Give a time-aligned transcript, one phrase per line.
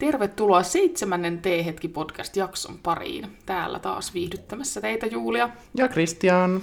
[0.00, 3.38] Tervetuloa seitsemännen T-hetki podcast-jakson pariin.
[3.46, 5.48] Täällä taas viihdyttämässä teitä Julia.
[5.74, 6.62] Ja Christian.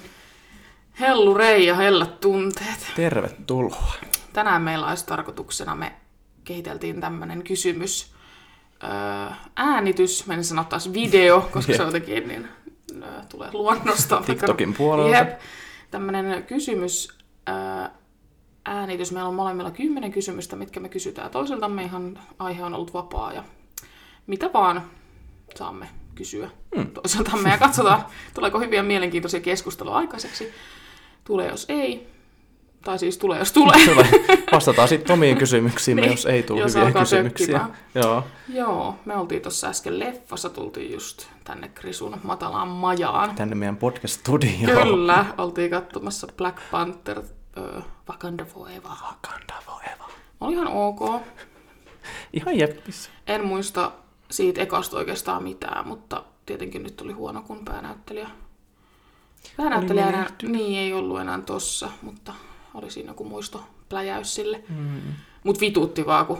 [0.99, 2.91] Hellu Rei ja hellät tunteet.
[2.95, 3.93] Tervetuloa.
[4.33, 5.93] Tänään meillä olisi tarkoituksena, me
[6.43, 8.13] kehiteltiin tämmönen kysymys,
[8.83, 8.89] öö,
[9.55, 12.47] äänitys, mä en sano taas video, koska se jotenkin niin,
[13.03, 14.21] öö, tulee luonnosta.
[14.25, 15.17] TikTokin puolelta.
[15.17, 15.39] Jep.
[15.91, 17.17] Tämmönen kysymys,
[18.67, 19.11] äänitys.
[19.11, 21.83] Meillä on molemmilla kymmenen kysymystä, mitkä me kysytään toiseltamme.
[21.83, 23.43] Ihan aihe on ollut vapaa ja
[24.27, 24.81] mitä vaan
[25.55, 26.87] saamme kysyä Hmm.
[26.87, 30.51] toiseltamme ja katsotaan, tuleeko hyviä mielenkiintoisia keskustelua aikaiseksi.
[31.23, 32.07] Tulee jos ei,
[32.83, 33.85] tai siis tulee jos tulee.
[33.85, 34.07] Tulee.
[34.51, 37.59] Vastataan sitten omiin kysymyksiimme, Niin, jos ei tule jos hyviä kysymyksiä.
[37.59, 37.77] tökkimään.
[37.95, 38.23] Joo.
[38.53, 43.35] Joo, me oltiin tuossa äsken leffassa, tultiin just tänne Krisun matalaan majaan.
[43.35, 44.83] Tänne meidän podcast-studioon.
[44.87, 47.21] Kyllä, oltiin katsomassa Black Panther,
[48.09, 48.89] Wakanda Forever.
[48.89, 50.07] Wakanda forever.
[50.41, 50.99] Oli ihan ok.
[52.33, 53.09] Ihan jeppis.
[53.27, 53.91] En muista
[54.31, 58.29] siitä ekasta oikeastaan mitään, mutta tietenkin nyt oli huono, kun päänäyttelijä...
[59.57, 62.33] Päänäyttelijä Oli enää, niin ei ollut enää tossa, mutta
[62.73, 64.63] oli siinä joku muisto pläjäys sille.
[64.69, 65.01] Mm.
[65.43, 66.39] Mut vituutti vaan, kun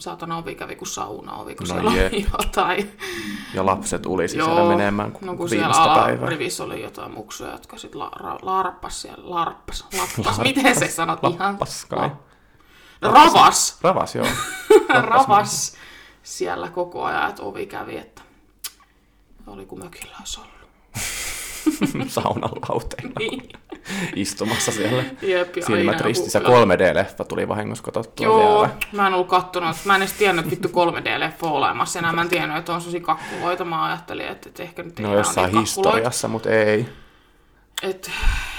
[0.00, 2.12] saatana ovi kävi kuin sauna ovi, kun No siellä jep.
[2.12, 2.98] oli jotain.
[3.54, 6.22] Ja lapset ulisi Joo, siellä menemään no kun siellä päivää.
[6.22, 11.18] alarivissä oli jotain muksuja, jotka sit la, ra, larppas siellä, larppas, lappas, miten se sanot
[11.24, 11.52] ihan?
[11.52, 12.10] Lappas kai.
[13.02, 14.26] La- Ravas, Ravas, joo.
[15.02, 15.76] ravas
[16.22, 18.22] siellä koko ajan, että ovi kävi, että
[19.46, 20.59] oli kuin mökillä olisi ollut.
[22.08, 23.48] Saunan lauteilla Niin.
[24.16, 25.02] istumassa siellä.
[25.22, 26.38] Jep, Silmät aina ristissä.
[26.38, 28.74] joku- 3D-leffa tuli vahingossa katsottua Joo, vielä.
[28.92, 29.76] mä en ollut kattonut.
[29.84, 32.12] Mä en edes tiennyt, että vittu 3D-leffa on olemassa enää.
[32.12, 33.64] Mä en tiennyt, että on sellaisia kakkuloita.
[33.64, 36.86] Mä ajattelin, että, että ehkä nyt ei No jossain niin historiassa, mutta ei.
[37.82, 38.10] Et,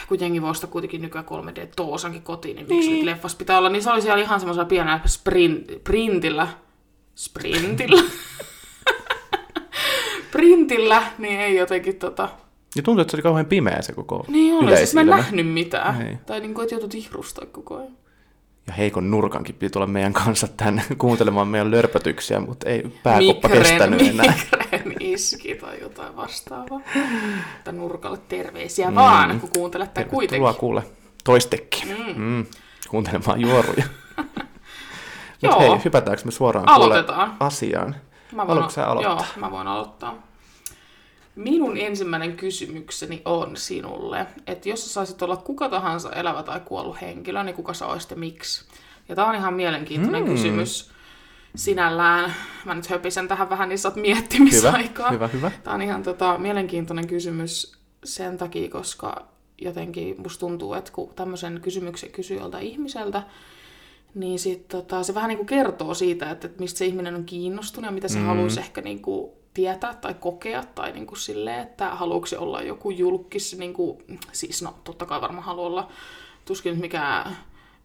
[0.08, 3.92] kun jengi voi kuitenkin nykyään 3D-toosankin kotiin, niin miksi nyt leffassa pitää olla, niin se
[3.92, 6.48] oli siellä ihan semmoisella pienellä sprint, sprintillä,
[7.16, 8.02] sprintillä,
[10.32, 12.30] printillä, niin ei jotenkin tota...
[12.76, 15.48] Ja tuntuu, että se oli kauhean pimeä se koko Niin oli, siis mä en nähnyt
[15.48, 16.02] mitään.
[16.08, 16.18] Ei.
[16.26, 17.92] Tai niin kuin, että joutui ihrustaa koko ajan.
[18.68, 24.02] Ja heikon nurkankin piti tulla meidän kanssa tänne kuuntelemaan meidän lörpötyksiä, mutta ei pääkoppa kestänyt
[24.02, 24.34] enää.
[25.00, 26.82] iski tai jotain vastaavaa.
[27.64, 28.96] Tai nurkalle terveisiä mm.
[28.96, 30.60] vaan, kun kuuntelette Tervetuloa kuitenkin.
[30.60, 30.84] kuule
[31.24, 31.88] toistekin.
[31.88, 32.22] Mm.
[32.22, 32.46] Mm.
[32.90, 33.84] Kuuntelemaan juoruja.
[35.42, 37.36] Mutta hei, hypätäänkö me suoraan Aloitetaan.
[37.40, 37.96] asiaan?
[38.32, 39.16] Mä Haluatko sä aloittaa?
[39.16, 40.31] Joo, mä voin aloittaa.
[41.36, 47.02] Minun ensimmäinen kysymykseni on sinulle, että jos sä saisit olla kuka tahansa elävä tai kuollut
[47.02, 48.66] henkilö, niin kuka sä olisit ja miksi?
[49.10, 50.28] Ja tää on ihan mielenkiintoinen Mm.
[50.30, 50.92] kysymys
[51.56, 52.34] sinällään.
[52.66, 55.12] Mä nyt höpisen tähän vähän, niin saat Hyvä, miettimisaikaa.
[55.12, 55.52] hyvä, hyvä.
[55.64, 59.28] Tämä on ihan tota, mielenkiintoinen kysymys sen takia, koska
[59.62, 63.24] jotenkin musta tuntuu, että kun tämmöisen kysymyksen kysyy jolta ihmiseltä,
[64.16, 67.26] niin sit, tota, se vähän niin kuin kertoo siitä, että, että mistä se ihminen on
[67.26, 68.26] kiinnostunut ja mitä se mm.
[68.26, 72.62] haluaisi ehkä niin kuin tietää tai kokea, tai niin kuin silleen, että haluuko se olla
[72.62, 73.98] joku julkis, niin kuin,
[74.32, 75.88] siis no totta kai varmaan haluaa olla,
[76.46, 77.38] tuskin mikään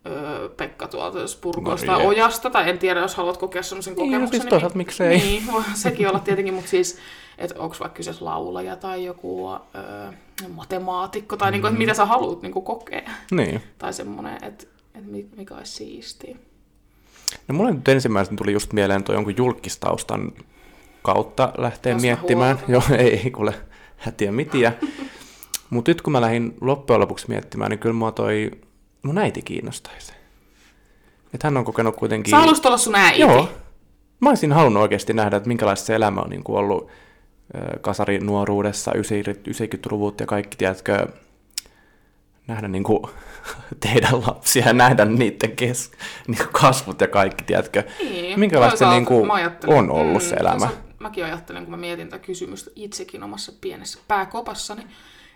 [0.07, 2.07] öö, Pekka tuolta Spurgoista No.
[2.07, 4.41] Ojasta, tai en tiedä, jos haluat kokea semmoisen Niin, kokemuksen.
[4.41, 5.19] siis toisaalta miksei.
[5.19, 5.43] Niin,
[5.75, 6.99] sekin olla tietenkin, mutta siis,
[7.39, 10.13] että onko vaikka kyseessä laulaja tai joku öö,
[10.49, 11.53] matemaatikko, tai mm.
[11.53, 13.11] niinku, että mitä sä haluat niinku, kokea.
[13.31, 13.63] Niin.
[13.79, 16.37] Tai semmoinen, että, että mi- mikä olisi siistiä.
[17.49, 20.33] No mulle nyt ensimmäisenä tuli just mieleen tuo jonkun julkistaustan
[21.07, 22.59] kautta lähteä Tästä miettimään.
[22.69, 22.73] huolta.
[22.73, 23.55] Joo, ei kuule
[23.97, 24.73] hätiä mitiä.
[25.71, 28.51] Mutta nyt kun mä lähdin loppujen lopuksi miettimään, niin kyllä mua toi
[29.03, 30.13] mun äiti kiinnostaisi.
[31.35, 32.31] Että hän on kokenut kuitenkin...
[32.31, 33.21] Sä haluaisit olla sun äiti.
[33.21, 33.49] Joo.
[34.21, 36.91] Mä olisin halunnut oikeasti nähdä, että minkälaista se elämä on niin kuin ollut
[37.81, 41.07] kasarin nuoruudessa, 90-luvut ja kaikki, tiedätkö,
[42.47, 43.03] nähdä niin kuin,
[43.81, 45.91] teidän lapsia ja nähdä niiden kes,
[46.27, 47.83] niin kuin kasvut ja kaikki, tiedätkö.
[48.01, 49.31] Niin, Minkälaista se niin kuin
[49.67, 50.69] on ollut se elämä?
[51.07, 54.87] Mäkin ajattelen, kun mä mietin tätä kysymystä itsekin omassa pienessä pääkopassani,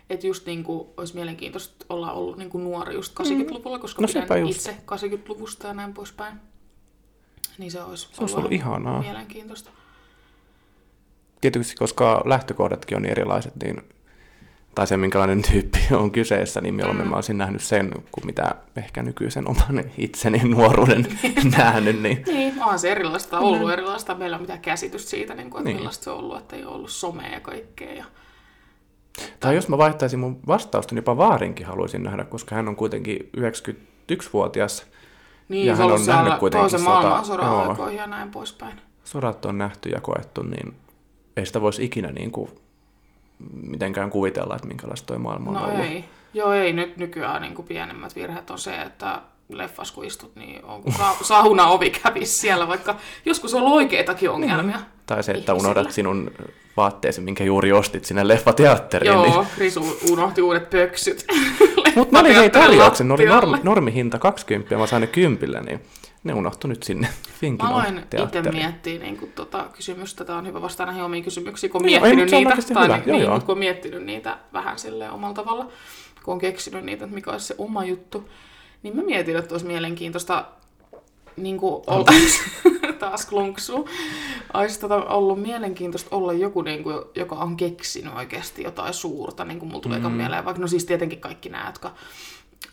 [0.09, 4.07] että just niin kuin olisi mielenkiintoista olla ollut niin kuin nuori just 80-luvulla, koska No
[4.07, 4.55] pidän just.
[4.55, 6.37] itse 80-luvusta ja näin poispäin.
[7.57, 8.99] Niin se olisi, Se olisi ollut ihanaa.
[9.01, 9.69] mielenkiintoista.
[11.41, 13.81] Tietysti, koska lähtökohdatkin on erilaiset, niin
[14.75, 17.09] tai se, minkälainen tyyppi on kyseessä, niin mieluummin mm.
[17.09, 21.07] mä olisin nähnyt sen, kuin mitä ehkä nykyisen oman itseni nuoruuden
[21.57, 22.01] nähnyt.
[22.01, 22.23] Niin.
[22.27, 24.15] Niin, onhan se erilaista ollut erilaista.
[24.15, 25.77] Meillä on mitään käsitystä siitä, niin kuin, että Niin.
[25.77, 27.93] millaista se on ollut, että ei ole ollut somea ja kaikkea.
[27.93, 28.05] Ja...
[29.39, 33.29] Tai jos mä vaihtaisin mun vastausta, niin jopa Vaarinkin haluaisin nähdä, koska hän on kuitenkin
[33.37, 34.85] 91-vuotias.
[35.49, 37.89] Niin, Ja hän on on nähnyt siellä kuitenkin sota- joo.
[37.89, 38.81] ja näin poispäin.
[39.03, 40.73] Sodat on nähty ja koettu, niin
[41.37, 42.49] ei sitä voisi ikinä niin kuin
[43.67, 45.79] mitenkään kuvitella, että minkälaista toi maailma on No ollut.
[45.85, 46.05] ei.
[46.33, 46.73] Joo, ei.
[46.73, 50.93] Nyt nykyään niin kuin pienemmät virheet on se, että leffas kun istut, niin on kun
[50.93, 52.95] sa- sauna ovi kävis siellä, vaikka
[53.25, 54.79] joskus on oikeitakin ongelmia.
[55.05, 55.71] Tai se, että ihmisillä.
[55.71, 56.31] unohdat sinun
[56.77, 59.13] vaatteesi, minkä juuri ostit sinne leffateatteriin.
[59.13, 59.47] Joo, Niin...
[59.57, 61.25] Risu unohti uudet pöksyt.
[61.95, 63.59] Mutta mä olin hei tarjouksen, ne oli normi, lattialle.
[63.63, 65.81] normihinta 20 ja mä sain ne kympillä, niin
[66.23, 70.25] ne unohtu nyt sinne Mä Finkinon aloin itse miettiä niin kuin, tota, kysymystä.
[70.25, 72.57] Tämä on hyvä vastaan näihin omiin kysymyksiin, kun on miettinyt on niitä.
[72.73, 72.97] Tai hyvä.
[72.97, 73.39] niin, Joo, niin, joo.
[73.39, 75.67] kun on miettinyt niitä vähän silleen omalla tavalla,
[76.23, 78.29] kun on keksinyt niitä, että mikä olisi se oma juttu,
[78.83, 80.45] niin mä mietin, että olisi mielenkiintoista
[81.37, 82.05] niin kuin olla,
[82.99, 83.89] taas klunksuu,
[84.53, 89.59] olisi tota ollut mielenkiintoista olla joku, niin kuin, joka on keksinyt oikeasti jotain suurta, niin
[89.59, 90.11] kuin mulla tulee mm.
[90.11, 91.93] mieleen, vaikka no siis tietenkin kaikki nämä, jotka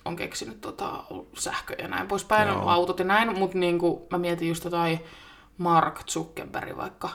[0.05, 1.05] on keksinyt tota,
[1.39, 2.69] sähkö ja näin poispäin, Joo.
[2.69, 5.01] autot ja näin, mutta niin kuin, mä mietin just jotain
[5.59, 7.11] Mark Zuckerberg vaikka,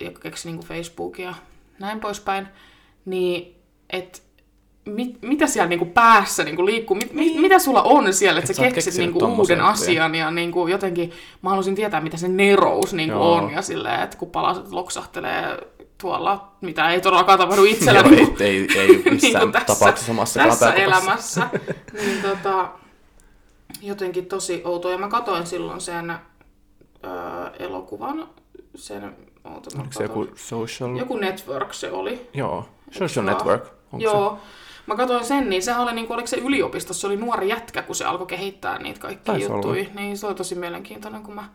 [0.00, 1.34] joka keksi niin kuin Facebookia ja
[1.78, 2.48] näin poispäin,
[3.04, 3.56] niin
[3.90, 4.22] et,
[4.84, 8.56] mit, mitä siellä niinku päässä niinku liikkuu, mit, mit, mitä sulla on siellä, että Et
[8.56, 11.12] sä keksit niinku uuden asian ja niinku jotenkin,
[11.42, 13.32] mä haluaisin tietää, mitä se nerous niinku Joo.
[13.32, 15.58] on ja silleen, että kun palaset loksahtelee
[16.00, 20.40] tuolla, mitä ei todellakaan tapahdu itsellä Joo, niinku, ei, ei, ei missään tässä, tapauksessa omassa
[20.40, 21.50] tässä elämässä,
[21.92, 22.68] niin tota,
[23.82, 24.92] jotenkin tosi outoa.
[24.92, 27.10] Ja mä katoin silloin sen öö,
[27.58, 28.28] elokuvan,
[28.74, 30.96] sen, oota, Oliko se joku social...
[30.96, 32.28] joku network se oli.
[32.34, 33.34] Joo, social Joo.
[33.34, 33.64] network.
[33.92, 34.38] Onko Joo.
[34.86, 37.82] Mä katsoin sen, niin sehän oli, niin kuin, oliko se yliopistossa, se oli nuori jätkä,
[37.82, 39.86] kun se alkoi kehittää niitä kaikkia Taisi juttuja.
[39.94, 41.48] Niin se oli tosi mielenkiintoinen, kun mä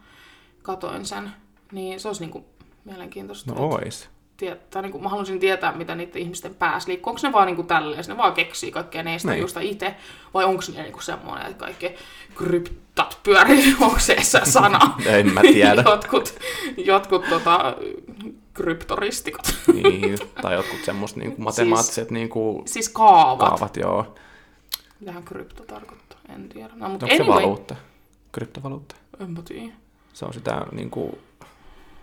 [0.61, 1.31] katoin sen.
[1.71, 2.45] Niin se olisi niin kuin,
[2.85, 3.53] mielenkiintoista.
[3.53, 3.59] Se?
[3.59, 4.09] No ois.
[4.37, 7.11] Tietää, niin kuin, mä haluaisin tietää, mitä niiden ihmisten päässä liikkuu.
[7.11, 9.41] Onko ne vaan niin kuin tälleen, ne vaan keksii kaikkea neistä Niin.
[9.41, 9.95] justa itse,
[10.33, 11.91] vai onko ne niin kuin semmoinen, että kaikki
[12.35, 14.79] kryptat pyörii, onko se se sana?
[15.05, 15.83] En mä tiedä.
[15.91, 16.35] jotkut,
[16.77, 17.75] jotkut tota,
[18.53, 19.55] kryptoristikot.
[19.73, 23.49] niin, tai jotkut semmoiset niinku matemaattiset niinku Siis kaavat.
[23.49, 24.15] kaavat, joo.
[24.99, 26.19] Mitähän krypto tarkoittaa?
[26.35, 26.69] En tiedä.
[26.75, 27.75] No, mutta Onko se anyway, valuutta?
[28.31, 28.95] Kryptovaluutta.
[29.19, 29.73] En mä tiedä.
[30.13, 31.17] Se on sitä niinku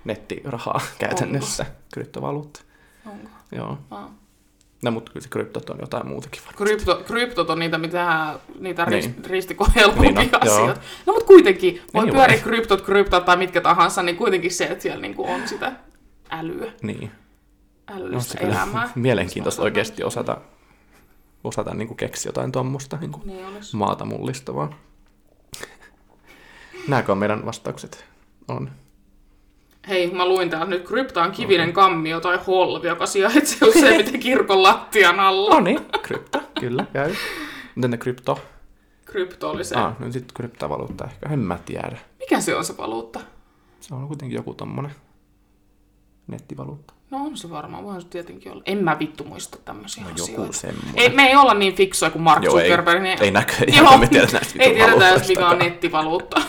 [0.04, 1.66] nettirahaa käytännössä.
[1.94, 2.60] Kryptovaluutta.
[3.06, 3.28] Onko?
[3.52, 3.78] Joo.
[3.90, 4.08] Ah.
[4.84, 6.56] No, mutta kyllä se kryptot on jotain muutakin varmaan.
[6.66, 9.00] Krypto, kryptot on niitä, mitä niitä Niin.
[9.04, 9.24] niin.
[9.24, 10.54] ristikohelpompia Niin joo.
[10.54, 10.80] asioita.
[11.06, 12.16] No mutta kuitenkin, voi Anyway.
[12.18, 15.72] pyöriä kryptot, kryptot tai mitkä tahansa, niin kuitenkin se, että siellä niinku on sitä
[16.30, 17.10] älyä, Niin.
[17.90, 18.88] No, älyllistä kyllä elämää.
[18.94, 20.40] mielenkiintoista oikeasti osata,
[21.44, 23.76] osata niinku keksiä jotain tuommoista niinku Niin olisi.
[23.76, 24.72] maata mullistavaa.
[26.88, 28.04] Nämäkö on meidän vastaukset?
[28.48, 28.70] On.
[29.88, 34.62] Hei, mä luin täältä nyt, krypta on kivinen kammio tai holvi, joka sijaitsee useimmiten kirkon
[34.62, 35.54] lattian alla.
[35.54, 37.14] No niin, krypto, kyllä, käy.
[37.74, 38.38] Miten ne krypto?
[39.04, 39.74] Krypto oli se.
[39.74, 41.98] Ah, no sitten kryptovaluutta ehkä, en mä tiedä.
[42.18, 43.20] Mikä se on se valuutta?
[43.80, 44.94] Se on kuitenkin joku tommonen
[46.26, 46.94] nettivaluutta.
[47.10, 48.62] No on se varmaan, voihan se tietenkin olla.
[48.66, 50.42] En mä vittu muista tämmöisiä No asioita.
[50.42, 50.92] joku semmoinen.
[50.96, 53.22] Ei, me ei olla niin fiksuja kuin Mark Joo, ei, niin...
[53.22, 56.42] ei näköjään, Joo, me tiedä näistä ei tiedetä edes mikä on nettivaluutta.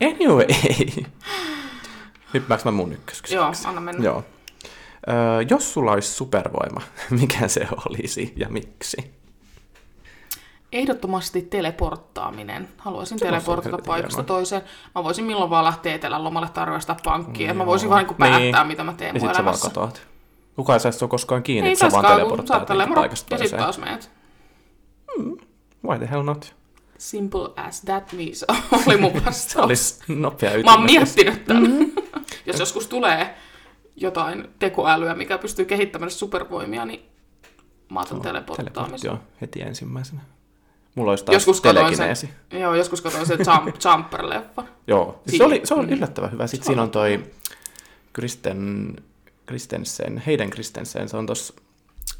[0.00, 0.46] Anyway.
[2.34, 3.62] Hyppääks mä mun ykköskysymykseen?
[3.64, 4.04] Joo, anna mennä.
[4.04, 4.24] Joo.
[5.08, 5.14] Öö,
[5.50, 6.80] jos sulla olisi supervoima,
[7.20, 8.96] mikä se olisi ja miksi?
[10.72, 12.68] Ehdottomasti teleporttaaminen.
[12.78, 14.62] Haluaisin Se teleportata paikasta toiseen.
[14.94, 17.50] Mä voisin milloin vaan lähteä etelän lomalle tarjosta pankkiin.
[17.50, 17.66] Mm, mä Joo.
[17.66, 18.66] voisin vaan niin päättää, Niin.
[18.66, 20.02] mitä mä teen Ja mun sit sä vaan elämässä.
[20.56, 23.50] Kukaan ei saisi sua koskaan kiinni, Ei että sä vaan jotenkin moro, paikasta ja sit
[23.50, 23.62] toiseen.
[23.62, 24.10] taas meet.
[25.88, 26.54] Why the hell not?
[26.98, 28.44] Simple as that means
[28.86, 29.64] oli mun vastaus.
[29.66, 31.62] olisi nopea Mä oon miettinyt tämän.
[31.62, 31.99] Mm-hmm.
[32.50, 33.34] Jos joskus tulee
[33.96, 37.02] jotain tekoälyä, mikä pystyy kehittämään supervoimia, niin
[37.90, 39.12] mä otan teleporttaamisen.
[39.40, 40.20] heti ensimmäisenä.
[40.94, 42.28] Mulla olisi taas Joskus telekineesi.
[42.50, 44.64] sen, joo, joskus katsoin sen jump, Jumper-leffa.
[44.86, 46.46] Joo, siis se, oli, se on yllättävän hyvä.
[46.46, 47.24] Sitten Se siinä on toi
[48.12, 48.96] Kristen,
[49.46, 51.54] Kristensen, Hayden Kristensen, se on tuossa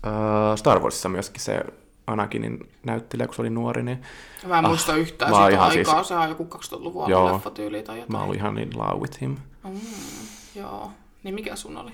[0.06, 1.60] uh, Star Warsissa myöskin se
[2.06, 4.02] Anakinin näyttelijä, kun se oli nuori, niin
[4.46, 7.20] Mä en Ah, muista yhtään siitä ihan aikaa, siis- sehän on joku 2000-luvun Joo.
[7.20, 8.12] alun leffatyyli tai jotain.
[8.12, 9.36] mä olin ihan in love with him.
[9.64, 9.80] Mm,
[10.54, 10.90] joo.
[11.22, 11.92] Niin mikä sun oli?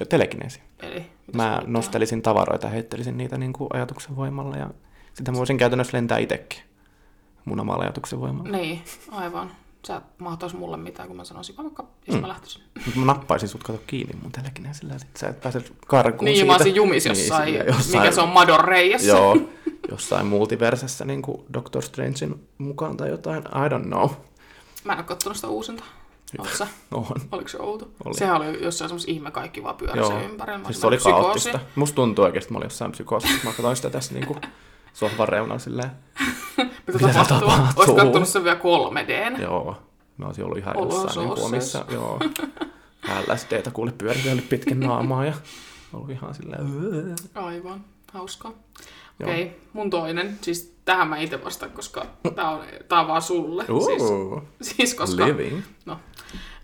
[0.00, 0.60] Ja telekineesi.
[0.82, 4.70] Eli, Mä nostelisin tavaroita ja heittelisin niitä niin kuin ajatuksen voimalla ja
[5.14, 6.58] sitten mä voisin käytännössä lentää itsekin
[7.44, 8.50] mun omalla ajatuksen voimalla.
[8.58, 9.50] Niin, aivan.
[9.86, 12.20] Sä et mahtais mulle mitään, kun mä sanoisin vaikka, jos Mm.
[12.22, 12.62] mä lähtisin.
[12.84, 16.36] Mutta mä nappaisin sut kato kiinni mun telekineesillä ja sit sä et pääse karkuun Niin,
[16.36, 16.46] siitä.
[16.46, 17.54] mä olisin jumis Niin, jossain,
[17.92, 19.08] mikä se on, Madon reijässä.
[19.08, 19.36] Joo,
[19.90, 23.42] jossain multiversessä niin kuin Doctor Strangein mukaan tai jotain.
[23.42, 24.10] I don't know.
[24.84, 25.84] Mä en oo kattonut sitä uusinta.
[26.58, 26.66] Sä?
[26.94, 27.04] On.
[27.32, 27.88] Oliko se outo?
[28.04, 28.14] Oli.
[28.14, 30.20] Sehän oli jossain semmos ihme kaikki vaan pyöri Joo.
[30.20, 30.64] ympärillä.
[30.64, 31.60] Siis se oli kaoottista.
[31.74, 33.44] Musta tuntuu oikeasti, että mä olin jossain psykoosissa.
[33.44, 34.40] Mä katsoin sitä tässä niin kuin
[34.92, 35.90] sohvan reunalla silleen.
[36.86, 37.40] Mitä Mitä tapahtuu?
[37.40, 37.82] tapahtuu?
[37.82, 39.42] Oisit kattonut sen vielä 3Dn.
[39.42, 39.76] Joo,
[40.16, 42.20] mä olisin ollut ihan Ollut jossain niin omissa, joo.
[43.32, 45.32] LSDtä kuule pyöritellyt pitkin naamaa ja
[45.92, 46.66] ollut ihan silleen.
[47.34, 48.52] Aivan, hauskaa.
[49.22, 49.56] Okei, okay.
[49.72, 50.38] mun toinen.
[50.40, 53.64] Siis tähän mä itse vastaan, koska tää on, tää on vaan sulle.
[53.66, 55.26] Siis, Ooh, siis koska...
[55.26, 55.62] living.
[55.86, 55.98] No.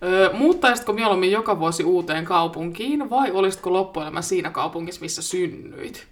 [0.03, 6.09] Öö, muuttaisitko mieluummin joka vuosi uuteen kaupunkiin vai olisitko loppuelämä siinä kaupungissa, missä synnyit?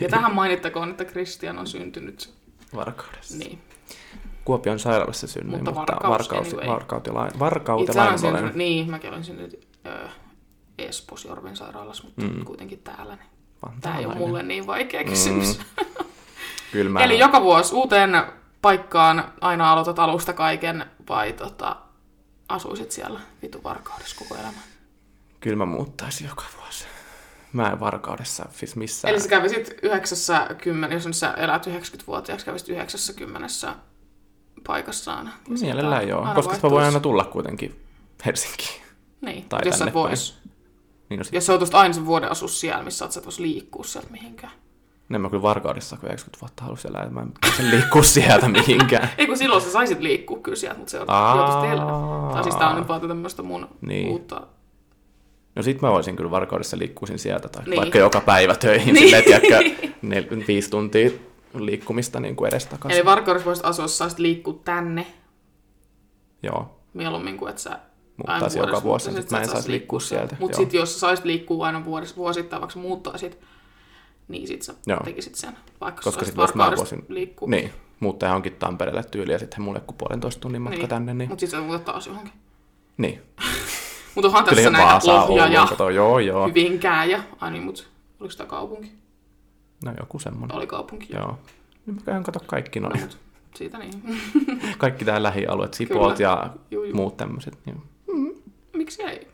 [0.00, 2.34] Ja tähän mainittakoon, että Christian on syntynyt.
[2.74, 3.38] Varkaudessa.
[3.38, 3.58] Niin.
[4.44, 6.66] Kuopion sairaalassa synnyin, Mutta mutta, Varkaus anyway.
[6.68, 10.08] varkautilain, varkautilain olen syntynyt, niin, mäkin olen syntynyt öö,
[10.78, 12.44] Espoossa Jorvin sairaalassa, mutta Mm.
[12.44, 13.16] kuitenkin täällä.
[13.16, 13.80] Niin.
[13.80, 15.58] Tää ei ole mulle niin vaikea kysymys.
[15.58, 15.84] Mm.
[16.72, 18.10] Kyllä mä, Eli joka vuosi uuteen
[18.62, 21.76] paikkaan aina aloitat alusta kaiken vai tota,
[22.48, 24.70] asuisit siellä vitu varkaudessa koko elämän?
[25.40, 26.84] kyllä mä muuttaisin joka vuosi.
[27.52, 29.14] Mä en varkaudessa siis missään.
[29.14, 33.74] Eli sä kävisit 90, jos nyt sä elät 90-vuotiaaksi, kävisit 90
[34.66, 35.32] paikassaan.
[35.60, 37.84] Mielellään joo, koska mä voin aina tulla kuitenkin
[38.26, 38.82] Helsinkiin.
[39.20, 40.40] Niin, tai jos sä vois.
[41.08, 43.38] Niin no sit, Jos sä joutuisit aina sen vuoden asua siellä, missä sä et vois
[43.38, 44.52] liikkua sieltä mihinkään.
[45.16, 49.08] En mä kyllä varkaudessa, kun 90 vuotta halusi elää, mä en pääse liikkua sieltä mihinkään.
[49.18, 51.36] Ei kun silloin sä saisit liikkua kyllä sieltä, mutta se Aa.
[51.36, 52.32] joutuisit elää.
[52.32, 54.08] Tai siis tää on nyt vaan tämmöistä mun Niin.
[54.08, 54.46] uutta...
[55.54, 57.70] No sit mä voisin kyllä varkaudessa liikkuisin sieltä, tai Niin.
[57.70, 57.80] niin.
[57.80, 59.10] vaikka joka päivä töihin, Niin.
[59.12, 59.24] niin.
[59.24, 61.10] silleen, tiedätkö, nel, viisi tuntia
[61.54, 62.98] liikkumista niin kuin edestakaisin.
[62.98, 65.06] Eli varkaudessa voisit asua, jos saisit liikkua tänne
[66.42, 67.78] Joo, mieluummin kuin että sä
[68.16, 71.66] Muuttaisin joka vuosi, sit mä en saisi liikkua sieltä, Mutta sitten jos sä saisit liikkua
[71.66, 73.38] aina vuodessa, vuosittain, vaikka sä muuttaisit,
[74.30, 75.00] niin sit sä Joo.
[75.04, 77.48] tekisit sen, vaikka koska sit jos mä voisin, liikkua.
[77.48, 80.88] niin, muuttaja onkin Tampereelle tyyli ja sitten mulle kun puolentoista tunnin matka Niin.
[80.88, 82.32] tänne, niin, Mutta sit sä muutat taas johonkin.
[82.96, 83.22] niin.
[84.14, 86.48] Mutta onhan tässä Kyllä näitä Vaasaa, Lohja ja kato, joo, joo.
[86.48, 87.22] Hyvinkää ja...
[87.40, 87.88] Ai niin, mut
[88.20, 88.92] oliko tämä kaupunki?
[89.84, 90.56] No joku semmonen.
[90.56, 91.06] Oli kaupunki.
[91.14, 91.38] Joo.
[91.86, 93.00] Niin mä käyn kato kaikki No, noin.
[93.00, 93.18] mut
[93.56, 93.92] siitä niin.
[94.78, 96.30] Kaikki tää lähialueet, Sipoot Kyllä.
[96.30, 96.94] ja Juu, juu.
[96.96, 97.58] muut tämmöiset.
[97.66, 97.82] Niin.
[98.72, 99.28] Miksi ei?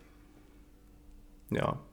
[1.50, 1.85] Joo.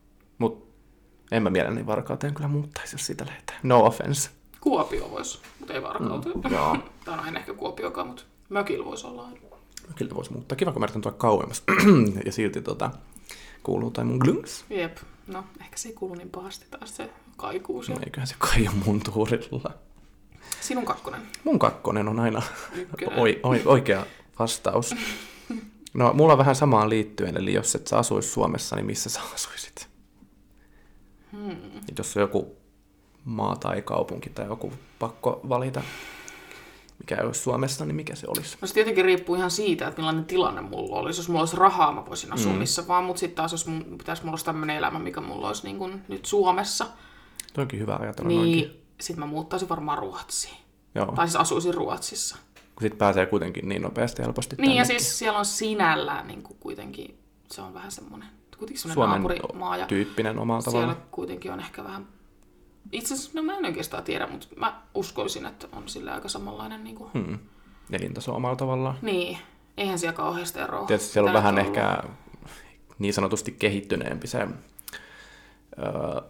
[1.33, 3.59] En mä mielelläni varkauteen kyllä muuttaisi, jos siitä lähdetään.
[3.63, 4.29] No offense.
[4.61, 6.29] Kuopio voisi, mutta ei varkautu.
[6.29, 6.77] Mm, joo.
[7.05, 9.37] no en ehkä Kuopiokaan, mutta mökillä voisi olla aina.
[9.95, 10.55] Kyllä voisi muuttaa.
[10.55, 11.63] Kiva, kun mä tuoda kauemmas.
[12.25, 12.91] ja silti tota,
[13.63, 14.65] kuuluu tai mun glungs.
[14.69, 14.97] Jep.
[15.27, 18.01] No, ehkä se ei kuulu niin pahasti taas se kaikuu No siellä.
[18.05, 19.73] eiköhän se kai ole mun tuurilla.
[20.61, 21.21] Sinun kakkonen.
[21.43, 22.41] Mun kakkonen on aina
[23.17, 24.05] oi, oi, oikea
[24.39, 24.95] vastaus.
[25.93, 29.19] No, mulla on vähän samaan liittyen, eli jos et sä asuis Suomessa, niin missä sä
[29.33, 29.87] asuisit?
[31.33, 31.77] Hmm.
[31.89, 32.57] Et jos on joku
[33.25, 35.81] maa tai kaupunki tai joku pakko valita,
[36.99, 38.57] mikä ei olisi Suomessa, niin mikä se olisi?
[38.61, 41.19] No se tietenkin riippuu ihan siitä, että millainen tilanne mulla olisi.
[41.19, 42.57] Jos mulla olisi rahaa, mä voisin asua mm.
[42.59, 45.63] missä vaan, mutta sitten taas jos mun, pitäisi mulla olisi tämmöinen elämä, mikä mulla olisi
[45.63, 46.85] niin kuin nyt Suomessa,
[47.53, 50.57] Tuo onkin hyvä ajatella niin sitten mä muuttaisin varmaan Ruotsiin.
[50.95, 52.37] Joo, Tai siis asuisin Ruotsissa.
[52.75, 55.03] kun sit pääsee kuitenkin niin nopeasti ja helposti Niin ja tännekin.
[55.05, 57.17] siis siellä on sinällään niin kuin kuitenkin,
[57.51, 58.27] se on vähän semmoinen,
[58.67, 61.01] kuitenkin Suomen naapurimaa ja tyyppinen omalla siellä tavalla.
[61.11, 62.07] kuitenkin on ehkä vähän,
[62.91, 66.83] itse asiassa, no mä en oikeastaan tiedä, mutta mä uskoisin, että on sillä aika samanlainen
[66.83, 67.39] niin kuin, Hmm.
[67.91, 68.95] Elintaso omalla tavallaan.
[69.01, 69.37] niin,
[69.77, 70.85] eihän siellä kauheasti eroa.
[70.85, 71.67] Tietysti siellä on vähän ollut.
[71.67, 72.03] ehkä
[72.99, 74.37] niin sanotusti kehittyneempi se,
[75.77, 76.21] öö,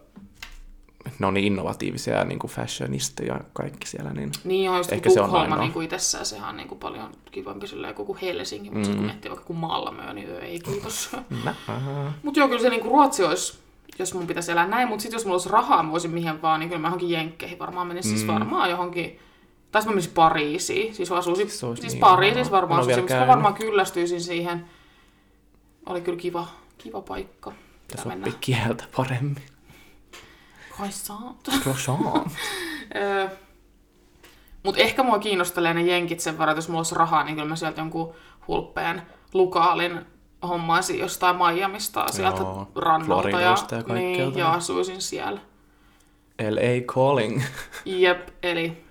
[1.18, 5.20] ne on niin innovatiivisia ja niin kuin fashionisteja kaikki siellä, niin Niin just Ehkä se
[5.20, 5.58] on ainoa.
[5.58, 8.84] niin kuin itsessään, sehän on niin kuin paljon kivempi silleen kuin Helsinki, mutta mm.
[8.84, 11.16] sitten kun miettii vaikka kuin Malmö, niin ei kiitos.
[12.22, 13.58] mutta joo, kyllä se niin kuin Ruotsi olisi,
[13.98, 16.60] jos mun pitäisi elää näin, mutta sitten jos mulla olisi rahaa, mä voisin mihin vaan,
[16.60, 18.16] niin kyllä mä johonkin jenkkeihin varmaan menisin, mm.
[18.16, 19.18] siis varmaan johonkin,
[19.72, 22.60] tai sitten mä menisin Pariisiin, siis asuisin, olisi siis niin Pariisissa ihanaa.
[22.60, 24.64] varmaan asuisin, mutta mä varmaan kyllästyisin siihen.
[25.86, 26.46] Oli kyllä kiva,
[26.78, 27.52] kiva paikka.
[27.88, 29.53] Pitää oppii kieltä paremmin.
[30.76, 31.48] Croissant.
[31.62, 32.02] Croissant.
[34.62, 37.48] Mutta ehkä mua kiinnostelee ne jenkit sen verran, että jos mulla olisi rahaa, niin kyllä
[37.48, 38.14] mä sieltä jonkun
[38.48, 39.02] hulppeen
[39.34, 40.00] lukaalin
[40.48, 45.40] hommaisin jostain Miamista sieltä Joo, rannalta ja, ja niin, ja asuisin siellä.
[46.50, 47.42] LA Calling.
[47.84, 48.84] Jep, eli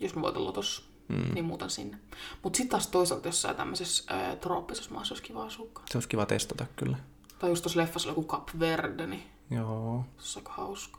[0.00, 1.34] jos mä voitan lotossa, Mm.
[1.34, 1.98] niin muutan sinne.
[2.42, 5.66] Mutta sitten taas toisaalta jossain tämmöisessä ää, trooppisessa maassa olisi kiva asua.
[5.90, 6.96] Se olisi kiva testata kyllä.
[7.38, 10.04] Tai just tuossa leffassa oli joku Cap Verde, niin Joo.
[10.18, 10.98] se on aika hauska.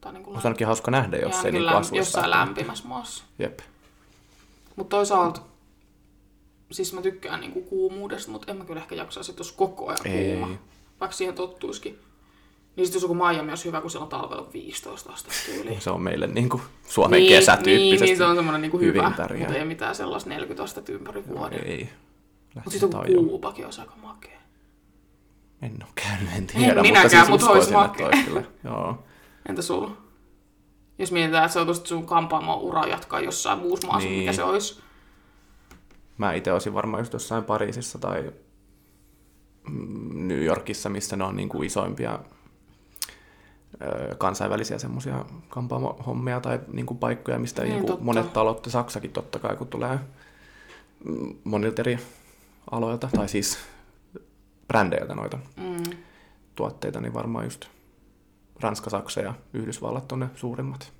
[0.00, 1.96] Tai niin kuin Olisi ainakin hauska nähdä, jos ei niinku asuisi.
[1.96, 3.24] jossain lämpimässä maassa.
[3.38, 3.58] Jep.
[4.76, 5.40] Mutta toisaalta,
[6.70, 10.06] siis mä tykkään niinku kuumuudesta, mutta en mä kyllä ehkä jaksaisi, että olisi koko ajan
[10.06, 10.36] Ei.
[10.36, 10.56] kuuma.
[11.00, 11.98] Vaikka siihen tottuisikin.
[12.76, 15.80] Niin sitten jos joku Miami olisi hyvä, kun siellä on talvella 15 astetta tyyliin.
[15.84, 18.04] Se on meille niinku Suomen kesä niin, tyyppisesti.
[18.06, 19.38] niin, se on semmoinen niinku hyvin hyvä, pärjää.
[19.40, 21.64] mutta ei mitään sellaista 40 astetta ympäri vuoden.
[21.66, 21.88] Ei.
[22.54, 24.38] Mutta sitten joku Lähtee Kuubakin olisi aika makea.
[25.62, 28.06] En ole käynyt, en tiedä, minäkään, mutta siis mut uskoisin, ois että makea.
[28.06, 28.42] olisi kyllä.
[28.64, 29.04] Joo.
[29.48, 29.96] Entä sulla?
[30.98, 34.20] Jos mietitään, että sä joutuisit sun kampaamaan uraa jatkaa jossain muussa maassa, niin.
[34.20, 34.80] Mikä se olisi?
[36.18, 38.32] Mä itse olisin varmaan just jossain Pariisissa tai
[40.14, 42.18] New Yorkissa, missä ne on niin kuin isoimpia
[44.18, 48.04] kansainvälisiä semmoisia kampaamohommia tai niin kuin paikkoja, mistä Niin, niin, totta.
[48.04, 49.98] monet talot, Saksakin totta kai, kun tulee
[51.04, 51.98] mm, monilta eri
[52.70, 53.58] aloilta, tai siis
[54.68, 55.96] brändeiltä noita Mm.
[56.54, 57.64] tuotteita, niin varmaan just
[58.60, 60.92] Ranska, Saksa ja Yhdysvallat on ne suurimmat.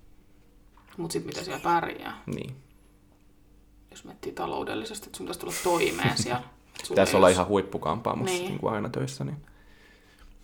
[0.96, 2.56] Mutta sitten miten siellä pärjää, Niin.
[3.90, 6.42] jos miettii taloudellisesti, että sun pitäisi tulla toimeen siellä.
[6.88, 8.48] Pitäisi ei olla ihan huippukampaamossa Niin.
[8.48, 8.58] niin.
[8.60, 9.24] kuin aina töissä.
[9.24, 9.36] Niin.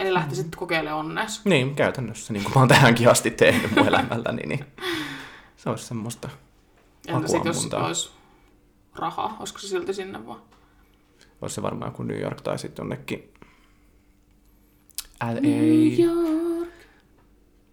[0.00, 1.44] Eli lähtisit kokeilemaan onnes.
[1.44, 4.64] niin, käytännössä, niin kuin mä oon tähänkin asti tehnyt mun elämälläni, niin
[5.56, 6.28] se olisi semmoista.
[7.06, 8.10] Entä sitten jos olisi
[8.94, 10.40] rahaa, olisiko se silti sinne vaan?
[11.42, 13.32] Olisi se varmaan joku New York tai sitten jonnekin
[15.22, 15.32] LA.
[15.40, 16.53] New York.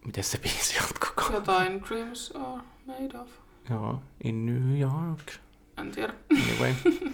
[0.06, 1.34] Miten se biisi jatkuko?
[1.34, 3.28] Jotain dreams are made of.
[3.70, 5.32] Joo, in New York.
[5.78, 6.14] En tiedä.
[6.32, 6.74] Anyway,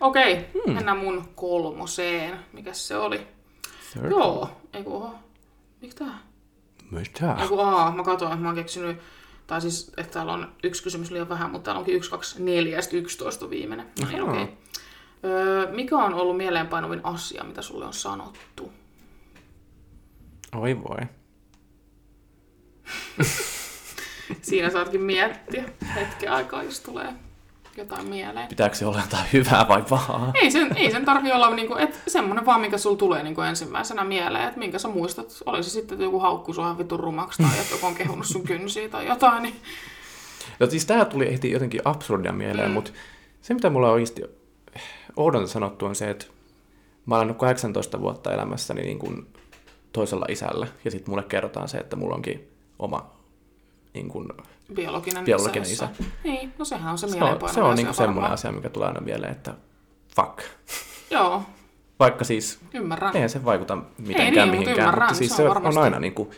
[0.00, 0.74] Okei, okay, hmm.
[0.74, 2.38] mennään mun kolmoseen.
[2.52, 3.26] Mikäs se oli?
[3.92, 4.10] third.
[4.10, 5.14] Joo, eiku oho.
[5.80, 6.18] Mikä tää?
[6.90, 7.36] Mitä?
[7.40, 8.98] Eiku aa, mä katsoin, että mä oon keksinyt,
[9.46, 12.76] tai siis, että täällä on yksi kysymys liian vähän, mutta täällä onkin yksi, kaksi, neljä
[12.76, 13.86] ja sitten yksitoista on viimeinen.
[13.98, 14.30] Niin, Ahaa.
[14.30, 14.42] okei.
[14.42, 14.56] Okay.
[15.24, 18.72] Öö, mikä on ollut mieleenpainuvin asia, mitä sulle on sanottu?
[20.54, 21.08] Oi voi.
[24.42, 27.06] Siinä saatkin miettiä hetken aikaa, jos tulee
[27.76, 28.48] jotain mieleen.
[28.48, 30.32] Pitääkö se olla jotain hyvää vai pahaa?
[30.42, 34.04] Ei sen, ei sen tarvi olla niinku, et semmonen vaan, mikä sulla tulee niinku ensimmäisenä
[34.04, 35.42] mieleen, että minkä sä muistat.
[35.46, 38.42] Oli se sitten, että joku haukku sua vitun rumaksi tai että joku on kehunut sun
[38.42, 39.42] kynsiä tai jotain.
[39.42, 39.56] Niin...
[40.60, 42.74] No siis tää tuli heti jotenkin absurdia mieleen, Mm.
[42.74, 42.90] mutta
[43.42, 44.22] se mitä mulla on oikeasti
[45.16, 46.26] oudonta sanottu on se, että
[47.06, 49.26] mä olen ollut 18 vuotta elämässäni niin kuin
[49.92, 52.48] toisella isällä, ja sitten mulle kerrotaan se, että mulla onkin
[52.82, 53.10] oma
[53.94, 54.28] niin kuin,
[54.74, 55.88] Biologinen, Biologinen isä.
[55.98, 56.04] isä.
[56.24, 58.52] Niin, no sehän on se se on, mieleenpainava se on asia niin kuin semmoinen asia,
[58.52, 59.54] mikä tulee aina mieleen, että
[60.16, 60.40] fuck.
[61.10, 61.42] Joo,
[61.98, 63.14] Vaikka siis ymmärrän.
[63.16, 65.78] eihän se vaikuta mitenkään niin, mutta mihinkään, ymmärrän, mutta siis se se on on, on
[65.78, 66.30] aina niin kuin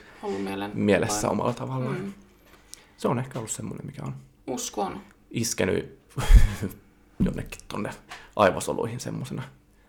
[0.74, 2.00] mielessä omalla tavallaan.
[2.00, 2.12] Mm.
[2.96, 4.14] Se on ehkä ollut semmoinen, mikä on
[4.46, 5.98] Uskon, iskenyt
[7.24, 7.90] jonnekin tonne
[8.36, 9.42] aivosoluihin semmosena.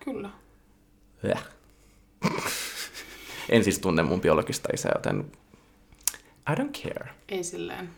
[0.04, 0.30] kyllä.
[1.30, 1.44] Äh.
[3.48, 5.32] en siis tunne mun biologista isää, joten
[6.52, 7.08] I don't care.
[7.28, 7.90] Ei silleen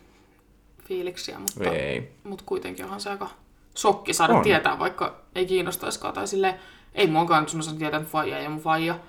[0.83, 2.11] fiiliksiä, mutta, Ei.
[2.23, 3.29] mutta kuitenkin onhan se aika
[3.77, 4.43] shokki saada On.
[4.43, 6.13] tietää, vaikka ei kiinnostaisikaan.
[6.13, 6.53] Tai silleen,
[6.93, 8.99] ei muakaan, mä saan tietää, että faija ja mun faija,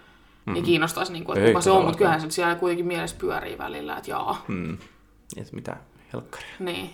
[0.47, 0.53] mm.
[0.53, 2.87] niin kiinnostaisi, niin kuin, että Ei kuka se on, mutta kyllähän se nyt siellä kuitenkin
[2.87, 4.45] mielessä pyörii välillä, että jaa.
[4.49, 4.79] Hmm.
[5.37, 5.77] Et mitä
[6.13, 6.51] helkkaria.
[6.59, 6.91] Niin.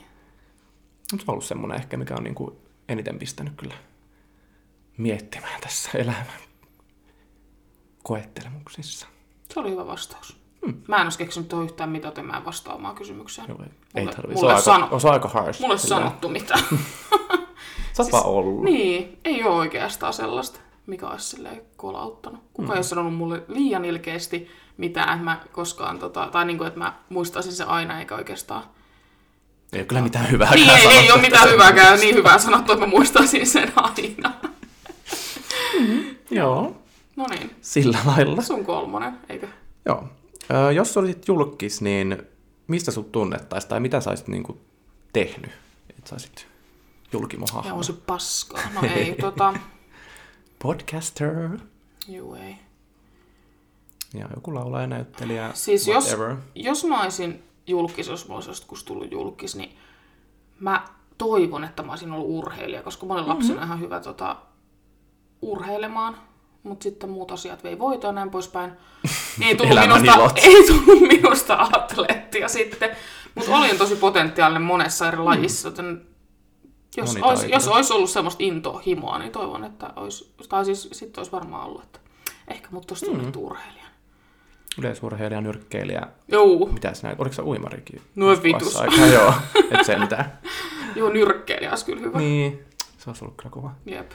[1.13, 3.75] Mut Se on ollut semmoinen ehkä, mikä on niinku eniten pistänyt kyllä
[4.97, 6.27] miettimään tässä elämän
[8.03, 9.07] koettelemuksissa.
[9.55, 10.46] Se oli hyvä vastaus.
[10.66, 10.75] Hmm.
[10.88, 13.49] Mä en olisi keksinyt tuohon yhtään mitään, joten mä en vastaa omaan kysymykseen.
[13.49, 13.59] Joo,
[13.95, 14.40] ei Mulle- tarvitse.
[14.40, 15.61] Se, mulle on aika, se on aika harsh.
[15.61, 16.61] Mulle ei Silleen, sanottu mitään.
[17.99, 18.62] Oot vaan ollut.
[18.62, 22.40] niin, ei ole oikeastaan sellaista, mikä olisi silleen kolauttanut.
[22.53, 22.73] Kuka mm.
[22.73, 26.79] ei ole sanonut mulle liian ilkeästi mitään, että mä koskaan, tota, tai niin kuin, että
[26.79, 28.62] mä muistaisin se aina, eikä oikeastaan.
[29.73, 30.55] Ei ole kyllä mitään hyvää.
[30.55, 34.33] Niin, ei, ei ole mitään hyvääkään, niin hyvää sanottu, että mä muistaisin sen aina.
[36.31, 36.77] Joo,
[37.16, 38.42] No niin, sillä lailla.
[38.42, 39.49] sun kolmonen, eikö?
[39.87, 40.05] Joo.
[40.51, 42.23] Ö, jos olisit julkis, niin
[42.67, 44.61] mistä sut tunnettaisiin tai mitä sä olisit niinku
[45.13, 45.51] tehnyt,
[45.91, 46.47] että saisit
[47.05, 47.77] Ja julkimohahmo?
[47.77, 48.61] on se paskaa.
[48.75, 49.55] No ei, tota,
[50.63, 51.59] Podcaster.
[52.09, 52.57] juu ei.
[54.15, 56.37] Ja joku laulaja, näyttelijä, Siis jos, whatever.
[56.55, 59.77] jos mä olisin julkis, jos mulla olisi joskus tullut julkis, niin
[60.61, 60.85] mä
[61.19, 63.67] toivon, että mä olisin ollut urheilija, koska mä olin lapsena mm-hmm.
[63.67, 64.37] ihan hyvä tota,
[65.43, 66.17] urheilemaan,
[66.66, 68.72] mutta sitten muut asiat vei voitoa ja näin poispäin.
[69.46, 70.38] Ei tullut, Elämän minusta, ilot.
[70.42, 72.96] ei tullut minusta atleettia sitten,
[73.35, 76.07] mutta olin tosi potentiaalinen monessa eri lajissa, joten
[76.96, 81.33] jos olisi, jos olisi ollut semmoista intohimoa, niin toivon, että olisi, tai siis sitten olisi
[81.33, 82.00] varmaan ollut, että
[82.48, 83.46] ehkä mut olisi tunnettu mm.
[83.46, 83.87] urheilija.
[84.79, 86.02] Yleisurheilija, nyrkkeilijä.
[86.29, 87.22] Joo, Mitäs näitä?
[87.22, 88.02] Oliko se uimarikin?
[88.14, 88.76] No vitus.
[88.76, 89.35] Aikaa, joo,
[89.70, 90.38] et sentään.
[90.96, 92.18] joo nyrkkeilijä olisi kyllä hyvä.
[92.18, 92.64] niin,
[92.98, 93.70] se olisi ollut kyllä kova.
[93.87, 94.12] Jep.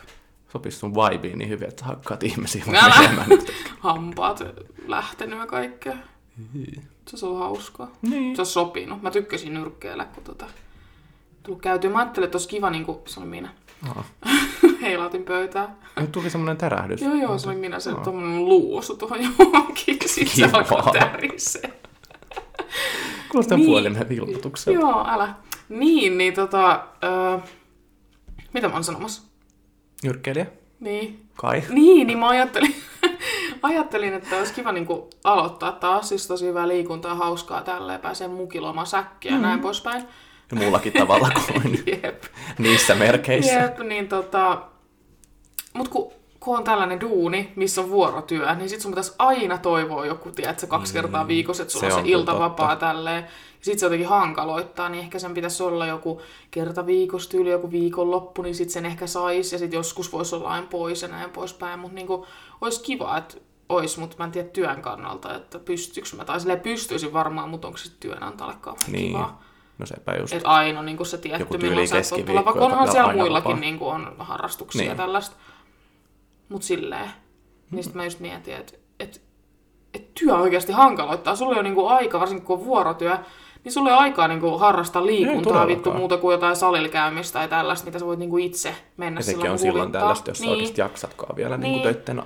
[0.51, 3.25] Sopisi sun vibeen niin hyvin, että hakkaat ihmisiä Älä.
[3.79, 4.43] Hampaat
[4.87, 5.93] lähtenyt ja kaikkea.
[5.93, 7.91] Se olisi ollut hauskaa.
[8.01, 8.35] niin.
[8.35, 9.01] Se olisi sopinut.
[9.01, 10.45] Mä tykkäsin nyrkkeillä, kun tota,
[11.43, 11.89] tullut käytyä.
[11.89, 13.49] Mä ajattelin, että olisi kiva, niin kuin se oli minä.
[13.89, 14.03] Aa.
[14.81, 15.75] Heilautin pöytää.
[15.99, 17.01] Nyt tuli semmoinen tärähdys.
[17.01, 17.79] Joo, joo, se oli minä.
[17.79, 18.03] Se Aa.
[18.03, 19.97] tommonen luu osui tuohon johonkin.
[20.05, 21.81] Sitten se alkoi tärisee.
[23.31, 23.67] Kuulostaa Niin.
[23.67, 24.79] puolimen vilkutukselta.
[24.79, 25.33] Joo, älä.
[25.69, 26.83] Niin, niin tota...
[27.03, 27.37] Öö,
[28.53, 29.21] mitä mä oon sanomassa?
[30.03, 30.45] Nyrkkeilijä?
[30.79, 31.25] Niin.
[31.35, 31.63] Kai.
[31.69, 32.75] Niin, niin mä ajattelin,
[33.63, 38.27] ajattelin että olisi kiva niin kuin, aloittaa taas, siis tosi hyvää liikuntaa, hauskaa tälleen, pääsee
[38.27, 39.41] mukiloimaan säkkiä ja Mm.
[39.41, 40.03] näin poispäin.
[40.51, 42.23] Ja muullakin tavalla kuin Jep.
[42.57, 43.53] niissä merkeissä.
[43.53, 44.61] Jep, niin tota...
[45.73, 50.05] Mut kun kun on tällainen duuni, missä on vuorotyö, niin sit sun pitäisi aina toivoa
[50.05, 52.85] joku, tiedätkö, kaksi kertaa viikossa, että sulla se on se iltavapaa totta.
[52.85, 53.27] tälleen.
[53.62, 56.21] Ja sit se jotenkin hankaloittaa, niin ehkä sen pitäisi olla joku
[56.52, 60.50] kerta viikossa tyyli, joku viikonloppu, niin sit sen ehkä sais, ja sit joskus voisi olla
[60.50, 61.80] aina pois ja näin poispäin.
[61.80, 62.26] Mutta niinku,
[62.62, 63.38] olisi kiva, että
[63.69, 67.67] olisi, mutta mä en tiedä työn kannalta, että pystyykö mä, tai silleen pystyisin varmaan, mutta
[67.67, 69.08] onko se työnantajallekaan vähän Niin.
[69.12, 69.43] kivaa.
[69.78, 70.34] No sepä just.
[70.34, 73.13] Että aina on niin se tietty, Joku tyyli milloin sä et keskiviikko, vaikka onhan siellä
[73.13, 73.60] muillakin vapaa.
[73.62, 74.89] niin on harrastuksia Niin.
[74.89, 75.36] ja tällaista.
[76.50, 77.10] Mutta silleen.
[77.71, 79.21] Niin sit mä just mietin, että et,
[79.93, 81.36] et työ oikeasti hankaloittaa.
[81.36, 83.17] Sulla ei ole niinku aika, varsinkin kun on vuorotyö,
[83.63, 87.47] niin sulla ei ole aikaa niinku harrastaa liikuntaa vittu muuta kuin jotain salilla käymistä tai
[87.47, 90.47] tällaista, mitä sä voit niinku itse mennä sekin silloin, on silloin tällaista, jos niin.
[90.47, 90.56] niin.
[90.56, 91.62] oikeasti jaksatkaan vielä niin.
[91.62, 91.71] Niin.
[91.71, 92.24] Niin töitten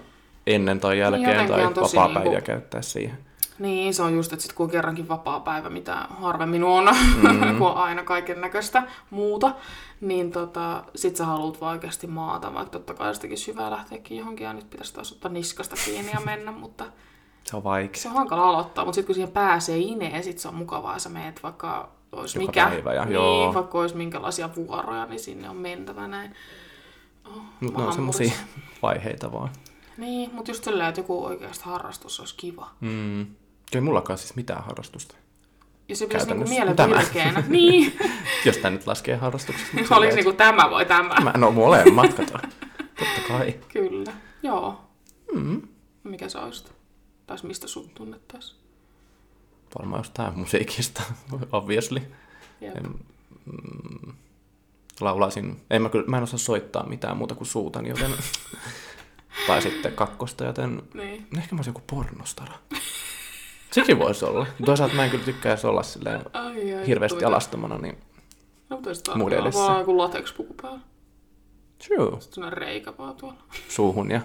[0.47, 3.17] ennen tai jälkeen jotenkin tai vapaa-päiviä niinku- käyttää siihen.
[3.59, 7.57] Niin, se on just, että sit kun on kerrankin vapaa päivä, mitä harvemmin on, mm.
[7.57, 9.55] kun on aina kaiken näköistä muuta,
[10.01, 14.45] niin tota, sit sä haluat vaan oikeasti maata, vaikka totta kai sitäkin syvää lähteekin johonkin,
[14.45, 16.85] ja nyt pitäisi taas ottaa niskasta kiinni ja mennä, mutta
[17.45, 18.01] Se on vaikea.
[18.01, 21.09] se on hankala aloittaa, mutta sitten kun siihen pääsee ineen, sit se on mukavaa, sä
[21.09, 23.53] meet vaikka olisi Joka mikä, päivä ja niin, joo.
[23.53, 26.35] vaikka olisi minkälaisia vuoroja, niin sinne on mentävä näin.
[27.25, 28.31] Oh, Mutta ne on murisee.
[28.81, 29.49] vaiheita vaan.
[29.97, 32.69] Niin, mutta just silleen, että joku oikeasti harrastus olisi kiva.
[32.81, 33.25] Mm.
[33.75, 35.15] Ei mullakaan siis mitään harrastusta.
[35.89, 36.97] Ja se pitäisi niinku mielen Tämä.
[36.97, 37.43] virkeänä.
[37.47, 37.97] niin.
[38.45, 39.75] Jos tää nyt laskee harrastuksesta.
[39.75, 41.19] niin Olisi niinku tämä vai tämä?
[41.21, 42.37] Mä, no molemmat, kato.
[42.77, 43.59] Totta kai.
[43.73, 44.11] Kyllä.
[44.43, 44.81] Joo.
[45.33, 45.61] Mm.
[46.03, 46.74] Mikä sä olisit?
[47.27, 48.59] Tai mistä sut tunnettaisiin?
[49.77, 51.01] Varmaan jostain musiikista,
[51.51, 52.01] obviously.
[52.61, 52.77] Jep.
[52.77, 52.83] En,
[53.45, 54.13] mm,
[55.01, 58.11] laulaisin, en mä, kyllä, mä en osaa soittaa mitään muuta kuin suutan, joten...
[59.47, 61.27] tai sitten kakkosta, joten Niin.
[61.37, 62.53] ehkä mä olisin joku pornostara.
[63.71, 64.47] Sekin voisi olla.
[64.65, 67.27] Toisaalta mä en kyllä tykkää olla silleen Ai, ai, hirveästi tuita.
[67.27, 67.97] alastomana, niin
[68.69, 69.59] No, mutta sitten muiden vaan edessä.
[69.61, 70.79] vaan joku latex-puku päällä.
[71.87, 72.21] true.
[72.21, 73.43] Sitten on reikä vaan tuolla.
[73.69, 74.21] Suuhun ja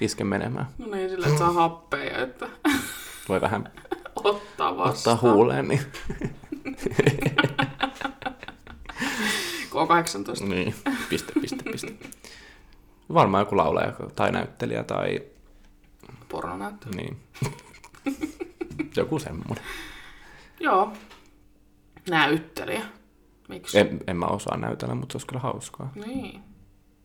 [0.00, 0.66] iske menemään.
[0.78, 2.48] No niin, sillä että saa happeja, että
[3.28, 3.72] Voi vähän
[4.24, 5.14] ottaa vastaan.
[5.16, 5.80] ottaa huuleen, niin,
[9.70, 10.44] K18.
[10.48, 10.74] niin
[11.08, 11.92] piste, piste, piste.
[13.14, 15.20] Varmaan joku laulaja tai näyttelijä tai
[16.28, 16.88] Pornonäyttö.
[16.96, 17.16] niin.
[18.96, 19.64] Joku semmoinen.
[20.60, 20.92] Joo.
[22.10, 22.82] Näyttelijä.
[23.48, 23.78] Miksi?
[23.78, 25.92] En, en mä osaa näytellä, mutta se olisi kyllä hauskaa.
[26.06, 26.40] Niin.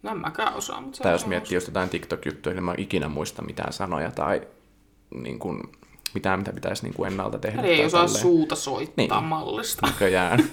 [0.03, 3.07] No en mäkään osaa, mutta Tai jos miettii just jotain TikTok-juttuja, niin mä en ikinä
[3.09, 4.47] muista mitään sanoja tai
[5.15, 5.61] niin kuin,
[6.13, 7.61] mitään, mitä pitäisi niin kuin ennalta tehdä.
[7.61, 8.21] Eli ei osaa tälleen.
[8.21, 9.29] suuta soittaa Niin.
[9.29, 9.87] mallista.
[9.87, 10.43] Näköjään.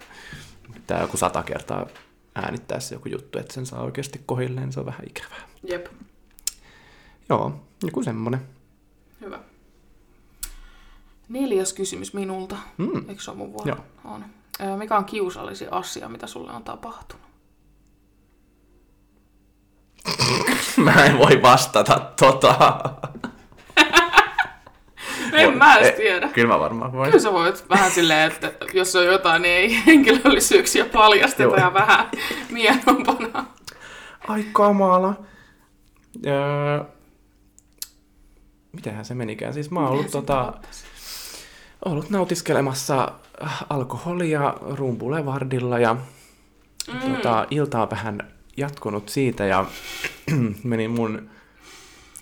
[0.74, 1.86] Pitää joku sata kertaa
[2.34, 5.40] äänittää se joku juttu, että sen saa oikeasti kohilleen, niin se on vähän ikävää.
[5.70, 5.86] Jep.
[7.28, 8.40] Joo, joku semmonen.
[9.20, 9.38] Hyvä.
[11.28, 12.56] Neljäs kysymys minulta.
[12.78, 13.08] Mm.
[13.08, 13.66] Eikö se ole mun vuoro?
[13.68, 13.78] Joo.
[14.04, 14.24] On.
[14.78, 17.26] Mikä on kiusallisin asia, mitä sulle on tapahtunut?
[20.84, 22.54] Mä en voi vastata tota.
[25.32, 26.28] En mä edes Eh, tiedä.
[26.28, 27.10] Kyllä mä varmaan voin.
[27.10, 32.08] Kyllä sä voit vähän silleen, että jos on jotain, niin ei henkilöllisyyksiä paljasteta ja vähän
[32.50, 33.46] mienompana.
[34.28, 35.14] Ai kamala.
[36.26, 36.84] Öö,
[38.72, 39.54] mitähän se menikään?
[39.54, 40.52] Siis mä oon ollut, tota,
[41.84, 43.12] ollut nautiskelemassa
[43.42, 47.00] äh, alkoholia rumpulevardilla ja mm.
[47.14, 49.66] tota, ilta on vähän jatkunut siitä ja
[50.64, 51.30] menin mun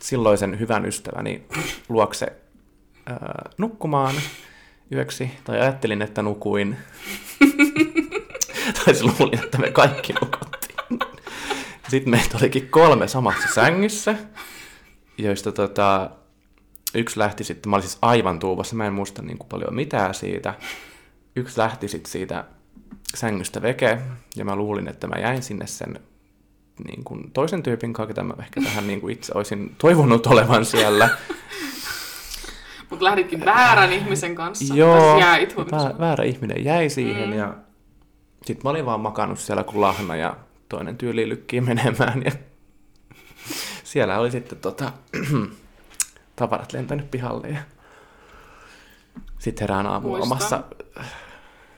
[0.01, 1.43] silloisen hyvän ystäväni
[1.89, 2.33] luokse
[3.11, 3.17] äh,
[3.59, 4.15] nukkumaan
[4.93, 6.77] yöksi, tai ajattelin, että nukuin.
[8.85, 10.99] tai siis luulin, että me kaikki nukuttiin.
[11.91, 14.15] Sitten meitä olikin kolme samassa sängyssä,
[15.19, 16.11] joista tota,
[16.95, 20.15] yksi lähti sitten, mä olin siis aivan tuubassa, mä en muista niin kuin paljon mitään
[20.15, 20.55] siitä.
[21.37, 22.45] Yksi lähti sitten siitä
[23.15, 23.99] sängystä veke,
[24.37, 26.01] ja mä luulin, että mä jäin sinne sen
[26.85, 30.65] niin kuin toisen tyypin kanssa, ketä mä ehkä vähän niin kuin itse olisin toivonut olevan
[30.65, 31.09] siellä.
[32.91, 34.75] Mutta lähditkin väärän ihmisen kanssa.
[34.75, 35.55] Joo, jäit
[35.99, 37.39] väärä ihminen jäi siihen, mm.
[37.39, 37.55] ja
[38.45, 40.37] sitten mä olin vaan makannut siellä kuin lahna, ja
[40.69, 42.33] toinen tyyli lykkii menemään, ja
[43.85, 44.93] siellä oli sitten tota,
[46.37, 47.61] tavarat lentänyt pihalle, ja
[49.39, 50.63] sitten herään aamulla omassa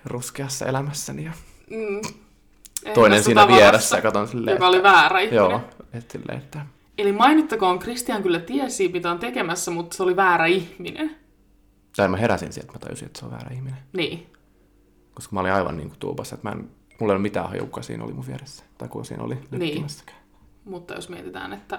[0.04, 1.32] ruskeassa elämässäni, ja
[1.70, 2.00] Mm.
[2.94, 5.36] Toinen siinä vieressä, ja katon silleen, Joka oli väärä ihminen.
[5.36, 5.60] joo,
[5.92, 6.66] että silleen, että
[6.98, 11.16] Eli mainittakoon, Christian kyllä tiesi, mitä on tekemässä, mutta se oli väärä ihminen.
[11.96, 14.26] tai mä heräsin sieltä, mä tajusin, että se on väärä ihminen, Niin.
[15.14, 16.58] koska mä olin aivan niin kuin tuubassa, että mä en,
[17.00, 20.18] mulla ei ollut mitään hajua, kuka siinä oli mun vieressä, tai kuka siinä oli lykkimässäkään.
[20.64, 21.78] Mutta jos mietitään, että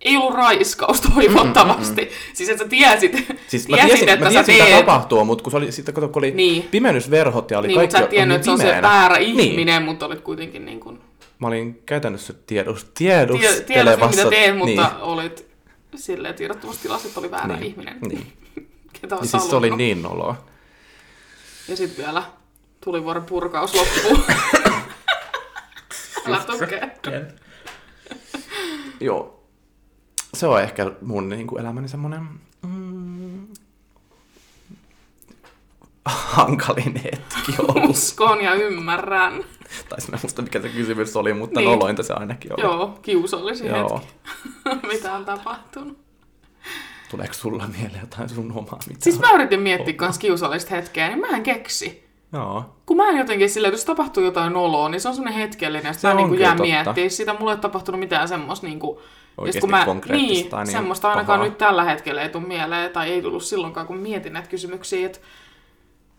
[0.00, 2.02] ei ollut raiskaus toivottavasti.
[2.02, 2.34] Mm, mm, mm.
[2.34, 3.12] Siis että sä tiesit,
[3.48, 4.86] Siis mä tiesit tiesin, että mä sä tiesin mitä teet.
[4.86, 6.36] tapahtuu, mutta kun se oli, sitten kun oli Niin.
[6.36, 6.62] niin.
[6.62, 9.40] pimennysverhot ja oli Niin, mutta kaikki sä et tiennyt, että se on se väärä Niin.
[9.40, 11.00] ihminen, mutta olit kuitenkin niin kuin...
[11.38, 14.24] mä olin käytännössä tiedus, tiedustelevassa...
[14.24, 15.46] mitä teet, mutta niin, olit
[15.94, 17.98] silleen tiedottomuustilassa, että oli väärä niin, ihminen.
[18.08, 18.32] Niin.
[19.00, 20.44] Ketä olisi siis se oli niin noloa.
[21.68, 22.22] Ja sitten vielä
[22.84, 24.24] tulivuoren purkaus loppuu.
[26.26, 26.88] Älä tukea.
[29.00, 29.35] Joo.
[30.36, 32.28] Se on ehkä mun niin kuin elämäni semmoinen
[32.66, 33.46] mm,
[36.04, 37.90] hankalin hetki ollut.
[37.90, 39.32] Uskon ja ymmärrän.
[39.88, 41.70] tai mä muista mikä se kysymys oli, mutta Niin.
[41.70, 42.62] nolointa se ainakin oli.
[42.62, 44.00] Joo, kiusallisin Joo.
[44.00, 44.14] hetki.
[44.92, 45.98] mitä on tapahtunut.
[47.10, 48.78] Tuleeko sulla mieleen jotain sun omaa?
[48.88, 49.20] Mitä Siis on?
[49.22, 52.06] mä yritin miettiä kans kiusallista hetkeä, niin mä en keksi.
[52.32, 52.76] Joo.
[52.86, 55.86] Kun mä en jotenkin silleen, että jos tapahtuu jotain noloa, niin se on semmoinen hetkellinen,
[55.86, 56.70] että Se mä niin kyllä jään totta.
[56.72, 57.34] miettiä sitä.
[57.38, 58.98] Mulle ei tapahtunut mitään semmoista niin kuin,
[59.38, 61.48] Oikeasti kun mä, konkreettista niin, niin semmoista ainakaan pahaa.
[61.48, 65.18] nyt tällä hetkellä ei tule mieleen, tai ei tullut silloinkaan, kun mietin näitä kysymyksiä, että,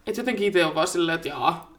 [0.07, 1.73] että jotenkin itse on vaan silleen, että jaa.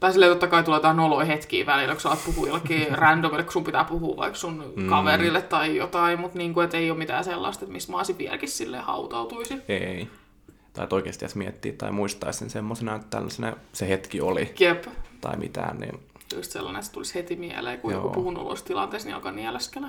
[0.00, 3.42] Tai silleen totta kai tulee jotain noloja hetkiä välillä, kun sä alat puhua jollekin randomille,
[3.42, 4.88] kun sun pitää puhua vaikka sun mm.
[4.88, 8.18] kaverille tai jotain, mutta niin kuin, että ei ole mitään sellaista, että missä mä olisin
[8.18, 9.62] vieläkin silleen hautautuisin.
[9.68, 10.08] Ei.
[10.72, 14.84] Tai että oikeasti edes miettiä tai muistaisi sen semmoisena, että tällaisena se hetki oli Jep.
[15.20, 16.00] tai mitään, niin...
[16.34, 18.02] Just sellainen, että se tulisi heti mieleen, kun Joo.
[18.02, 19.88] joku puhuu noloista tilanteessa, niin alkaa nieleskellä.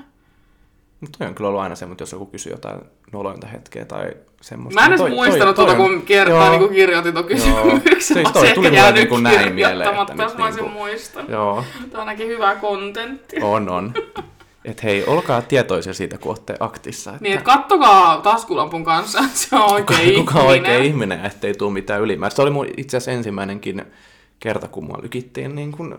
[1.01, 2.79] Mutta toi on kyllä ollut aina se, mutta jos joku kysyy jotain
[3.11, 4.81] nolointa hetkeä tai semmoista...
[4.81, 6.49] Mä en niin edes toi- muistanut toi- tuota, on- kun kertaa Joo.
[6.49, 8.01] niin kun kirjoitin tuon kysymyksen.
[8.01, 11.29] Siis Mä toi tuli mulle jäänyt niinku näin mieleen, että nyt mä olisin niinku- muistanut.
[11.31, 13.35] Joo, Tämä on ainakin hyvä kontentti.
[13.41, 13.93] on, on.
[14.65, 17.11] Että hei, olkaa tietoisia siitä, kun olette aktissa.
[17.11, 20.25] Että Niin, että kattokaa taskulampun kanssa, että se on oikein ihminen.
[20.25, 22.35] kuka on oikein ihminen, ettei tule mitään ylimääräistä.
[22.35, 23.85] Se oli mun itse asiassa ensimmäinenkin
[24.39, 25.95] kerta, kun mua lykittiin niin kuin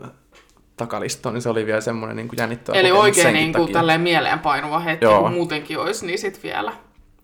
[0.78, 4.78] takalistoon, niin se oli vielä semmoinen niin kuin jännittävä Eli oikein niin kuin tälleen mieleenpainuva
[4.78, 5.20] hetki, Joo.
[5.22, 6.72] kun muutenkin olisi, niin sit vielä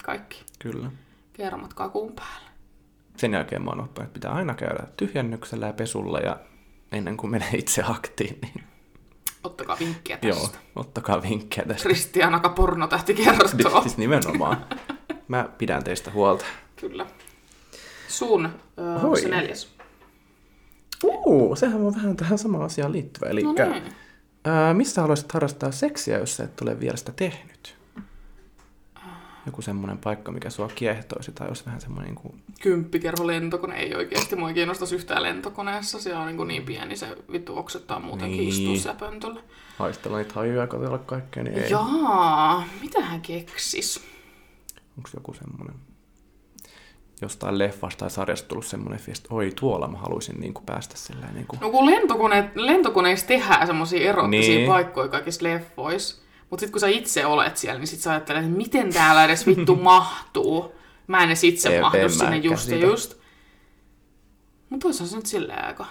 [0.04, 0.90] kaikki Kyllä.
[1.32, 2.50] kermat kakun päälle.
[3.16, 6.36] Sen jälkeen mä oon oppinut, että pitää aina käydä tyhjennyksellä ja pesulla ja
[6.92, 8.64] ennen kuin menee itse aktiin, niin
[9.44, 10.58] Ottakaa vinkkiä joo, tästä.
[10.76, 11.82] ottakaa vinkkejä tästä.
[11.82, 13.82] Kristian Aka pornotähti kertoo.
[13.82, 14.66] Siis nimenomaan.
[15.28, 16.44] Mä pidän teistä huolta.
[16.76, 17.06] Kyllä.
[18.08, 19.73] Sun, öö, se neljäs?
[21.26, 23.26] Uu, sehän on vähän tähän samaan asiaan liittyvä.
[23.30, 23.82] Eli No niin.
[24.44, 27.76] ää, missä haluaisit harrastaa seksiä, jos sä et ole vielä sitä tehnyt?
[29.46, 32.42] Joku semmoinen paikka, mikä sua kiehtoisi, tai olisi vähän semmoinen niin kuin...
[32.62, 36.00] Kymppikerho lentokone ei oikeasti mua ei kiinnostaisi yhtään lentokoneessa.
[36.00, 38.48] Se on niin, kuin niin pieni, se vittu oksettaa muutenkin Niin.
[38.48, 39.40] istua siellä pöntöllä.
[39.78, 41.70] haistella niitä hajuja ja katsella kaikkea, niin ei.
[41.70, 44.00] Jaa, mitä hän keksis?
[44.96, 45.76] Onko joku semmoinen
[47.22, 50.96] jostain leffasta tai sarjasta tullut semmoinen fiilis, että oi tuolla mä haluaisin niin kuin päästä
[50.96, 51.60] sillä niin kuin...
[51.60, 54.68] No kun lentokone, lentokoneissa tehdään semmoisia erottisia Niin.
[54.68, 56.22] paikkoja kaikissa leffoissa.
[56.50, 59.46] Mutta sitten kun sä itse olet siellä, niin sit sä ajattelet, että miten täällä edes
[59.46, 60.74] vittu mahtuu.
[61.06, 63.14] Mä en edes itse En- mahdu en sinne just ja just.
[64.70, 65.86] Mutta toisaalta se nyt silleen aika.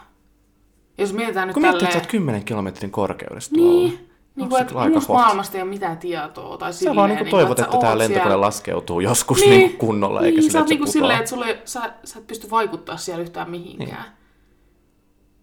[0.97, 2.05] Jos mietitään nyt Kun miettii, että sä tälleen...
[2.05, 3.91] oot 10 kilometrin korkeudesta tuolla.
[4.35, 5.21] Niin, niin kuin, että muusta hot?
[5.21, 6.57] maailmasta ei ole mitään tietoa.
[6.57, 9.49] Tai Sä silleen, vaan niin niin toivot, sä että tämä lentokone siellä- laskeutuu joskus niin.
[9.49, 12.49] Niin kunnolla, eikä niin, sillä, sä, että niinku silleen, että sulle, sä, sä et pysty
[12.49, 13.87] vaikuttaa siellä yhtään mihinkään.
[13.89, 14.13] Niin.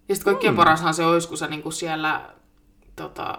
[0.08, 0.56] Ja sitten kaikkein mm.
[0.56, 2.20] parashan se olisi, kun sä niinku siellä
[2.96, 3.38] tota,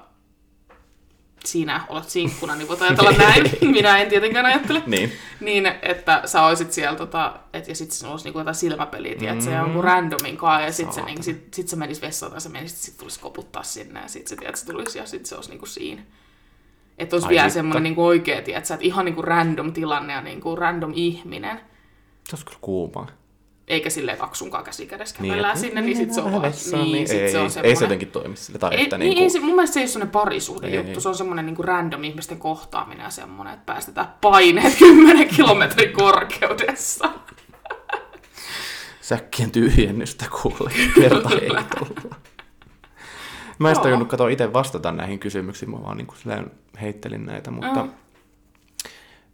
[1.45, 3.43] sinä olet sinkkuna, niin voit ajatella näin.
[3.75, 4.83] Minä en tietenkään ajattele.
[4.85, 5.11] Niin.
[5.39, 9.27] Niin, että sä olisit siellä, tota, et, ja sitten se olisi niinku jotain silmäpeliä, mm.
[9.27, 12.31] että se on joku randomin kanssa, ja sitten se, niinku, sit, sit se menisi vessaan,
[12.31, 15.25] tai se menisi, sit tulisi koputtaa sinne, ja sitten se, tiedät, se tulisi, ja sitten
[15.27, 16.01] se olisi niinku siinä.
[16.97, 20.55] Että olisi Ai vielä semmoinen niinku oikea, tiedät, että ihan niinku random tilanne ja niinku
[20.55, 21.61] random ihminen.
[22.29, 23.07] Se olisi kyllä kuumaa.
[23.71, 26.41] Eikä silleen, että aksunkaan käsi kädessä Niin, kävellään että sinne, niin sitten se on vähän
[26.41, 27.77] vaan, niin, sit ei, se on ei semmoinen.
[27.77, 28.59] se jotenkin toimi sille.
[28.59, 30.75] Tai Ei, että niin, niin ei se, mun mielestä se ei ole semmoinen parisuhde Ei.
[30.75, 35.93] juttu, se on semmoinen niin random ihmisten kohtaaminen ja semmoinen, että päästetään paineet 10 kilometrin
[35.93, 37.09] korkeudessa.
[39.01, 41.63] säkkien tyhjennystä kuule kertaheitolla.
[43.59, 46.45] Mä en sitä katsoa itse vastata näihin kysymyksiin, mä vaan niin kuin
[46.81, 47.83] heittelin näitä, mutta...
[47.83, 47.91] Mm.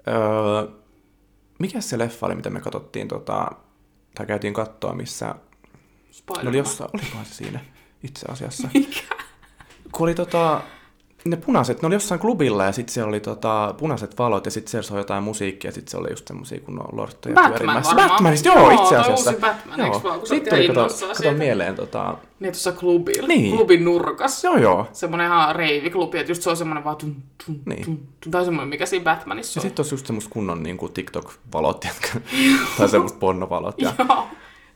[0.08, 0.67] Öö,
[1.60, 3.52] mikä se leffa oli, mitä me katsottiin, tota,
[4.17, 5.36] tai käytiin kattoa, missä...
[6.12, 6.47] Spider-Man.
[6.47, 7.60] oli jossain, olikohan se siinä
[8.03, 8.69] itse asiassa?
[8.73, 9.15] Mikä?
[9.91, 10.62] Kun oli tota,
[11.25, 14.71] ne punaiset, ne oli jossain klubilla ja sitten siellä oli tota, punaiset valot ja sitten
[14.71, 17.89] siellä soi jotain musiikkia ja sitten se oli just semmosia kun on lortteja Batman pyörimässä.
[17.89, 18.10] varmaan.
[18.10, 19.30] Batmanista, joo, Joo, itse asiassa.
[19.32, 23.56] uusi Batman, eiks vaan, kun Sitten tuli kato, kato mieleen tota, Niin tuossa klubilla, Niin.
[23.58, 24.43] klubin nurkas.
[24.43, 24.88] joo joo.
[24.93, 27.86] Semmoinen ihan reiviklubi, että just se on semmoinen vaan tum, tum, Niin.
[27.86, 27.97] tum,
[28.32, 29.67] tai semmoinen, mikä siinä Batmanissa Ja on.
[29.69, 32.19] sitten olisi just semmoista kunnon niin kuin TikTok-valot, jotka,
[32.77, 33.82] tai semmoista pornovalot.
[33.82, 34.27] Ja, Joo.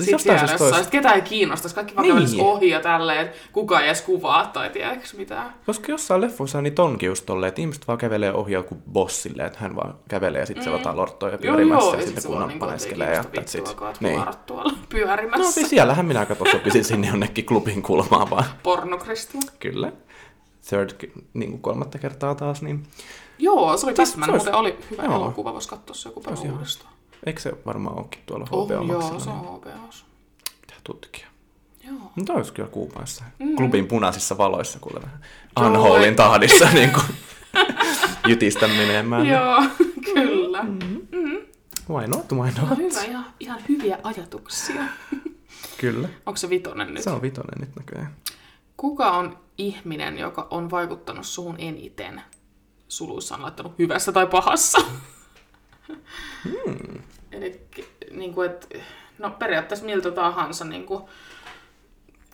[0.03, 2.25] Siis Sitten jostain siellä syystä jossain, sit ketään ei kiinnostaisi, kaikki vaan Niin.
[2.31, 2.41] niin.
[2.41, 5.53] ohi ja tälleen, että kuka ei edes kuvaa tai tiedäks mitään.
[5.65, 9.59] koska jossain leffoissa niitä onkin just tolleen, että ihmiset vaan kävelee ohi joku bossille, että
[9.59, 10.71] hän vaan kävelee ja sitten mm.
[10.71, 13.61] se jotain lorttoja Joo, pyörimässä joo, ja ja sitten sit kun paneskelee ja kiinnosta that's
[13.61, 13.69] it.
[13.69, 14.23] vittua, että Niin.
[14.45, 15.45] tuolla pyörimässä.
[15.45, 18.45] No siis siellähän minä kato sopisin sinne jonnekin klubin kulmaan vaan.
[18.63, 19.41] Pornokristua.
[19.59, 19.91] Kyllä.
[20.69, 20.89] third,
[21.33, 22.83] niin kuin kolmatta kertaa taas, niin
[23.39, 25.15] Joo, se oli Siis Batman, muuten oli hyvä joo.
[25.15, 26.93] elokuva, voisi katsoa se joku päivä uudestaan.
[27.25, 30.05] Eikö se varmaan olekin tuolla Oh, HBO joo, Maxilla, se on HBOs.
[30.61, 31.27] pitää tutkia.
[31.87, 32.11] Joo.
[32.15, 33.23] Mutta olisi kyllä kuumaissa.
[33.39, 33.55] Mm.
[33.55, 35.19] Klubin punaisissa valoissa kuule vähän.
[35.59, 35.67] Joo.
[35.67, 37.03] Unholy tahdissa niin kuin,
[38.27, 39.27] jytistä menemään.
[39.27, 39.63] Joo,
[40.13, 40.65] kyllä.
[41.89, 42.77] Why not, why not?
[42.77, 44.83] hyvä, ihan, ihan hyviä ajatuksia.
[45.77, 46.09] Kyllä.
[46.25, 47.03] Onko se vitonen nyt?
[47.03, 48.15] Se on vitonen nyt näköjään.
[48.77, 52.21] Kuka on ihminen, joka on vaikuttanut suhun eniten?
[52.87, 54.77] Suluissa on laittanut hyvässä tai pahassa.
[56.43, 56.99] Hmm.
[57.31, 57.61] Eli
[58.11, 58.77] niin kuin, et,
[59.19, 61.03] no periaatteessa miltä tahansa niin kuin,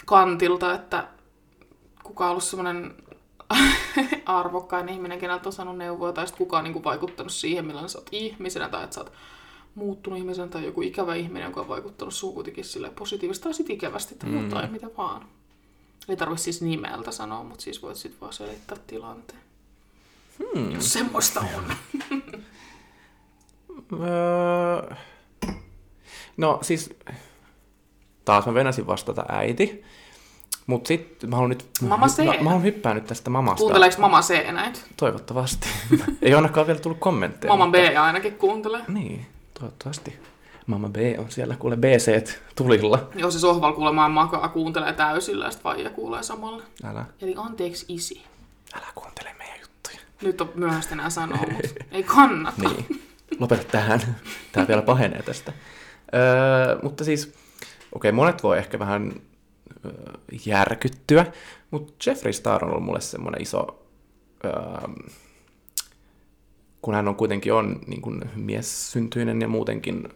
[0.06, 1.08] kantilta, että
[2.04, 2.96] kuka on ollut semmoinen
[4.26, 7.90] arvokkain ihminen, keneltä on saanut neuvoja, tai sitten kuka on niin kuin, vaikuttanut siihen, millainen
[7.90, 9.14] sä oot ihmisenä, tai että sä oot
[9.76, 13.76] muuttunut ihmisenä, tai joku ikävä ihminen, joka on vaikuttanut suhun kuitenkin silleen positiivisesti, tai sitten
[13.76, 14.44] ikävästi, tai Mm.
[14.44, 15.26] jotain, mitä vaan.
[16.10, 19.40] Ei tarvitse siis nimeltä sanoa, mutta siis voit sitten vaan selittää tilanteen.
[20.40, 20.72] Hmm.
[20.72, 21.64] Jos semmoista on.
[23.94, 24.96] Öö,
[26.38, 26.94] no siis,
[28.26, 29.84] taas mä venäsin vastata äiti.
[30.68, 31.70] Mut sit mä haluan nyt...
[31.82, 32.18] Mama C.
[32.26, 33.58] Mä, mä haluan hyppää nyt tästä mamasta.
[33.58, 34.80] Kuunteleeko Mama C näitä?
[34.98, 35.68] Toivottavasti.
[36.22, 37.54] Ei ole ainakaan vielä tullut kommentteja.
[37.54, 38.82] Mama B mutta- ainakin kuuntelee.
[38.88, 39.26] Niin,
[39.60, 40.20] toivottavasti.
[40.68, 43.10] Mama B on siellä kuule BC tulilla.
[43.16, 46.64] Joo, se sohval kuulemaan makaa, kuuntelee täysillä ja vaija kuulee samalla.
[46.84, 48.24] Älä, Eli anteeksi isi.
[48.76, 49.98] älä kuuntele meidän juttuja.
[50.22, 52.62] Nyt on myöhäistä enää sanoa, mutta ei kannata.
[52.70, 53.02] Niin,
[53.40, 54.02] lopeta tähän.
[54.52, 55.54] Tää vielä pahenee tästä.
[56.16, 57.34] Öö, mutta siis,
[57.96, 59.14] okei, monet voi ehkä vähän
[59.86, 59.92] öö,
[60.46, 61.26] järkyttyä,
[61.72, 63.86] mutta Jeffree Star on ollut mulle semmoinen iso,
[64.46, 64.54] öö,
[66.82, 70.10] kun hän on kuitenkin on niin kuin miessyntyinen ja muutenkin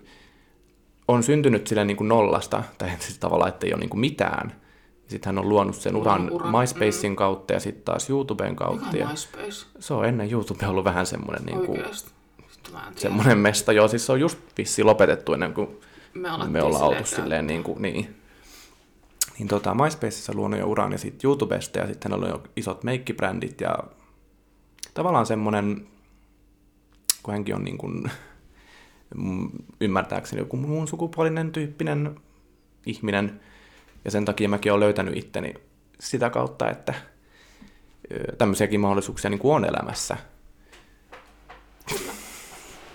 [1.08, 4.62] on syntynyt sillä niin kuin nollasta, tai siis tavallaan, että ei ole niin kuin mitään.
[5.08, 8.86] Sitten hän on luonut sen uran, Uran, MySpacein kautta ja sitten taas YouTuben kautta.
[8.86, 9.66] Mikä Ja MySpace?
[9.80, 12.12] se on ennen YouTube ollut vähän semmoinen niin kuin, Oikeesti.
[12.96, 15.80] Semmoinen mesta, joo, siis se on just vissi lopetettu ennen kuin
[16.14, 18.16] Me, me ollaan oltu silleen niin kuin, niin.
[19.40, 23.62] Niin tota, MySpaceissa luonut jo uran ja sitten YouTubesta ja sitten on jo isot meikkibrändit
[23.62, 23.78] ja
[24.94, 25.88] tavallaan semmoinen,
[27.24, 28.12] kun hänkin on niin kuin,
[29.16, 29.50] mm,
[29.82, 32.16] ymmärtääkseni joku muun sukupuolinen tyyppinen
[32.86, 33.42] ihminen
[34.06, 35.54] ja sen takia mäkin olen löytänyt itteni
[36.00, 36.94] sitä kautta, että
[38.38, 40.18] tämmöisiäkin mahdollisuuksia niin kuin on elämässä.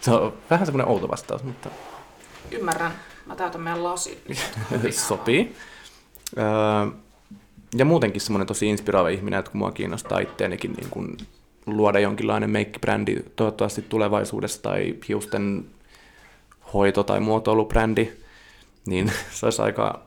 [0.07, 1.71] Se on vähän semmoinen outo vastaus, mutta
[2.51, 2.93] Ymmärrän.
[3.27, 4.25] Mä täytän meidän lasit.
[5.09, 5.57] Sopii.
[6.39, 6.45] Öö,
[7.75, 11.17] ja muutenkin semmoinen tosi inspiroiva ihminen, että kun mua kiinnostaa itteenikin niin kun
[11.67, 15.67] luoda jonkinlainen meikkibrändi toivottavasti tulevaisuudessa tai hiusten
[16.75, 18.13] hoito- tai muotoilubrändi,
[18.87, 20.03] niin se olisi aika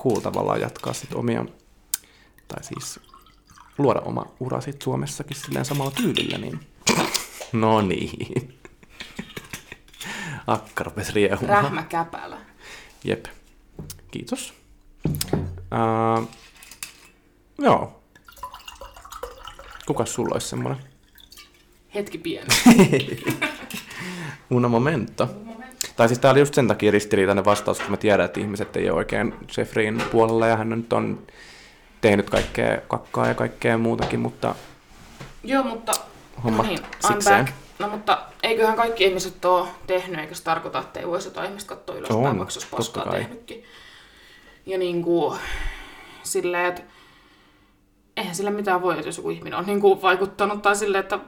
[0.00, 1.44] cool tavallaan jatkaa sit omia,
[2.48, 3.00] tai siis
[3.78, 6.60] luoda oma ura sit Suomessakin silleen samalla tyylillä, niin
[7.52, 8.59] no niin.
[10.50, 11.62] Akka rupesi riehumaan.
[11.62, 12.38] Rähmä käpälä.
[13.04, 13.24] Jep.
[14.10, 14.54] Kiitos.
[15.06, 16.28] Uh,
[17.58, 18.00] joo.
[19.86, 20.84] Kukas sulla olisi semmoinen?
[21.94, 22.48] Hetki pieni.
[24.50, 25.28] Una momento.
[25.96, 28.90] Tai siis tää oli just sen takia ristiriitainen vastaus, kun mä tiedän, että ihmiset ei
[28.90, 31.26] ole oikein Jeffreyin puolella ja hän nyt on
[32.00, 34.54] tehnyt kaikkea kakkaa ja kaikkea muutakin, mutta
[35.44, 35.92] Joo, mutta...
[36.44, 37.44] Hommat no niin, I'm sikseen.
[37.44, 37.56] back.
[37.80, 41.68] No mutta eiköhän kaikki ihmiset ole tehnyt, eikä se tarkoita, että ei voisi jotain ihmistä
[41.68, 43.12] katsoa ylöspäin, vaikka olisi paskaa kai.
[43.20, 43.64] tehnytkin.
[44.66, 45.38] Ja niin kuin,
[46.22, 46.82] silleen, että
[48.16, 51.18] eihän sille mitään voi, että jos joku ihminen on niin kuin vaikuttanut, tai silleen, että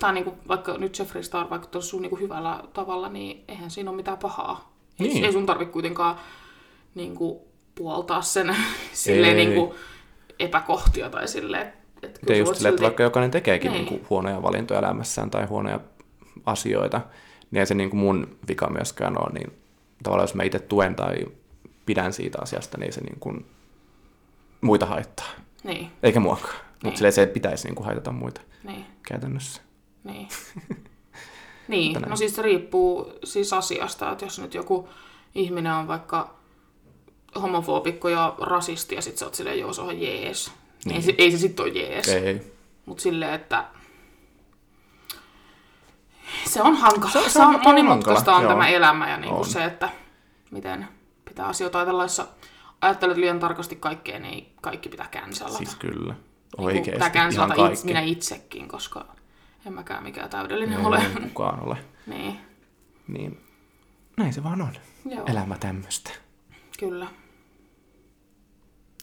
[0.00, 3.44] tai niin kuin, vaikka nyt Jeffree Star on vaikuttanut sun niin kuin hyvällä tavalla, niin
[3.48, 4.72] eihän siinä ole mitään pahaa.
[5.00, 5.24] Ei, Niin.
[5.24, 6.16] ei sun tarvitse kuitenkaan
[6.94, 7.38] niin kuin,
[7.74, 8.56] puoltaa sen
[8.92, 9.46] silleen Ei.
[9.46, 9.78] niin kuin,
[10.38, 13.84] epäkohtia tai silleen, että kyllä just silleen, että silti- vaikka jokainen tekeekin Niin.
[13.84, 15.80] niin kuin huonoja valintoja elämässään tai huonoja
[16.46, 17.00] asioita,
[17.50, 19.32] niin ei se niin kuin mun vika myöskään ole.
[19.32, 19.52] Niin
[20.02, 21.16] tavallaan jos mä itse tuen tai
[21.86, 23.46] pidän siitä asiasta, niin ei se niin kuin
[24.60, 25.28] muita haittaa.
[25.64, 26.54] Niin, Eikä muakaan.
[26.54, 26.64] Niin.
[26.84, 28.84] Mutta se pitäisi niin kuin haitata muita niin.
[29.08, 29.62] käytännössä.
[30.04, 30.28] Niin.
[31.68, 32.10] niin, Tänään.
[32.10, 34.88] no siis se riippuu siis asiasta, että jos nyt joku
[35.34, 36.34] ihminen on vaikka
[37.42, 40.52] homofobikko ja rasisti ja sit sä oot silleen, joo se on jees.
[40.84, 40.96] Niin.
[40.96, 42.08] Ei, se, ei se sit ole jees.
[42.08, 42.40] Ei.
[42.86, 43.64] Mut silleen, että
[46.46, 47.10] se on hankala.
[47.12, 48.52] Se, Se- se on- on, se on monimutkaista hankala, on joo.
[48.52, 49.44] tämä elämä ja niinku On.
[49.44, 49.88] se, että
[50.50, 50.88] miten
[51.24, 52.22] pitää asioita ajatella, jos
[52.80, 55.56] ajattelet liian tarkasti kaikkea, niin kaikki pitää cancelata.
[55.56, 56.12] Siis kyllä.
[56.14, 56.90] Niin Oikeesti.
[56.90, 59.06] pitää cancelata itse, minä itsekin, koska
[59.66, 61.02] en mäkään mikään täydellinen Ei ole.
[61.22, 61.76] kukaan ole.
[62.06, 62.38] niin,
[63.08, 63.40] Niin.
[64.16, 64.72] Näin se vaan on.
[65.10, 66.10] joo, Elämä tämmöistä.
[66.78, 67.06] kyllä.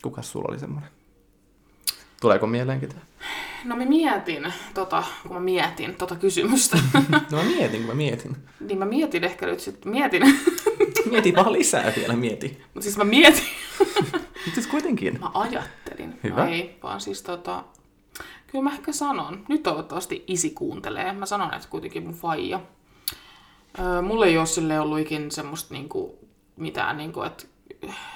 [0.01, 0.89] Kukas sulla oli semmoinen?
[2.21, 3.01] Tuleeko mieleen ketään?
[3.65, 6.77] No mä mietin, tota, kun mä mietin tota kysymystä,
[7.31, 8.37] No mä mietin, kun mä mietin.
[8.59, 10.23] niin mä mietin ehkä nyt sit, mietin,
[11.11, 12.61] Mieti vaan lisää vielä, mieti.
[12.73, 13.43] mutta siis mä mietin,
[14.45, 15.19] Mutta siis kuitenkin.
[15.19, 16.19] mä ajattelin.
[16.23, 16.43] Hyvä.
[16.45, 17.63] No ei, vaan siis tota,
[18.47, 22.59] kyllä mä ehkä sanon, nyt toivottavasti isi kuuntelee, mä sanon, että kuitenkin mun faija.
[23.79, 26.19] Öö, mulla ei ole sille ollut ikin semmoista niinku,
[26.55, 27.43] mitään, niinku, että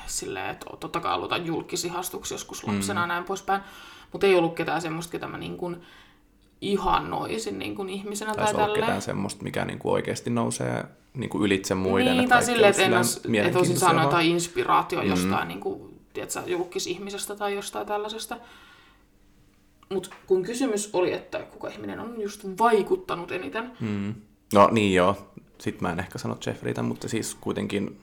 [0.05, 3.07] silleen, että totta kai aloitan julkisihastuksi joskus lapsena mm.
[3.07, 3.61] näin poispäin,
[4.11, 5.75] mutta ei ollut ketään semmoista, ketä mä niinku
[6.61, 8.83] ihannoisin niinku ihmisenä tai, Taisi olla tälleen.
[8.83, 10.83] ketään semmoista, mikä niinku oikeasti nousee
[11.13, 12.07] niinku ylitse muiden.
[12.11, 15.59] Niin, että tai silleen, että en olisi, et olisin mielenkiintoisia saanut jotain inspiraatio jostain niin
[15.59, 18.37] kuin, tiedätkö, julkisihmisestä tai jostain tällaisesta.
[19.93, 24.15] Mutta kun kysymys oli, että kuka ihminen on just vaikuttanut eniten, Mm.
[24.53, 25.15] No niin joo.
[25.57, 27.99] Sitten mä en ehkä sano Jeffreytä, mutta siis kuitenkin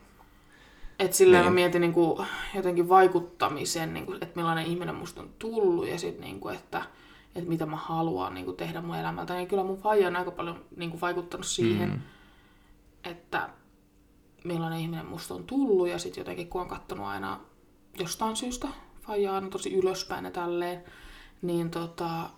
[0.98, 1.52] että silleen Niin.
[1.52, 5.98] mä mietin niin kuin, jotenkin vaikuttamisen, niin kuin, että millainen ihminen musta on tullut ja
[5.98, 6.82] sitten niin kuin, että,
[7.34, 9.34] että mitä mä haluan niin kuin, tehdä mun elämältä.
[9.34, 12.00] Niin kyllä mun faija on aika paljon niin kuin, vaikuttanut siihen, Mm.
[13.04, 13.48] että
[14.44, 17.40] millainen ihminen musta on tullut ja sitten jotenkin kun on kattonut aina
[17.98, 18.68] jostain syystä
[19.00, 20.84] faijaa aina tosi ylöspäin ja tälleen,
[21.42, 22.30] niin tota,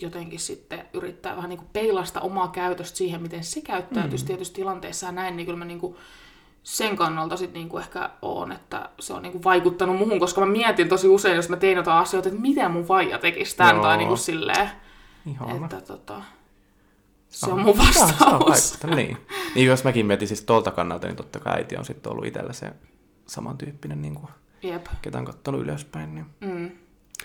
[0.00, 4.26] jotenkin sitten yrittää vähän niin kuin peilasta omaa käytöstä siihen, miten se käyttäytyisi mm.
[4.26, 5.96] tietysti tilanteessa ja näin, niin kyllä mä niin kuin
[6.62, 10.88] sen kannalta sitten niinku ehkä on, että se on niinku vaikuttanut muuhun, koska mä mietin
[10.88, 13.84] tosi usein, jos mä tein jotain asioita, että miten mun faija tekisi tämän Joo.
[13.84, 14.70] tai niinku silleen,
[15.26, 15.64] ihana.
[15.64, 16.22] että tota,
[17.28, 18.20] se on mun vastaus.
[18.20, 19.16] vaikuttaa, niin.
[19.54, 19.66] niin.
[19.66, 22.72] jos mäkin mietin siis tuolta kannalta, niin totta kai äiti on sitten ollut itsellä se
[23.26, 24.28] samantyyppinen, niin kuin,
[24.62, 24.86] Jep.
[25.02, 26.14] ketä on kattonut ylöspäin.
[26.14, 26.26] Niin.
[26.40, 26.70] Mm.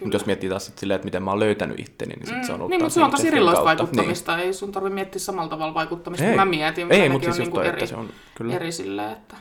[0.02, 2.54] Mutta jos miettii taas sit silleen, että miten mä oon löytänyt itteni, niin sit se
[2.54, 3.84] on ollut Niin, mutta taas se on tosi Jeffreyn erilaista kautta.
[3.84, 4.38] vaikuttamista.
[4.38, 6.36] Ei sun tarvitse miettiä samalla tavalla vaikuttamista, Ei.
[6.36, 6.92] mä mietin.
[6.92, 8.56] Ei, mutta siis on niinku toi, eri, että se on kyllä.
[8.56, 9.36] eri silleen, että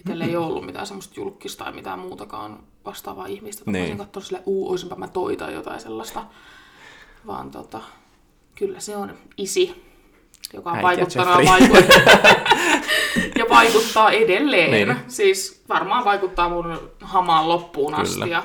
[0.00, 3.62] itsellä ei ollut mitään semmoista julkista tai mitään muutakaan vastaavaa ihmistä.
[3.66, 3.80] Niin.
[3.80, 6.24] voisin katsoa silleen, uu, olisinpa mä toi tai jotain sellaista.
[7.26, 7.80] Vaan tota,
[8.54, 9.84] kyllä se on isi,
[10.54, 11.44] joka on vaikuttanut
[13.38, 14.70] ja, vaikuttaa edelleen.
[14.70, 14.96] Niin.
[15.08, 18.14] Siis varmaan vaikuttaa mun hamaan loppuun asti.
[18.14, 18.26] Kyllä.
[18.26, 18.42] Ja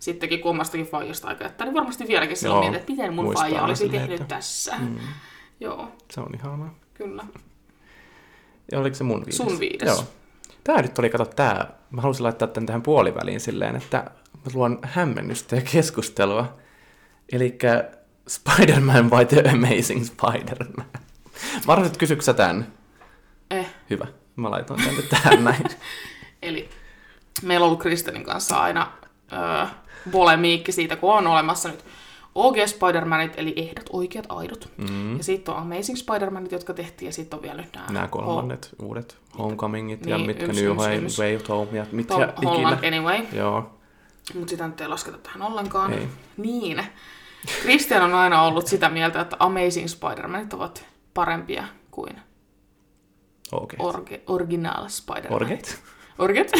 [0.00, 3.62] sittenkin kun ommastakin faijasta aika jättää, niin varmasti vieläkin Joo, mietin, että miten mun faija
[3.62, 4.76] olisi silleen, tehnyt että- tässä.
[4.78, 4.98] Mm,
[5.60, 6.74] Joo, se on ihanaa.
[6.94, 7.24] kyllä.
[8.72, 9.36] Ja oliko se mun viides?
[9.36, 9.88] Sun viides.
[9.88, 10.04] Joo.
[10.64, 11.72] Tää nyt oli, kato tää.
[11.90, 13.96] Mä halusin laittaa tän tähän puoliväliin silleen, että
[14.34, 16.56] mä luon hämmennystä ja keskustelua.
[17.32, 17.58] Eli
[18.28, 20.86] Spider-Man vai The Amazing Spider-Man?
[21.66, 22.66] Mä arvasin, että sä tän?
[23.50, 23.66] Eh.
[23.90, 24.06] Hyvä.
[24.36, 25.64] Mä laitoin nyt tähän näin.
[26.42, 26.68] Eli
[27.42, 28.92] meillä on ollut Kristenin kanssa aina
[29.32, 29.66] öö,
[30.12, 31.84] polemiikki siitä, kun on olemassa nyt
[32.34, 34.68] OG Spider-Manit, eli ehdot, oikeat, aidot.
[34.76, 35.16] Mm.
[35.16, 37.86] Ja sitten on Amazing Spider-Manit, jotka tehtiin, ja sitten on vielä nyt nämä...
[37.90, 41.18] Nämä kolmannet uudet Homecomingit ja Niin, mitkä yms, New yms, Way, yms.
[41.18, 42.50] Way of Home ja mitkä Tom ikinä.
[42.50, 43.80] Holland anyway, Joo.
[44.34, 45.92] mutta sitä nyt ei lasketa tähän ollenkaan.
[45.92, 46.08] Ei.
[46.36, 46.84] Niin.
[47.60, 52.20] Christian on aina ollut sitä mieltä, että Amazing Spider-Manit ovat parempia kuin
[53.52, 53.78] Okei.
[53.82, 55.32] orge, Original Spider-Man.
[55.32, 55.82] Orget?
[56.18, 56.52] Orget.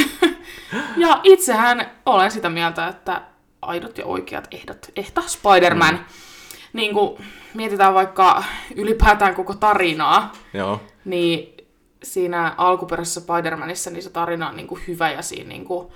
[0.97, 3.23] ja itsehän olen sitä mieltä, että
[3.63, 5.95] aidot ja oikeat ehdot, ehta Spider-Man.
[5.95, 6.05] Mm.
[6.73, 8.45] Niin kuin mietitään vaikka
[8.77, 10.81] ylipäätään koko tarinaa, Joo.
[11.05, 11.55] niin
[12.03, 15.93] siinä alkuperäisessä Spider-Manissa niin se tarina on niin kuin hyvä ja siinä niin kuin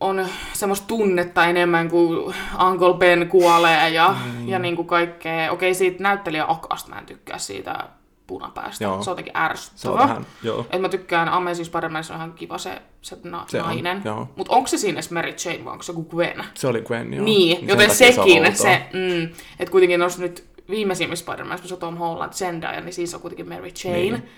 [0.00, 2.34] on semmoista tunnetta enemmän kuin
[2.68, 4.48] Uncle Ben kuolee ja, mm.
[4.48, 5.52] ja niin kuin kaikkea.
[5.52, 7.88] Okei, siitä näyttelijä Akasta mä en tykkää siitä
[8.26, 8.84] punapäästä.
[8.84, 9.02] Joo.
[9.02, 9.98] Se on jotenkin Se on ärsyttävä.
[9.98, 10.66] vähän, joo.
[10.70, 14.02] Et mä tykkään Amazing Spider-Manissa on ihan kiva se, se, na- Se nainen.
[14.36, 16.44] Mutta onko se siinä edes Mary Jane vai onko se joku Gwen?
[16.54, 17.24] Se oli Gwen, joo.
[17.24, 19.22] Niin, sen joten sekin, se, mm,
[19.58, 23.48] että kuitenkin noissa nyt viimeisimmissä Spider-Manissa, missä on Tom Holland, Zendaya, niin siis on kuitenkin
[23.48, 24.12] Mary Jane, Niin.
[24.12, 24.28] niin.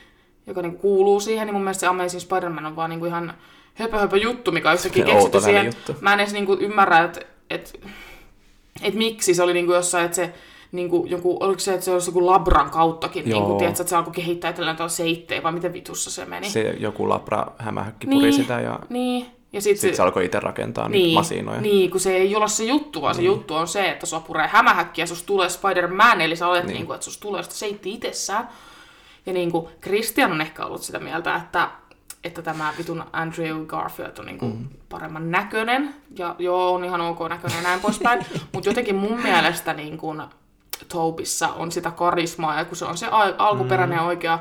[0.47, 3.35] joka niinku kuuluu siihen, niin mun mielestä se Amazing Spider-Man on vaan niinku ihan
[3.75, 5.55] höpö höpö juttu, mikä on yhtäkkiä Se keksitty siihen.
[5.57, 5.95] välijuttu.
[6.01, 7.21] Mä en edes niinku ymmärrä, että
[7.51, 7.81] et,
[8.83, 10.35] et miksi se oli niinku jossain, että se
[10.75, 13.41] niinku, joku, oliko se, että se olisi joku labran kauttakin, Joo.
[13.41, 16.51] niinku, tiedätkö, että se alkoi kehittää itselleen tuolla seittejä, vai miten vitussa se meni.
[16.51, 18.33] Se joku labra hämähäkki puri Niin.
[18.33, 21.61] sitä ja Niin, ja sit, sitten se alkoi itse rakentaa niin, niin, masinoja.
[21.61, 24.47] Niin, kun se ei ole se juttu, vaan se juttu on se, että sua puree
[24.47, 26.67] hämähäkki ja susta tulee Spider-Man, eli sä olet Niin.
[26.67, 26.75] niin.
[26.75, 28.49] niin kuin, että susta tulee sitä seitti itsessään.
[29.27, 31.71] Ja niin kuin Christian on ehkä ollut sitä mieltä, että,
[32.25, 34.69] että tämä vitun Andrew Garfield on niin kuin mm.
[34.89, 35.95] paremman näköinen.
[36.19, 38.27] Ja joo, on ihan ok näköinen ja näin poispäin.
[38.53, 40.23] Mutta jotenkin mun mielestä niin kuin
[40.89, 44.07] Tobissa on sitä karismaa, ja kun se on se al- alkuperäinen mm.
[44.07, 44.39] oikea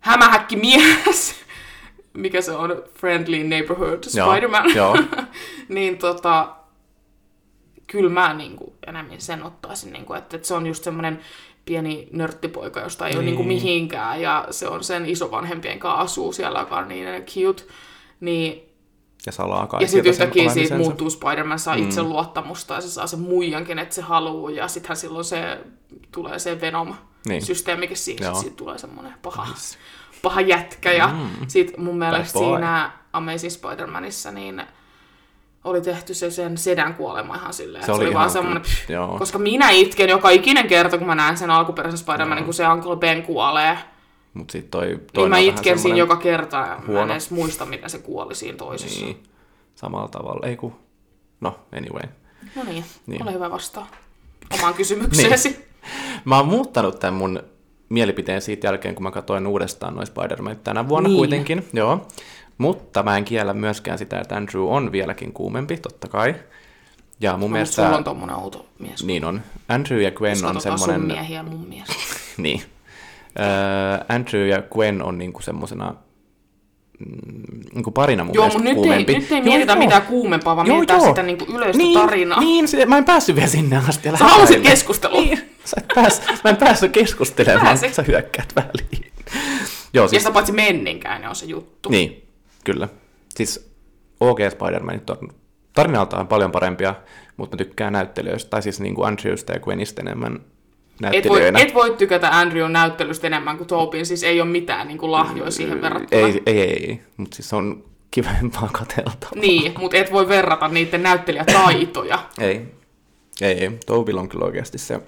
[0.00, 1.34] hämähäkkimies,
[2.12, 4.96] mikä se on, Friendly Neighborhood Spider-Man, joo.
[5.68, 6.48] niin tota,
[7.86, 11.20] kyllä mä niin kuin, enemmän sen ottaisin, niin kuin, että, että se on just semmoinen
[11.64, 13.18] pieni nörttipoika, josta ei niin.
[13.18, 17.06] ole niin kuin mihinkään, ja se on sen isovanhempien kanssa asuu siellä, joka on niin
[17.22, 17.62] cute,
[18.20, 18.65] niin
[19.26, 23.06] Ja salaa Ja kaikilta sitten yhtäkkiä siitä muuttuu Spider-Man, saa itse luottamusta ja se saa
[23.06, 24.50] sen muijankin, että se haluaa.
[24.50, 25.58] Ja sittenhän silloin se
[26.12, 27.96] tulee se Venom-systeemikin Niin.
[27.96, 29.46] siihen, siitä tulee semmoinen paha,
[30.22, 30.92] paha jätkä.
[30.92, 31.28] Ja mm.
[31.48, 34.62] sit mun mielestä siinä Amazing Spider-Manissa niin
[35.64, 38.62] oli tehty se sen sedän kuolema ihan silleen, Se oli se oli ihan vaan semmoinen,
[39.18, 42.96] koska minä itken joka ikinen kerta, kun mä näen sen alkuperäisen Spider-Manin, kun se Uncle
[42.96, 43.78] Ben kuolee.
[44.36, 47.12] Mut sit toi Niin mä itken siinä semmonen joka kerta ja mä en huono.
[47.12, 49.04] edes muista, miten se kuoli siinä toisessa.
[49.04, 49.22] Niin,
[49.74, 50.46] samalla tavalla.
[50.46, 50.72] Ei ku...
[51.40, 52.02] No, anyway.
[52.56, 53.22] No niin, Niin.
[53.22, 53.86] ole hyvä vastaa
[54.54, 55.48] omaan kysymykseesi.
[55.48, 55.64] Niin.
[56.24, 57.42] Mä oon muuttanut tämän mun
[57.88, 61.16] mielipiteen siitä jälkeen, kun mä katsoin uudestaan noin Spider-Man tänä vuonna Niin.
[61.18, 61.66] kuitenkin.
[61.72, 62.06] Joo.
[62.58, 66.34] Mutta mä en kiellä myöskään sitä, että Andrew on vieläkin kuumempi, totta kai.
[67.20, 67.82] Ja mun Mutta mielestä...
[67.84, 69.04] sulla on tommonen outo mies.
[69.04, 69.42] Niin on.
[69.68, 71.16] Andrew ja Gwen Koska on tota sun semmonen...
[71.18, 71.88] miehiä mun mies.
[72.36, 72.62] Niin.
[73.40, 75.94] Öö, Andrew ja Gwen on niinku semmosena
[76.98, 79.78] mm, niinku parina mun Joo, mielestä mutta nyt ei, nyt ei Joo, mietitä joo.
[79.78, 81.08] mitään kuumempaa, vaan Joo, mietitään joo.
[81.08, 82.40] sitä niinku yleistä niin, tarinaa.
[82.40, 84.08] Niin, se, mä en päässyt vielä sinne asti.
[84.18, 85.20] Sä halusit keskustelua.
[85.20, 87.94] Niin, sä et pääs, mä en päässyt keskustelemaan, Pääsit.
[87.94, 89.12] sä hyökkäät väliin.
[89.94, 91.88] Joo, Ja siis, sitä paitsi menninkään, niin on se juttu.
[91.88, 92.28] niin,
[92.64, 92.88] kyllä.
[93.36, 93.70] Siis
[94.20, 95.28] OG Spider-Manit on
[95.74, 96.94] tarinaltaan paljon parempia,
[97.36, 100.40] mutta mä tykkään näyttelijöistä, tai siis niin kuin Andrewsta ja Gwenistä enemmän
[101.12, 104.98] Et voi, et voi tykätä Andrewn näyttelystä enemmän kuin Tobin, siis ei ole mitään niin
[104.98, 106.20] kuin lahjoja siihen verrattuna.
[106.26, 109.32] ei, ei, ei, mutta siis on kivempaa katseltavaa.
[109.40, 112.60] Niin, mutta et voi verrata niiden näyttelijätaitoja, Ei,
[113.40, 113.70] ei, ei.
[114.16, 115.00] On kyllä oikeasti se.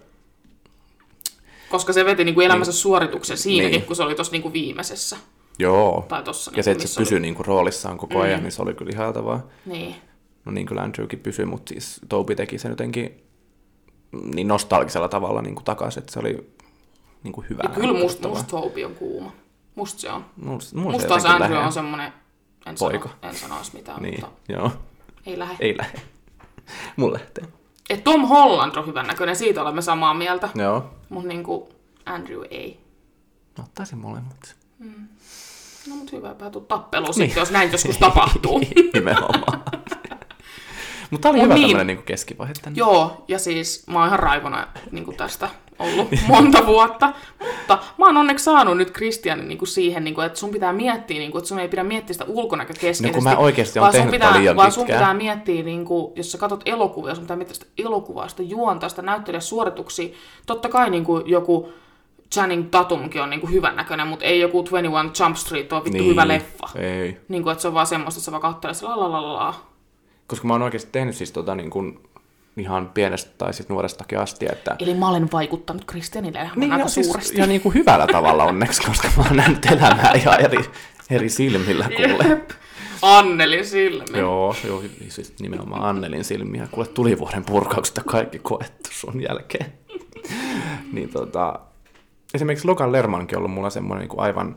[1.68, 3.86] koska se veti niin kuin elämänsä suorituksen siinäkin, Niin.
[3.86, 5.16] kun se oli tuossa niin kuin viimeisessä.
[5.58, 6.06] Joo.
[6.08, 8.52] Tai tossa, ja niin se, kuin, että se oli- pysyi niinku roolissaan koko ajan, niin
[8.52, 9.46] se oli kyllä ihailtavaa.
[9.66, 9.94] Niin.
[10.44, 13.22] No niin kyllä Andrewkin pysyi, mutta siis Toby teki sen jotenkin
[14.12, 16.52] niin nostalgisella tavalla niin kuin takaisin, että se oli
[17.22, 17.62] niin kuin hyvä.
[17.62, 18.36] Ja kyllä musta, katsottavaa.
[18.62, 19.32] musta Toby on kuuma.
[19.74, 20.24] Musta se on.
[20.36, 21.66] Must, musta, Musta se taas jotenkin Andrew lähe.
[21.66, 22.12] on semmonen,
[22.66, 23.08] en, sano, Poika.
[23.22, 24.70] en sanoisi mitään, Niin, mutta joo.
[25.26, 25.56] ei lähde.
[25.60, 26.00] Ei lähde.
[26.96, 27.44] Mulle lähtee.
[27.90, 30.90] Et Tom Holland on hyvän näköinen, siitä olemme samaa mieltä, Joo.
[31.08, 31.68] mutta niinku
[32.06, 32.80] Andrew ei.
[33.58, 34.56] No, Ottaisin molemmat.
[35.88, 37.14] No mut hyvä, päätu tappeluun Niin.
[37.14, 38.60] sitten, jos näin joskus tapahtuu.
[38.94, 39.62] Nimenomaan.
[41.10, 41.68] Mutta tää oli hyvä niin.
[41.68, 42.78] tämmönen niin keskivaihe tänne.
[42.78, 48.16] Joo, ja siis mä oon ihan raivona niin tästä ollut monta vuotta, mutta mä oon
[48.16, 51.48] onneksi saanut nyt Kristianin niin siihen, niin kuin, että sun pitää miettiä, niin kuin, että
[51.48, 53.06] sun ei pidä miettiä sitä ulkonäkökeskeisesti.
[53.06, 56.12] No kun mä oikeesti oon tehnyt pitää, tää liian Vaan sun pitää miettiä, niin kuin,
[56.16, 60.08] jos sä katsot elokuvia, sun pitää miettiä sitä elokuvaa, sitä juontaa, sitä näyttelijäsuorituksia.
[60.46, 61.72] Totta kai niin kuin joku
[62.34, 66.04] Channing Tatumkin on niin kuin hyvän näköinen, mutta ei joku 21 Jump Street ole vittu
[66.04, 66.68] hyvä leffa.
[66.76, 67.20] Ei.
[67.28, 69.54] Niin kuin, että se on vaan semmoista, että sä vaan katselet la la la la.
[70.28, 71.98] Koska mä oon oikeasti tehnyt siis tota niin kuin
[72.56, 74.76] ihan pienestä tai siis nuorestakin asti, että...
[74.78, 77.38] Eli mä olen vaikuttanut Kristianille elämään Niin, aika ja, siis, suuresti.
[77.40, 80.64] ja niin kuin hyvällä tavalla onneksi, koska mä oon nähnyt elämää ihan eri,
[81.10, 82.24] eri silmillä kuule.
[82.28, 82.50] Jep.
[83.02, 84.18] Anneli silmi.
[84.18, 86.68] Joo, joo, siis nimenomaan Annelin silmiä.
[86.70, 89.72] Kuule tulivuoden purkaukset ja kaikki koettu sun jälkeen.
[90.92, 91.58] niin tota,
[92.34, 94.56] esimerkiksi Logan Lermankin on ollut mulla semmoinen niin kuin aivan,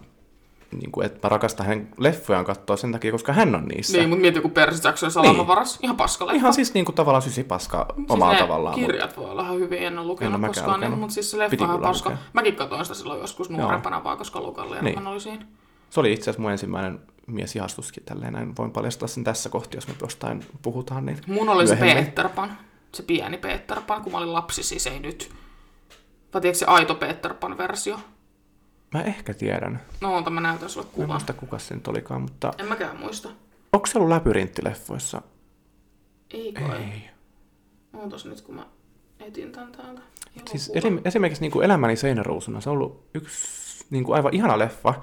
[0.71, 3.97] niin kuin, että mä rakastan hänen leffojaan katsoa sen takia, koska hän on niissä.
[3.97, 5.79] Niin, mutta mieti joku Percy Jackson salamavaras.
[5.83, 6.33] Ihan paskalle.
[6.33, 8.79] Ihan siis niin kuin tavallaan sysipaska omalla tavallaan.
[8.79, 10.99] mutta- kirjat voi olla ihan hyviä, en ole En lukenut mäkään koskaan, niin, lukenut.
[10.99, 12.09] mutta siis se leffa on paska.
[12.09, 12.23] lukea.
[12.33, 15.07] Mäkin katsoin sitä silloin joskus nuorempana vaan, koska Lukalle ja Niin.
[15.07, 15.45] oli siinä.
[15.89, 18.33] Se oli itse asiassa mun ensimmäinen miesihastuskin tälleen.
[18.33, 21.05] Näin voin paljastaa sen tässä kohti, jos me jostain puhutaan.
[21.05, 21.75] Niin Mun oli se.
[21.75, 22.57] Peter Pan,
[22.93, 25.31] se pieni Peter Pan, kun mä olin lapsi, siis ei nyt.
[26.33, 27.99] Vai tiedätkö se aito Peter Pan versio?
[28.93, 29.81] Mä ehkä tiedän.
[30.01, 31.09] No, ota mä näytän sulle Mä en kuvan.
[31.09, 33.29] muista kuka se nyt olikaan, mutta En mäkään muista.
[33.73, 35.21] onko se ollut labyrinttileffoissa?
[36.31, 36.77] Ei kai.
[36.77, 37.09] Ei.
[37.93, 38.65] Ootas nyt, kun mä
[39.19, 40.01] etin tän täältä.
[40.45, 40.89] Siis Elokuva.
[40.99, 44.93] esim- esimerkiksi niin kuin Elämäni seinäruusuna, se on ollut yksi niin kuin aivan ihana leffa.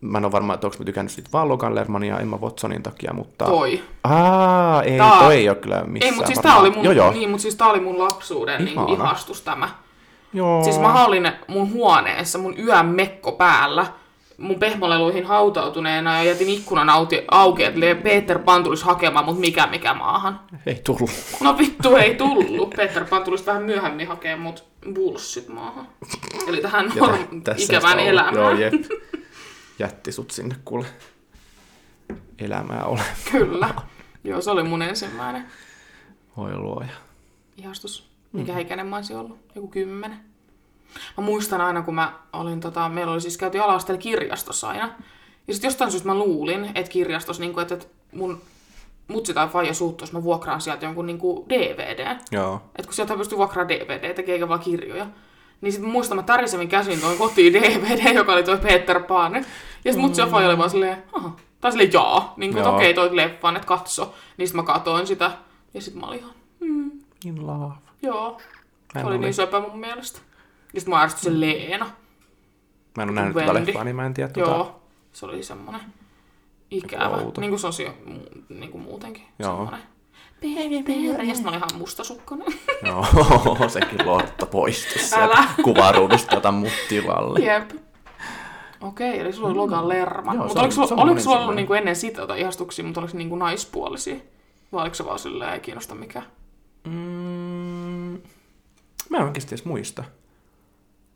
[0.00, 2.82] Mä en ole varma, että onko mä tykännyt siitä vaan Logan Lermanin ja Emma Watsonin
[2.82, 3.44] takia, mutta...
[3.44, 3.82] Toi.
[4.04, 6.54] Aa, ei, Tää- toi ei ole kyllä missään Ei, mutta siis varmaan.
[6.54, 7.10] tää oli mun, Joo, joo.
[7.12, 9.68] Niin, mutta siis tää oli mun lapsuuden niin ihastus tämä.
[10.32, 10.64] Joo.
[10.64, 13.86] Siis mä olin mun huoneessa, mun yön mekko päällä,
[14.38, 19.38] mun pehmoleluihin hautautuneena ja jätin ikkunan auki, auki että Le- Peter Pan tulisi hakemaan mut
[19.38, 20.40] mikä mikä maahan.
[20.66, 21.10] Ei tullut.
[21.40, 22.70] No vittu ei tullut.
[22.70, 24.64] Peter Pan tulisi vähän myöhemmin hakemaan mut
[24.94, 25.88] bullshit maahan.
[26.46, 28.34] Eli tähän norm- tässä ikävään on- elämään.
[28.34, 28.72] Joo, jep.
[29.78, 30.86] Jätti sut sinne kuule
[32.38, 33.00] elämää ole.
[33.30, 33.74] Kyllä.
[34.24, 35.46] Joo, se oli mun ensimmäinen
[36.36, 36.88] Voi luoja.
[37.56, 38.05] ihastus.
[38.32, 39.38] Mikä ikäinen mä olisin ollut?
[39.54, 40.18] Joku kymmenen.
[41.16, 44.92] Mä muistan aina, kun mä olin, tota, meillä oli siis käyty ala kirjastossa aina.
[45.48, 48.42] Ja sitten jostain syystä mä luulin, että kirjastossa, niin että, että mun
[49.08, 51.18] mutsi tai faija suuttuu, jos mä vuokraan sieltä jonkun niin
[51.48, 52.16] DVD.
[52.30, 52.62] Joo.
[52.66, 55.06] Että kun sieltä pystyy vuokraamaan DVD, eikä vaan kirjoja.
[55.60, 59.34] Niin sitten muistan, mä tärisemmin käsin toin kotiin DVD, joka oli toi Peter Pan.
[59.34, 62.94] Ja sitten mutsi ja faija oli vaan silleen, aha, Tai silleen jaa, niin kuin, okei,
[62.94, 64.14] toi leffan, että katso.
[64.36, 65.30] Niin sit mä katoin sitä,
[65.74, 66.90] ja sit mä olin ihan, mm,
[67.24, 67.74] In love.
[68.02, 68.40] Joo.
[68.92, 70.20] Se Mä oli niin söpö mun mielestä.
[70.74, 71.86] Ja sit mä ärsytyin se Leena.
[72.96, 74.28] mä en ole nähnyt tätä leffaa, niin mä en tiedä.
[74.32, 74.82] Tuota, Joo,
[75.12, 75.80] se oli semmonen
[76.70, 77.04] ikävä.
[77.08, 77.40] outo.
[77.40, 79.22] Niin kuin se on mu- niin kuin muutenkin.
[79.38, 79.56] Joo.
[79.56, 79.80] Semmonen.
[81.28, 82.46] Ja sit mä olin ihan mustasukkainen.
[82.86, 83.06] Joo,
[83.68, 87.38] sekin Lotta poistu sieltä kuvaruudusta, ota mut tilalle.
[87.40, 87.70] Jep.
[88.80, 90.34] Okei, eli sulla oli Logan Lerman.
[90.36, 93.00] Joo, Mutta oliko, sulla, on mun oliko sulla ollut niinku ennen sitä jotain ihastuksia, mutta
[93.00, 94.16] oliko se niinku naispuolisia?
[94.72, 96.26] Vai oliko se vaan silleen, ei kiinnosta mikään?
[96.84, 97.15] Mm,
[99.10, 100.04] mä en oikeasti edes muista.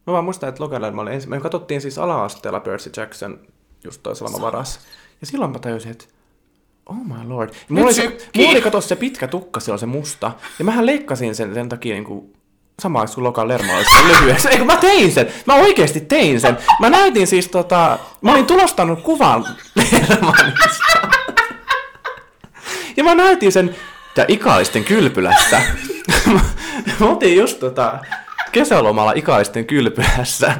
[0.07, 1.41] Mä vaan muistan, että Logan Lerman oli ensimmäinen.
[1.41, 3.41] Me katsottiin siis ala-asteella Percy Jackson
[3.85, 4.81] just toisella mä varas.
[5.21, 6.05] Ja silloin mä tajusin, että
[6.87, 7.49] oh my lord.
[7.49, 10.33] Ja Mulla oli, se, mulla oli kato se pitkä tukka, silloin se musta.
[10.59, 12.33] Ja mähän leikkasin sen sen takia niin kuin
[12.83, 14.51] samaa kuin Logan Lerman oli sen lyhyessä.
[14.51, 15.27] Eikö mä tein sen?
[15.47, 16.59] Mä oikeasti tein sen.
[16.81, 21.09] Mä näytin siis tota, mä olin tulostanut kuvan Lermanista.
[22.97, 23.77] Ja mä näytin sen
[24.15, 25.63] tää Ikaisten kylpylässä.
[27.01, 27.99] mä oltiin just tota,
[28.53, 30.55] kesälomalla Ikaisten kylpylässä.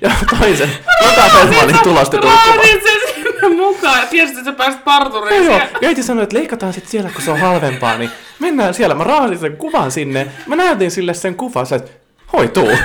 [0.00, 2.56] Ja toin sen Logan Lermanin tulostetun kuvan.
[2.56, 5.66] Laadit sen sinne mukaan ja tiesit, että sä pääsit parturiin Joo, joo.
[5.80, 8.94] Ja äiti sanoi, että leikataan sitten siellä, kun se on halvempaa, niin mennään siellä.
[8.94, 10.26] Mä raasin sen kuvan sinne.
[10.46, 11.90] Mä näytin sille sen kuvan, sä että
[12.32, 12.70] hoituu.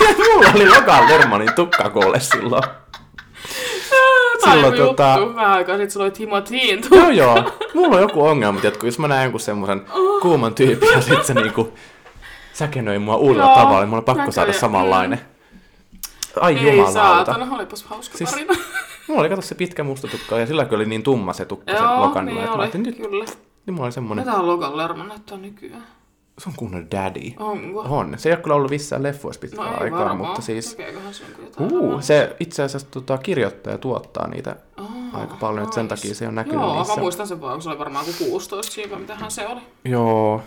[0.00, 2.62] Ja mulla oli Logan Lermanin tukkakuolle silloin.
[4.44, 5.34] Silloin tota-.
[5.34, 6.80] Vähän aikaa sit sulla oli Timotiin.
[6.90, 7.52] Joo, joo.
[7.74, 9.82] Mulla on joku ongelma, tiedätkö, jos mä näen jonkun semmoisen
[10.22, 11.72] kuuman tyypin ja sit se niinku
[12.54, 14.32] säkenöi mua uudella Joo, tavalla, niin mulla on pakko näköjään.
[14.32, 15.20] saada samanlainen.
[16.40, 16.92] Ai Ei jumalauta.
[16.92, 18.54] saatana, olipas hauska Siis- tarina.
[19.08, 21.78] Mulla oli kato se pitkä musta tukka ja sillä oli niin tumma se tukka se
[21.78, 22.26] Joo, Logan.
[22.26, 23.24] niin että mä oli, ajattelin, nyt, kyllä.
[23.66, 25.82] niin mulla oli semmonen, Mitä on Logan Lerman näyttää nykyään?
[26.38, 27.20] se on kunnon daddy.
[27.38, 27.80] Onko?
[27.80, 28.14] On.
[28.18, 30.16] Se ei ole kyllä ollut missään leffoissa pitkään No ei aikaa, varmaan.
[30.18, 30.70] mutta siis...
[30.74, 31.24] Tekeeköhän se
[31.56, 32.00] samaa?
[32.00, 35.94] se itse asiassa tota, kirjoittaa ja tuottaa niitä Aa, aika paljon, että sen nice.
[35.96, 36.94] takia se on näkynyt Joo, niissä.
[36.94, 39.60] mä muistan sen vaan, kun se oli varmaan joku 16 siinä, mitähän se oli.
[39.84, 40.42] Joo.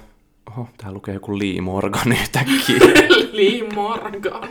[0.52, 2.80] Oho, tää lukee joku Lee Morgan yhtäkkiä.
[3.38, 4.50] Lee Morgan.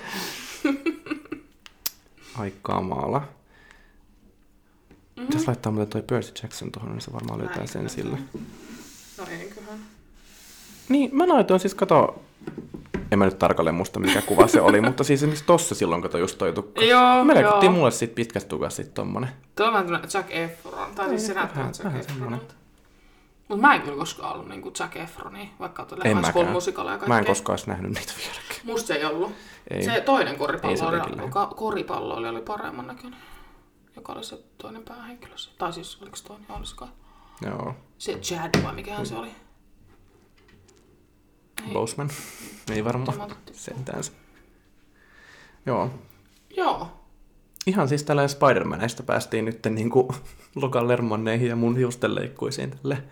[2.38, 3.22] Ai kamala.
[5.16, 5.26] Mhm.
[5.32, 8.18] Jos laittaa muuten toi Percy Jackson tuohon, niin se varmaan löytää Näin, sen sillä.
[9.18, 9.78] No eiköhän.
[10.88, 12.22] Niin, mä laitoin siis kato...
[13.10, 16.18] En mä nyt tarkalleen muista, mikä kuva se oli, mutta siis esimerkiksi tossa silloin, kato
[16.18, 16.84] just toi tukka.
[16.84, 17.70] Joo, Me joo.
[17.70, 19.30] mulle sit pitkästä tukasta sit tommonen.
[19.56, 20.94] Tuo on vähän Jack Efron.
[20.94, 22.54] Tai siis se näyttää Jack Efronilta.
[23.48, 26.52] Mut mä en kyllä koskaan ollut niinku Jack Efronia, vaikka on En High School mäkään.
[26.52, 27.08] Musical ja kaikkea.
[27.08, 28.60] Mä en koskaan nähnyt niitä vieläkään.
[28.64, 29.32] Musta se ei ollut.
[29.70, 29.82] Ei.
[29.84, 33.20] Se toinen se koripallo, oli joka, koripallo oli, oli paremman näköinen.
[33.96, 35.32] Joka oli se toinen päähenkilö.
[35.36, 36.46] se- Tai siis, oliko se toinen?
[36.50, 36.88] Olisiko?
[37.46, 37.74] Joo.
[37.98, 39.28] Se Chad vai mikähän se oli?
[41.66, 41.72] Ei.
[41.72, 42.10] Boseman.
[42.70, 43.12] Ei varmaan.
[43.12, 43.36] Timothy.
[43.54, 44.12] Sentäänsä.
[45.66, 45.90] Joo.
[46.56, 46.88] Joo.
[47.66, 50.14] Ihan siis tällä Spider-Manista päästiin nyt niinku
[50.62, 53.02] Logan Lermanneihin ja mun hiustenleikkuisiin tälle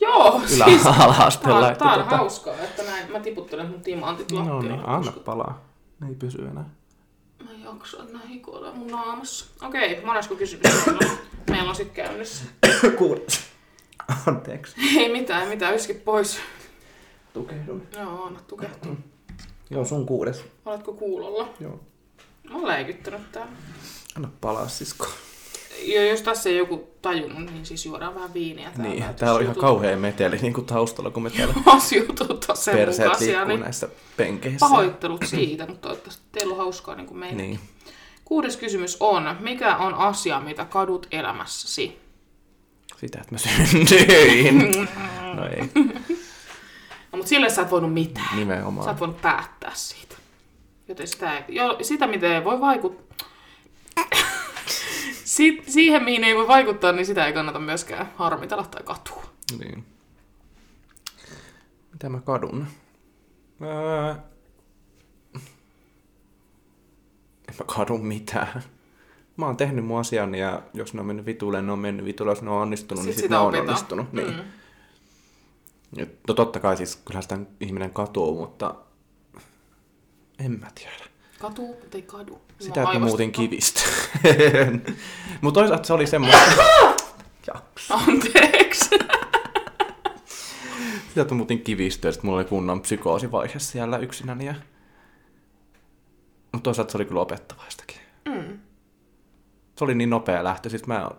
[0.00, 1.74] Joo, siis ylä-ala-asteella.
[1.74, 4.68] tää, on tota- hauskaa, että näin, mä tiputtelen mun timantit No lattialle.
[4.68, 5.64] niin, anna koska palaa.
[6.00, 6.70] Ne ei pysy enää.
[7.44, 9.46] Mä en jaksa enää hikoilla mun naamassa.
[9.66, 11.18] Okei, monesko kysymys meillä on?
[11.50, 12.44] Meillä on sit käynnissä.
[12.98, 13.40] Kuudes.
[14.26, 14.76] Anteeksi.
[14.98, 16.38] Ei mitään, ei mitään, yski pois.
[17.32, 17.82] Tukehdun.
[17.96, 18.92] Joo, anna tukehtua.
[19.70, 20.44] Joo, sun kuudes.
[20.66, 21.48] Oletko kuulolla?
[21.60, 21.80] Joo.
[22.50, 23.46] Mä oon leikyttänyt tää.
[24.16, 25.06] Anna palaa sisko.
[25.82, 28.94] Ja jos tässä ei joku tajunnut, niin siis juodaan vähän viiniä täällä.
[28.94, 31.54] Niin, täällä on ihan kauhea meteli niin kuin taustalla, kun me täällä
[32.72, 34.58] perseet mukaisia, liikkuu niin näissä penkeissä.
[34.60, 37.36] pahoittelut siitä, mutta toivottavasti teillä on hauskaa niin kuin meillä.
[37.42, 37.60] Niin.
[38.24, 41.98] Kuudes kysymys on, mikä on asia, mitä kadut elämässäsi?
[42.96, 44.88] Sitä, että mä synnyin.
[45.36, 45.70] No ei,
[47.12, 48.28] No, mutta sille sä et voinut mitään.
[48.30, 48.90] Sä nimenomaan.
[48.90, 50.16] et voinut päättää siitä.
[50.88, 53.26] Joten sitä, ei, jo, sitä, miten ei voi vaikuttaa...
[55.36, 59.22] si, siihen, mihin ei voi vaikuttaa, niin sitä ei kannata myöskään harmitella tai katua.
[59.58, 59.84] Niin.
[61.92, 62.66] Mitä mä kadun?
[63.62, 64.14] Öö...
[67.48, 68.62] En mä kadu mitään.
[69.36, 72.32] Mä oon tehnyt mun asiani ja jos ne on mennyt vitulle, ne on mennyt vitulle.
[72.32, 74.12] Jos ne on onnistunut, Sit niin sit sitä ne on onnistunut.
[74.12, 74.30] Niin.
[74.30, 74.42] Mm.
[75.96, 78.74] Ja No totta kai siis kyllä sitä ihminen katuu, mutta
[80.38, 81.15] en mä tiedä.
[81.38, 82.40] Katu, ei kadu.
[82.58, 83.80] Sitä, että mä muutin kivistä.
[85.40, 86.62] mutta toisaalta se oli semmoista...
[87.46, 87.90] Jaks.
[87.90, 88.90] Anteeksi.
[91.14, 94.46] Sitä, muutin kivistä ja sitten mulla oli kunnon psykoosivaihe siellä yksinäni.
[94.46, 94.54] Ja...
[96.52, 97.96] Mutta toisaalta se oli kyllä opettavaistakin.
[98.28, 98.58] Mm.
[99.78, 100.68] Se oli niin nopea lähtö.
[100.68, 101.10] Sitten mä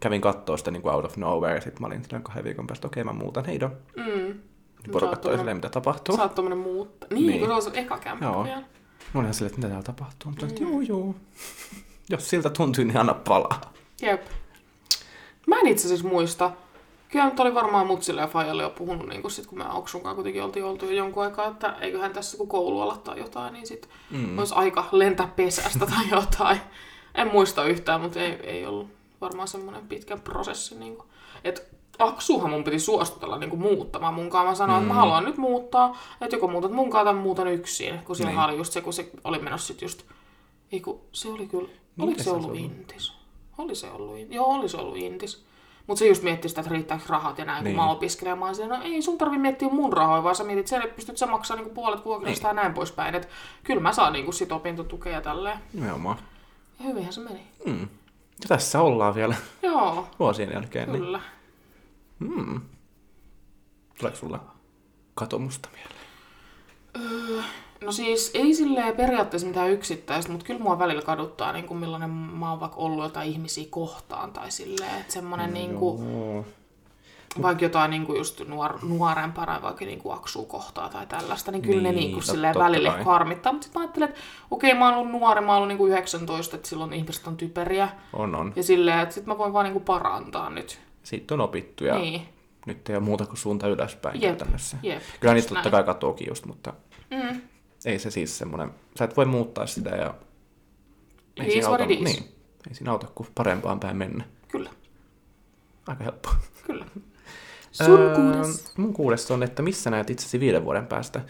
[0.00, 1.60] kävin kattoo sitä niin kuin out of nowhere.
[1.60, 3.76] Sitten mä olin kahden viikon päästä, okei mä muutan, heidon.
[3.96, 4.04] Mm.
[4.04, 6.16] Niin porukat oli silleen, mitä tapahtuu.
[6.16, 7.06] Sä oot tommonen muutta.
[7.10, 7.26] Niin, Niin.
[7.28, 7.38] niin.
[7.40, 8.44] kun se on sun eka kämppä Joo.
[8.44, 8.62] vielä.
[9.14, 10.30] Mä olin silleen, että mitä täällä tapahtuu.
[10.30, 10.52] Mutta mm.
[10.60, 11.14] joo, joo.
[12.08, 13.72] Jos siltä tuntuu, niin anna palaa.
[14.02, 14.26] Jep.
[15.46, 16.50] Mä en itse asiassa muista.
[17.08, 20.14] Kyllä nyt oli varmaan mutsille ja Fajalle jo puhunut, niin kun, sit, kun me Auksunkaan
[20.14, 23.88] kuitenkin oltiin oltu jo jonkun aikaa, että eiköhän tässä kun koulu aloittaa jotain, niin sit
[24.10, 24.38] mm.
[24.38, 26.60] olisi aika lentää pesästä tai jotain.
[27.14, 28.88] En muista yhtään, mutta ei, ei ollut
[29.20, 30.74] varmaan semmoinen pitkä prosessi.
[30.74, 31.08] Niin kuin.
[31.44, 34.48] Et Aksuhan mun piti suostutella niin kuin muuttamaan mun kanssa.
[34.48, 34.82] Mä sanoin, mm.
[34.82, 37.98] että mä haluan nyt muuttaa, että joko muutat mun kanssa tai muutan yksin.
[37.98, 38.40] Kun siinä niin.
[38.40, 40.02] oli just se, kun se oli menossa sit just...
[40.72, 41.68] Ei kun se oli kyllä...
[41.68, 43.12] Niin, oliko se ollut se Intis?
[43.58, 44.36] Oli se ollut Intis.
[44.36, 45.44] Joo, oli se ollut Intis.
[45.86, 47.76] Mutta se just mietti sitä, että riittääkö rahat ja näin, niin.
[47.76, 48.38] kun mä opiskelen.
[48.38, 51.18] Mä olisin, no ei sun tarvi miettiä mun rahoja, vaan sä mietit sen, että pystyt
[51.18, 52.56] sä maksaa niinku puolet vuokrasta niin.
[52.56, 53.14] ja näin poispäin.
[53.14, 53.28] Että
[53.64, 55.58] kyllä mä saan niinku sit opintotukea ja tälleen.
[55.72, 56.18] Nimenomaan.
[56.78, 57.40] Ja hyvinhän se meni.
[57.66, 57.88] Mm.
[58.42, 60.06] Ja tässä ollaan vielä Joo.
[60.18, 60.92] vuosien jälkeen.
[60.92, 61.18] Niin- kyllä.
[61.18, 61.43] Niin.
[62.28, 62.60] Mm.
[63.98, 64.40] Tuleeko sulla
[65.14, 66.04] katomusta mieleen?
[66.96, 67.42] Öö,
[67.80, 72.10] no siis ei silleen periaatteessa mitään yksittäistä, mutta kyllä mua välillä kaduttaa, niin kuin millainen
[72.10, 76.04] mä oon vaikka ollut jotain ihmisiä kohtaan tai silleen, että semmoinen no, niin kuin,
[77.42, 81.62] vaikka jotain niin kuin just nuor, nuorempana, vaikka niin kuin aksuu kohtaa tai tällaista, niin
[81.62, 83.02] kyllä niin, ne niin kuin, silleen välillä kai.
[83.02, 83.52] harmittaa.
[83.52, 84.20] Mutta sitten mä ajattelen, että
[84.50, 87.26] okei, okay, mä oon ollut nuori, mä oon ollut niin kuin 19, että silloin ihmiset
[87.26, 87.88] on typeriä.
[88.12, 88.52] On, on.
[88.56, 90.80] Ja silleen, että sitten mä voin vaan niin kuin parantaa nyt.
[91.04, 92.22] Sitten on opittu ja niin.
[92.66, 94.76] nyt ei ole muuta kuin suunta ylöspäin Jep, käytännössä.
[94.82, 96.72] jep, Kyllä niitä totta kai katoakin just, mutta
[97.10, 97.40] Mm.
[97.84, 100.14] ei se siis semmoinen, sä et voi muuttaa sitä ja
[101.68, 102.04] what it is.
[102.04, 102.24] niin,
[102.68, 104.24] ei siinä auta kuin parempaan päin mennä.
[104.48, 104.70] Kyllä,
[105.86, 106.28] Aika helppo.
[106.66, 106.84] kyllä.
[107.72, 108.76] Sun kuudes.
[108.76, 111.20] Mun kuudes on, että missä näet itsesi viiden vuoden päästä.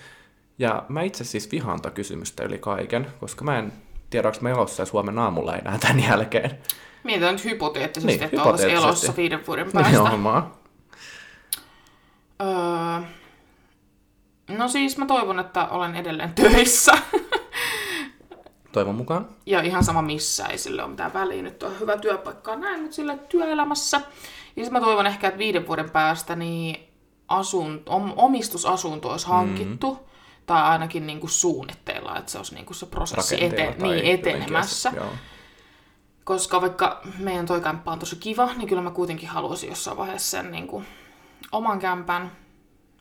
[0.59, 3.72] Ja mä itse siis vihaan tätä kysymystä yli kaiken, koska mä en
[4.11, 6.59] tiedä, onko mä elossa ja Suomen aamulla enää tämän jälkeen.
[7.05, 9.92] Mietitään nyt hypoteettisesti, Niin, että oltaisiin elossa viiden vuoden päästä.
[9.92, 10.52] Nimenomaan.
[12.42, 13.00] Öö,
[14.48, 16.92] no siis mä toivon, että olen edelleen töissä.
[18.72, 19.28] Toivon mukaan.
[19.46, 21.42] ja ihan sama missä, ei sille ole mitään väliä.
[21.42, 23.96] Nyt on hyvä työpaikka näin, mutta sille työelämässä.
[24.57, 26.88] Ja sitten mä toivon ehkä, että viiden vuoden päästä niin
[27.28, 29.90] asun, om, omistusasunto olisi hankittu.
[29.94, 29.98] Mm.
[30.46, 33.88] Tai ainakin niin kuin suunnitteilla, että se olisi niin kuin se prosessi ete, Rakenteilla tai
[33.88, 34.92] niin, etenemässä.
[34.96, 35.07] Joo.
[36.25, 40.31] Koska vaikka meidän toi kämppä on tosi kiva, niin kyllä mä kuitenkin haluaisin jossain vaiheessa
[40.31, 40.87] sen niin kuin,
[41.53, 42.31] oman kämpän.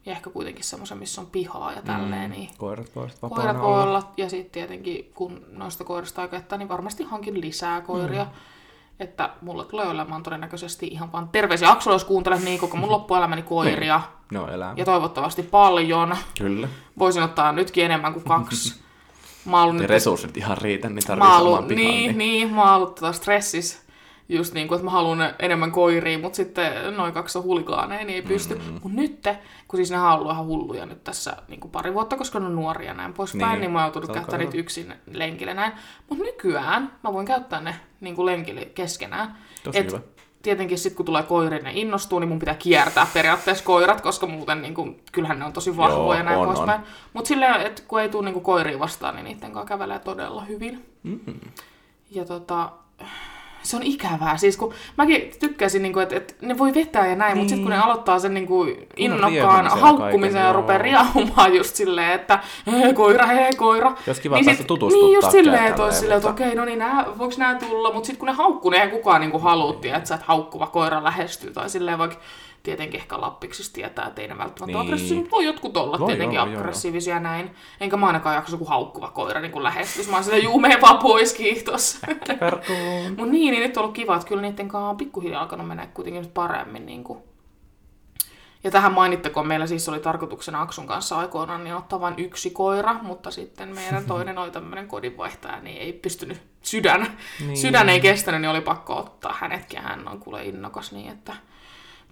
[0.05, 2.31] Ja ehkä kuitenkin semmoisen, missä on pihaa ja tälleen.
[2.31, 3.83] Niin Koirat voivat koirat voi olla.
[3.83, 4.11] olla.
[4.17, 8.23] Ja sitten tietenkin, kun noista koirista jättää, niin varmasti hankin lisää koiria.
[8.23, 8.29] Mm.
[8.99, 13.41] Että mulla tulee olemaan todennäköisesti ihan vaan terveisiä Aksulla, jos kuuntelet niin koko mun loppuelämäni
[13.41, 14.01] koiria.
[14.31, 14.73] Ne on elämä.
[14.77, 16.15] Ja toivottavasti paljon.
[16.37, 16.67] Kyllä.
[16.99, 18.75] Voisin ottaa nytkin enemmän kuin kaksi.
[19.45, 21.85] Mä oon ollut nyt resurssit ihan riitä, niin Mä oon oman ollut, pihan.
[21.85, 23.83] niin, niin, mä oon ollut tota stressissä.
[24.29, 28.15] Just niin kuin, että mä haluan enemmän koiria, mutta sitten noin kaksi on huligaaneja, niin
[28.15, 28.55] ei pysty.
[28.55, 28.61] Mm.
[28.73, 29.27] Mutta nyt,
[29.67, 32.45] kun siis ne on ollut ihan hulluja nyt tässä niin kuin pari vuotta, koska ne
[32.45, 35.53] on nuoria ja näin poispäin, Niin, niin, niin mä oon joutunut käyttämään niitä yksin lenkille
[35.53, 35.73] näin.
[36.09, 39.37] Mutta nykyään mä voin käyttää ne niin kuin lenkille keskenään.
[39.63, 39.99] Tosi Et hyvä.
[40.43, 44.61] Tietenkin sitten kun tulee koiri, ne innostuu, niin mun pitää kiertää periaatteessa koirat, koska muuten
[44.61, 46.81] niin kuin, kyllähän ne on tosi vahvoja Joo, ja näin on, poispäin.
[47.13, 50.85] Mutta silleen, että kun ei tule niin koiria vastaan, niin niiden kanssa kävelee todella hyvin.
[51.03, 51.39] Mm-hmm.
[52.11, 52.71] Ja tota,
[53.63, 54.37] se on ikävää.
[54.37, 57.37] Siis kun mäkin tykkäsin, niin kuin, että, että ne voi vetää ja näin, niin.
[57.37, 62.11] mutta sitten kun ne aloittaa sen niin kuin innokkaan haukkumisen ja rupeaa riahumaan just silleen,
[62.11, 62.39] että
[62.71, 63.95] hei koira, hei koira.
[64.07, 66.65] Jos kiva niin päästä sit- tutustuttaa Niin just silleen, että olisi silleen, että okei, no
[66.65, 69.43] niin, nää, voiko nämä tulla, mutta sitten kun ne haukkuu, niin eihän kukaan niin kuin
[69.43, 72.17] haluutti, että sä et haukkuva koira lähestyy tai silleen, vaikka
[72.63, 74.77] tietenkin ehkä lappiksissa tietää, että ei ne välttämättä Niin.
[74.77, 76.59] aggressiivisia, mutta voi jotkut olla Voi, tietenkin joo, joo, joo.
[76.61, 77.55] aggressiivisia näin.
[77.79, 80.09] Enkä mä ainakaan jaksa, kun haukkuva koira niin kuin lähestyisi.
[80.09, 81.99] Mä oon silleen, juu, vaan pois, kiitos.
[83.17, 85.87] Mut niin, niin nyt on ollut kiva, että kyllä niiden kanssa on pikkuhiljaa alkanut mennä
[85.87, 86.85] kuitenkin nyt paremmin.
[86.85, 87.19] Niin kuin.
[88.63, 92.93] Ja tähän mainittakoon, meillä siis oli tarkoituksena Aksun kanssa aikoinaan niin ottaa vain yksi koira,
[93.01, 97.57] mutta sitten meidän toinen oli tämmöinen kodinvaihtaja, niin ei pystynyt, sydän, Niin.
[97.57, 101.33] sydän ei kestänyt, niin oli pakko ottaa hänetkin, hän on kuule innokas niin, että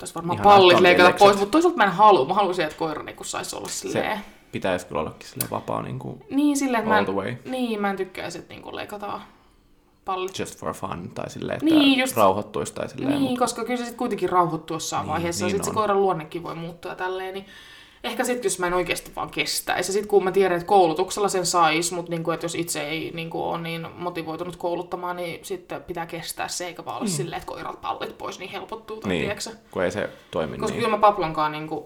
[0.01, 3.03] tässä varmaan Ihanaa, pallit leikata pois, mutta toisaalta mä en halua, mä haluaisin, että koira
[3.03, 6.89] niin saisi olla silleen, Se pitäisi kyllä ollakin sille vapaa niin kuin niin silleen, että
[6.89, 7.35] mä all the en, way.
[7.45, 9.21] niin, mä en tykkäisi, että niin leikataan
[10.05, 13.09] pallit Just for fun, tai silleen, että Niin, just- rauhoittuisi tai silleen.
[13.19, 15.45] Niin, mut- koska kyllä se sitten kuitenkin rauhoittuu jossain Niin, vaiheessa.
[15.45, 17.33] niin ja sitten se koiran luonnekin voi muuttua tälleen.
[17.33, 17.45] Niin
[18.03, 19.89] ehkä sitten, jos mä en oikeasti vaan kestäisi.
[19.89, 23.11] Ja sitten kun mä tiedän, että koulutuksella sen sais, mutta niinku, että jos itse ei
[23.13, 27.11] niinku, ole niin motivoitunut kouluttamaan, niin sitten pitää kestää se, eikä vaan olla mm.
[27.11, 28.97] silleen, että koirat pallit pois, niin helpottuu.
[28.97, 29.49] Tai niin, tiedätkö?
[29.71, 30.83] kun ei se toimi Koska niin.
[30.83, 31.85] kyllä mä Paplonkaan, niin kun,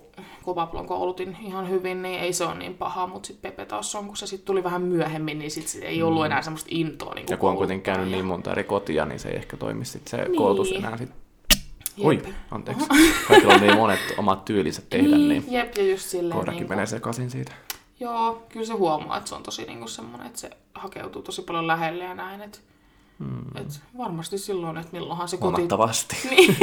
[0.55, 4.07] Paplon koulutin ihan hyvin, niin ei se ole niin paha, mutta sitten Pepe taas on,
[4.07, 7.34] kun se sitten tuli vähän myöhemmin, niin sitten ei ollut enää semmoista intoa niin Mm.
[7.34, 10.07] Ja kun on kuitenkin käynyt niin monta eri kotia, niin se ei ehkä toimi sit
[10.07, 10.36] se niin.
[10.36, 10.97] koulutus enää
[11.96, 12.06] sit.
[12.06, 12.36] Oi, Jep.
[12.52, 12.86] anteeksi.
[13.28, 16.60] Kaikilla on niin monet omat tyylinsä tehdä, niin, niin, niin jep, ja just silleen, koirakin
[16.60, 17.52] niin menee sekaisin siitä.
[18.00, 21.68] Joo, kyllä se huomaa, että se on tosi niinku semmoinen, että se hakeutuu tosi paljon
[21.68, 22.41] lähelle ja näin.
[22.41, 22.62] Et
[23.20, 23.58] Hmm.
[23.58, 25.52] Et varmasti silloin, että milloinhan se koti...
[25.52, 26.16] Huomattavasti.
[26.30, 26.56] Niin.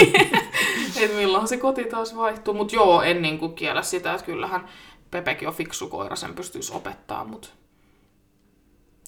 [1.03, 2.55] että milloinhan se koti taas vaihtuu.
[2.55, 4.68] Mutta joo, en niinku kiellä sitä, että kyllähän
[5.11, 7.49] Pepekin on fiksu koira, sen pystyisi opettaa, mutta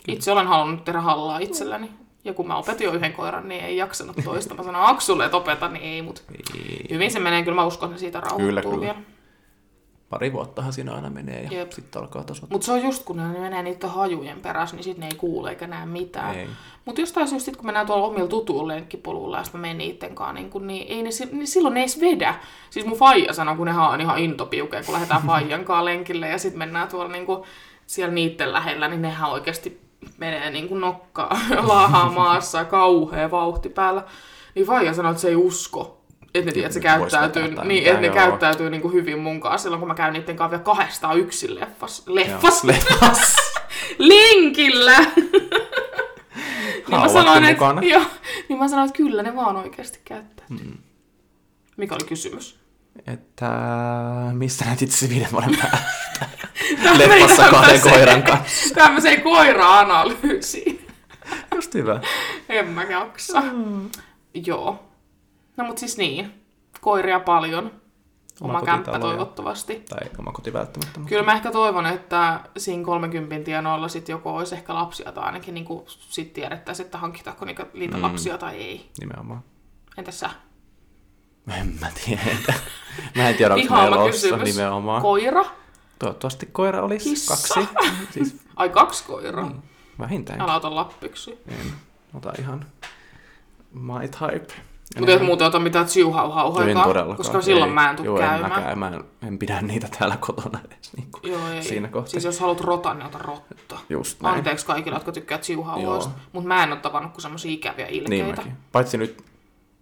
[0.09, 1.91] itse olen halunnut tehdä hallaa itselleni.
[2.25, 4.55] Ja kun mä opetin jo yhden koiran, niin ei jaksanut toista.
[4.55, 6.23] Mä sanoin Aksulle, että opeta, niin ei, mutta
[6.55, 6.87] Ei.
[6.91, 7.43] hyvin se menee.
[7.43, 8.81] Kyllä mä uskon, että siitä rauhoittuu Kyllä, kyllä.
[8.81, 8.99] vielä.
[10.11, 12.55] Pari vuottahan siinä aina menee ja sitten alkaa tasoittaa.
[12.55, 15.51] Mutta se on just, kun ne menee niiden hajujen perässä, niin sitten ne ei kuule
[15.51, 16.35] eikä näe mitään.
[16.35, 16.49] Ei.
[16.85, 20.15] Mutta jostain syystä, sit kun mennään tuolla omilla tutuilla lenkkipoluilla ja sitten mä menen niiden
[20.15, 22.35] kanssa, niin, kun, niin, ei ne, niin silloin ne ei edes vedä.
[22.71, 26.39] Siis mun faija sanoi, kun nehän on ihan intopiukea, kun lähdetään faijan kanssa lenkille ja
[26.39, 27.43] sitten mennään tuolla niin kuin,
[27.87, 29.84] siellä niiden lähellä, niin nehän oikeasti
[30.19, 31.39] menee niin kuin nokkaa
[31.69, 34.05] laahaa maassa ja kauhea vauhti päällä.
[34.55, 36.01] Niin faija sanoi, että se ei usko.
[36.35, 38.15] Että ne, tiedät, se käyttäytyy, niin, mitään, että ne joo.
[38.15, 41.55] käyttäytyy niin kuin hyvin mun kanssa silloin, kun mä käyn niiden kanssa vielä kahdestaan yksin
[41.55, 42.03] leffas.
[42.07, 42.65] Leffas?
[42.71, 43.37] Leffas.
[43.99, 44.99] Lenkillä!
[46.89, 48.03] niin, mä sanoin, että, joo,
[48.49, 50.47] niin mä sanoin, että kyllä ne vaan oikeasti käyttää.
[50.49, 50.79] Mm.
[51.77, 52.64] Mikä oli kysymys?
[53.07, 53.51] Että
[54.33, 55.79] missä näet itse viiden vuoden päästä?
[56.99, 58.75] Meni kahden koiran kanssa.
[58.75, 60.87] Tämmöiseen koira-analyysiin.
[61.55, 62.01] Just hyvä.
[62.49, 63.41] En mä jaksa.
[63.41, 63.91] Mm.
[64.47, 64.85] Joo.
[65.57, 66.45] No mut siis niin.
[66.81, 67.71] Koiria paljon.
[68.41, 69.85] Oma, Oma kämppä toivottavasti.
[69.89, 70.99] Tai oma koti välttämättä.
[71.01, 71.09] Mutta...
[71.09, 75.55] Kyllä mä ehkä toivon, että siinä 30 tienoilla sit joko olisi ehkä lapsia tai ainakin
[75.55, 78.03] niin sit tiedettäisiin, että hankitaanko niitä, niitä mm.
[78.03, 78.91] lapsia tai ei.
[79.01, 79.45] Nimenomaan.
[79.97, 80.31] Entäs sä?
[81.61, 82.55] En mä tiedä.
[83.17, 84.57] Mä en tiedä, onko meillä kysymys.
[84.57, 85.03] nimenomaan.
[85.03, 85.45] Koira?
[85.99, 87.35] Toivottavasti koira olisi Kissa.
[87.57, 87.69] kaksi.
[88.15, 89.45] Siis Ai kaksi koiraa.
[89.47, 89.63] Mm.
[89.99, 90.41] vähintään.
[90.41, 91.39] Älä ota lappyksi.
[91.49, 91.73] En
[92.15, 92.67] ota ihan
[93.73, 94.55] my type.
[94.99, 95.87] Mutta et muuten ota mitään
[96.85, 97.17] todellakaan.
[97.17, 97.75] koska silloin ei.
[97.75, 98.45] mä en tuu Joo, käymään.
[98.45, 98.79] En, mäkään.
[98.79, 100.93] mä en, en pidä niitä täällä kotona edes.
[100.97, 101.63] Niin kuin Joo, ei.
[101.63, 102.11] Siinä kohtaa.
[102.11, 103.79] Siis jos haluat rotan, niin ota rotta.
[103.89, 104.35] Just näin.
[104.37, 106.11] Anteeksi kaikille, jotka tykkää tsiuhauhoista.
[106.33, 108.37] Mutta mä en ole tavannut kuin semmosia ikäviä Niin ilkeitä.
[108.43, 108.57] mäkin.
[108.73, 109.25] Paitsi nyt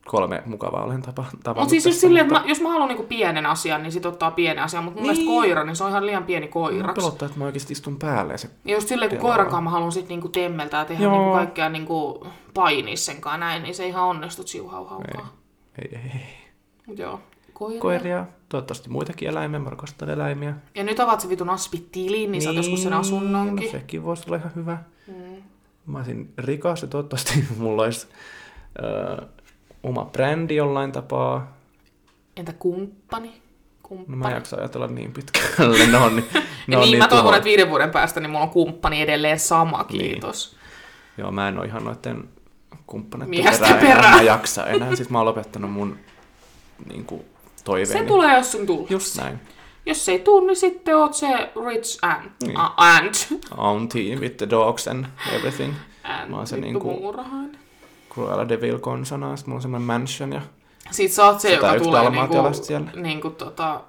[0.07, 1.57] kolme mukavaa olen tapa, tavannut.
[1.63, 4.31] mutta siis just silleen, että mä, jos mä haluan niinku pienen asian, niin sit ottaa
[4.31, 4.85] pienen asian.
[4.85, 5.19] Mutta mun Niin.
[5.25, 6.95] mielestä koira, niin se on ihan liian pieni Mua koiraksi.
[6.95, 8.51] pelottaa, että mä oikeasti istun päälle se...
[8.65, 11.13] Ja just silleen, kun koiran kanssa mä haluan sit niinku temmeltää ja tehdä Joo.
[11.13, 15.29] niinku kaikkea niinku painia sen kanssa näin, niin se ei ihan onnistu tsiuhauhaukaan.
[15.83, 16.21] Ei, ei, ei.
[16.87, 17.21] Mut joo,
[17.53, 17.81] koira.
[17.81, 20.55] Koiria, toivottavasti muitakin eläimiä, mä rakastan eläimiä.
[20.75, 23.67] Ja nyt avaat se vitun aspi-tilin, niin, saat joskus sen asunnonkin.
[23.67, 24.79] No sekin voisi olla ihan hyvä.
[25.07, 25.43] Mm.
[25.87, 28.07] Mä olisin rikas ja toivottavasti mulla olisi
[28.83, 29.27] ö,
[29.83, 31.57] oma brändi jollain tapaa.
[32.37, 33.29] Entä kumppani?
[33.29, 33.35] No
[33.83, 34.17] Kumppani.
[34.17, 35.87] mä en jaksa ajatella niin pitkälle.
[35.93, 38.45] Ne on, niin, Ja ne on niin, mä toivon, että viiden vuoden päästä niin mulla
[38.45, 40.01] on kumppani edelleen sama, Niin.
[40.11, 40.57] kiitos.
[41.19, 42.29] Joo, mä en ole ihan noiden
[42.87, 43.65] kumppaneiden perään.
[43.65, 43.81] enää.
[43.81, 44.17] perään.
[44.17, 44.97] Mä jaksa enää.
[44.97, 45.99] Siis mä oon lopettanut mun
[46.93, 47.25] niin kuin,
[47.65, 48.01] toiveeni.
[48.01, 48.87] Se tulee, jos sun tulee.
[48.91, 49.41] Just näin.
[49.87, 51.27] Jos se ei tuu, niin sitten oot se
[51.69, 52.33] rich ant.
[52.43, 52.57] Niin.
[52.61, 53.29] A- ant.
[53.57, 55.05] Auntie with the dogs and
[55.37, 55.75] everything.
[56.05, 56.31] ant.
[56.31, 57.59] Mä oon se niinku- muurahainen.
[58.15, 59.37] Cruella de Vil konsana.
[59.37, 60.41] Sitten mulla on semmonen mansion ja
[60.91, 62.91] Sit sä oot se, joka 101 tulee niinku, siellä.
[62.95, 63.81] niinku tota,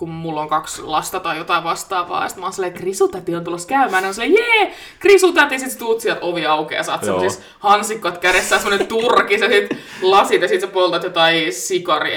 [0.00, 3.44] kun mulla on kaksi lasta tai jotain vastaavaa, ja sit mä oon silleen, Krisutäti on
[3.44, 7.02] tulossa käymään, ja on silleen, jee, Krisutäti, sit sä tuut sieltä ovi aukeaa, sä oot
[7.02, 7.18] Joo.
[7.18, 12.14] semmosis hansikot kädessä, semmonen turkis, ja sit lasit, ja sit sä poltat jotain sikari,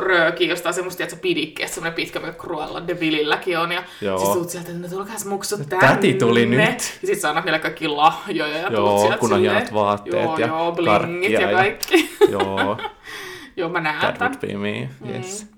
[0.00, 4.18] röökiä, jostain semmoista, että sä pidikkeestä, semmonen pitkä, mikä Cruella de Vililläkin on, ja Joo.
[4.18, 5.88] sit tuut sieltä, että no tulkaas muksut tänne.
[5.88, 6.98] Täti tuli nyt.
[7.02, 9.74] Ja sit sä annat niille kaikki lahjoja, ja tuut Joo, sieltä kun on silleen, hienot
[9.74, 12.10] vaatteet joo, ja joo, blingit ja ja- kaikki.
[12.30, 12.76] joo,
[13.56, 14.88] Joo, mä that näen would be me.
[15.14, 15.51] Yes.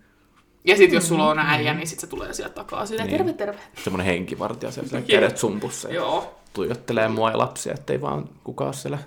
[0.65, 3.17] Ja sit jos sulla on äijä, niin sit se tulee sieltä takaa silleen, Niin.
[3.19, 3.59] terve, terve.
[3.85, 6.35] Semmonen henkivartija siellä, kädet sumpussa Joo.
[6.53, 8.99] tuijottelee mua ja lapsia, ettei vaan kukaan siellä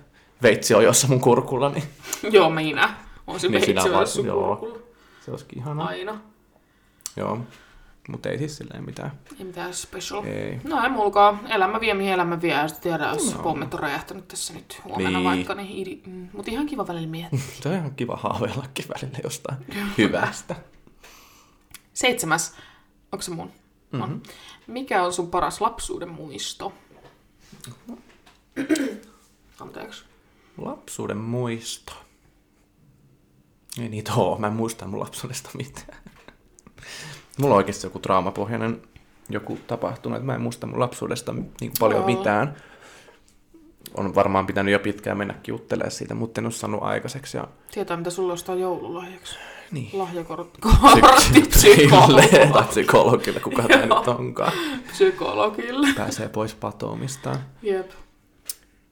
[0.43, 1.84] veitsi ojossa mun kurkulla, niin
[2.36, 2.93] Joo, minä.
[3.28, 4.55] On se Niin veitsi vaan, sun joo.
[4.55, 4.80] kurkulla.
[5.26, 5.88] se olisikin ihanaa.
[5.88, 6.20] Aina.
[7.16, 7.39] Joo,
[8.10, 9.12] mutta ei siis silleen mitään.
[9.39, 10.24] Ei mitään special.
[10.26, 10.60] Ei.
[10.64, 11.39] No ei mulkaa.
[11.49, 12.53] Elämä vie, mihin elämä vie.
[12.53, 15.24] Ja sitten tiedä, jos pommit on räjähtänyt tässä nyt huomenna Niin.
[15.30, 15.53] vaikka.
[15.55, 16.01] Niin idi...
[16.05, 16.28] mm.
[16.34, 17.39] Mutta ihan kiva välillä miettiä.
[17.64, 19.58] Se on ihan kiva haaveillakin välillä jostain
[19.97, 20.55] hyvästä.
[21.98, 22.56] Seitsemäs.
[23.12, 23.52] Onko se mun?
[23.91, 24.02] Mhm.
[24.02, 24.24] On.
[24.68, 26.74] Mikä on sun paras lapsuuden muisto?
[29.60, 30.04] Anteeksi.
[30.58, 31.93] Lapsuuden muisto.
[33.82, 35.98] Ei niitä oo, mä en muista mun lapsuudesta mitään.
[37.39, 38.82] Mulla on oikeasti joku traamapohjainen
[39.30, 42.18] joku tapahtunut, että mä en muista mun lapsuudesta niin paljon Joo.
[42.18, 42.56] mitään.
[43.98, 47.38] On varmaan pitänyt jo pitkään mennäkin juttelemaan siitä, mutta en ole saanut aikaiseksi.
[47.38, 47.48] Ja...
[47.72, 49.36] Tietää, mitä sulla ostaa joululahjaksi.
[49.72, 49.89] Niin.
[49.93, 50.62] Lahjakortti.
[52.70, 54.52] Psykologille kuka tämä nyt onkaan.
[54.91, 55.88] Psykologille.
[55.98, 57.38] Pääsee pois patoomistaan.
[57.62, 57.91] Jep.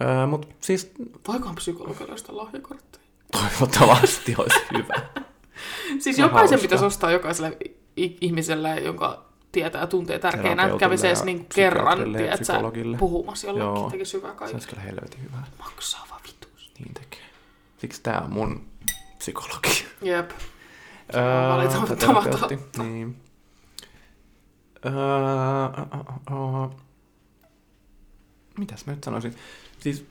[0.03, 0.91] Öö, mutta siis
[1.27, 3.05] Voikohan psykologille ostaa lahjakortteja?
[3.31, 4.95] toivottavasti olisi hyvä.
[5.99, 7.57] Siis jokaisen pitäisi ostaa jokaiselle
[7.97, 9.24] ihmiselle, jonka
[9.55, 12.53] tietää ja tuntee tärkeänä, kävisi edes niin kerran tiedätkö,
[12.99, 13.89] puhumassa jollekin, Joo.
[13.89, 14.55] tekisi hyvää Se kaikille.
[14.55, 15.37] olisi kyllä helvetin hyvä.
[15.59, 16.71] Maksaa vaan vitus.
[16.79, 17.25] Niin tekee.
[17.77, 18.65] Siksi tää on mun
[19.17, 19.85] psykologi.
[20.01, 20.31] Jep.
[21.15, 22.57] Öö, valitettava terapeutti.
[22.57, 22.83] totta.
[22.83, 23.15] Niin.
[24.85, 24.91] Öö.
[28.59, 29.35] Mitäs mä nyt sanoisin?
[29.79, 30.05] Siis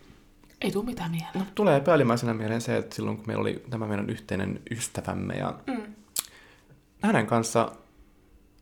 [0.60, 1.30] Ei tuu mitään mieleen.
[1.34, 5.54] no, tulee päällimmäisenä mieleen se, että silloin kun meillä oli tämä meidän yhteinen ystävämme ja
[5.66, 5.94] Mm.
[7.02, 7.72] hänen kanssa,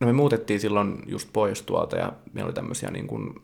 [0.02, 3.34] no me muutettiin silloin just pois tuolta ja meillä oli tämmöisiä niin kuin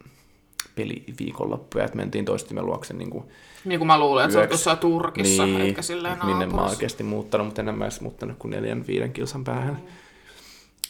[0.74, 3.24] peliviikonloppuja, että mentiin toistimme luokse niin kuin,
[3.64, 7.02] Niin kuin mä luulen, että sä oot Turkissa, niin, eikä silleen minne mä oon oikeasti
[7.02, 9.82] muuttanut, mutta en mä edes muuttanut kuin neljän, viiden kilsan päähän.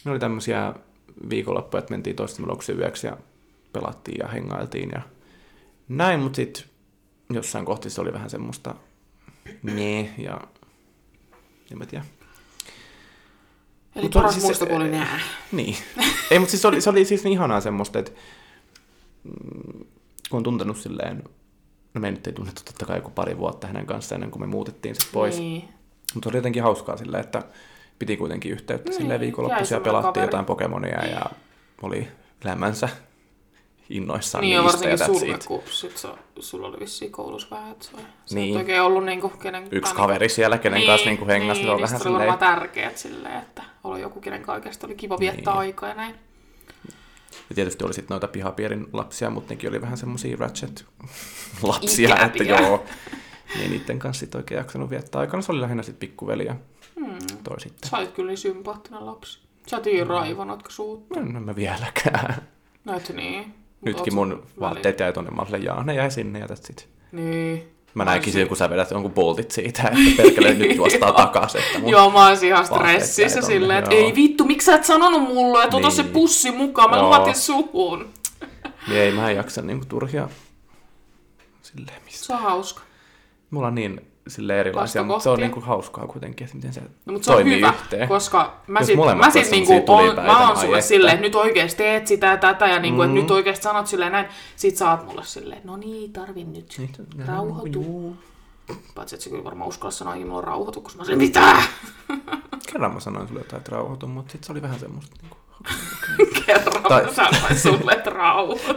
[0.05, 0.73] Ne oli tämmöisiä
[1.29, 3.17] viikonloppuja, että mentiin toistamme luokse yöksi ja
[3.73, 5.01] pelattiin ja hengailtiin ja
[5.89, 6.63] näin, mutta sitten
[7.29, 8.75] jossain kohti se oli vähän semmoista
[9.63, 10.41] nee ja
[11.71, 12.05] en mä tiedä.
[13.95, 15.19] Eli paras siis- muisto, kun oli nää.
[15.51, 15.75] Niin.
[16.31, 18.11] Ei, mutta siis se oli, se oli siis niin ihanaa semmoista, että
[19.23, 19.85] mm,
[20.29, 21.23] kun on tuntenut silleen,
[21.93, 24.47] no me nyt ei tunnettu totta kai joku pari vuotta hänen kanssa ennen kuin me
[24.47, 25.37] muutettiin sitten pois.
[25.39, 25.69] Niin.
[26.13, 27.43] Mutta se oli jotenkin hauskaa silleen, että
[27.99, 30.25] piti kuitenkin yhteyttä Niin, silleen viikonloppuisia pelattiin kaveri.
[30.27, 31.21] jotain Pokemonia ja
[31.81, 32.07] oli
[32.45, 32.89] elämänsä
[33.89, 36.09] innoissaan Niin, niistä ja varsinkin sulle, kun sit sä,
[36.39, 38.35] sulla oli vissiin koulussa vähän, että sä, sä Niin.
[38.35, 38.55] niin.
[38.55, 41.77] et oikein ollut niinku kenen Yksi kaveri siellä, kenen kanssa niinku hengasi, niin, se on
[41.77, 42.29] niin vähän sit oli silleen...
[42.31, 45.59] varmaan tärkeät silleen, että oli joku, kenen kanssa oikeasti oli kiva viettää Niin.
[45.59, 46.15] aikaa ja näin.
[47.49, 52.25] Ja tietysti oli sitten noita pihapierin lapsia, mutta nekin oli vähän semmosia ratchet-lapsia, Ikäviä.
[52.25, 52.85] että joo.
[53.57, 55.35] Niin niiden kanssa sitten oikein jaksanut viettää aikaa.
[55.35, 56.55] No se oli lähinnä sitten pikkuveli ja
[56.99, 57.17] Hmm.
[57.43, 57.89] toi sitten.
[57.89, 59.39] Sä olit kyllä niin sympaattinen lapsi.
[59.67, 61.09] Sä oot niin raivonatko suut.
[61.09, 62.47] No, en mä vieläkään.
[62.85, 63.53] No et niin.
[63.81, 65.31] Nytkin mun vaatteet jäi tonne.
[65.31, 66.89] Mä olin jaa, ne jäi sinne ja that's it.
[67.11, 67.57] Niin.
[67.93, 71.61] Mä Mä näinkin olisin- kun sä vedät jonkun boltit siitä, että perkele nyt juostaa takaisin.
[71.61, 71.89] Että mun...
[71.89, 75.21] Joo, mä olisin ihan vaatteet jäi stressissä silleen, että ei vittu, miksi sä et sanonut
[75.33, 75.95] mulle, että ota Niin.
[75.95, 77.05] se pussi mukaan, mä Joo.
[77.05, 78.09] luvatin suhun.
[78.87, 80.29] Niin ei mä en jaksa niinku turhia
[81.61, 82.25] silleen missä.
[82.25, 82.81] Se on hauska.
[83.51, 87.13] Mulla on niin sille erilaisia, mutta se on niinku hauskaa kuitenkin, että miten se No,
[87.13, 88.07] mutta se on hyvä, yhteen.
[88.07, 90.87] koska mä sit, molemmat mä sit niinku on, mä oon sulle että.
[90.87, 93.05] silleen, että nyt oikeesti teet sitä ja tätä ja niinku, Mm.
[93.09, 94.25] että nyt oikeesti sanot silleen näin.
[94.55, 96.75] Sit sä oot mulle silleen, no niin, tarvin nyt.
[96.77, 96.91] Niin,
[97.27, 97.81] Rauhoitu.
[97.81, 98.15] juu.
[98.95, 101.55] Paitsi että se kyllä varmaan uskalla sanoa, että mulla on rauhoitu, koska mä sanoin, mitä?
[102.71, 105.15] Kerran mä sanoin sulle jotain, että rauhoitu, mutta sitten se oli vähän semmoista.
[105.21, 105.37] Niinku.
[106.89, 108.11] Tai- mä sanoin sulle, että.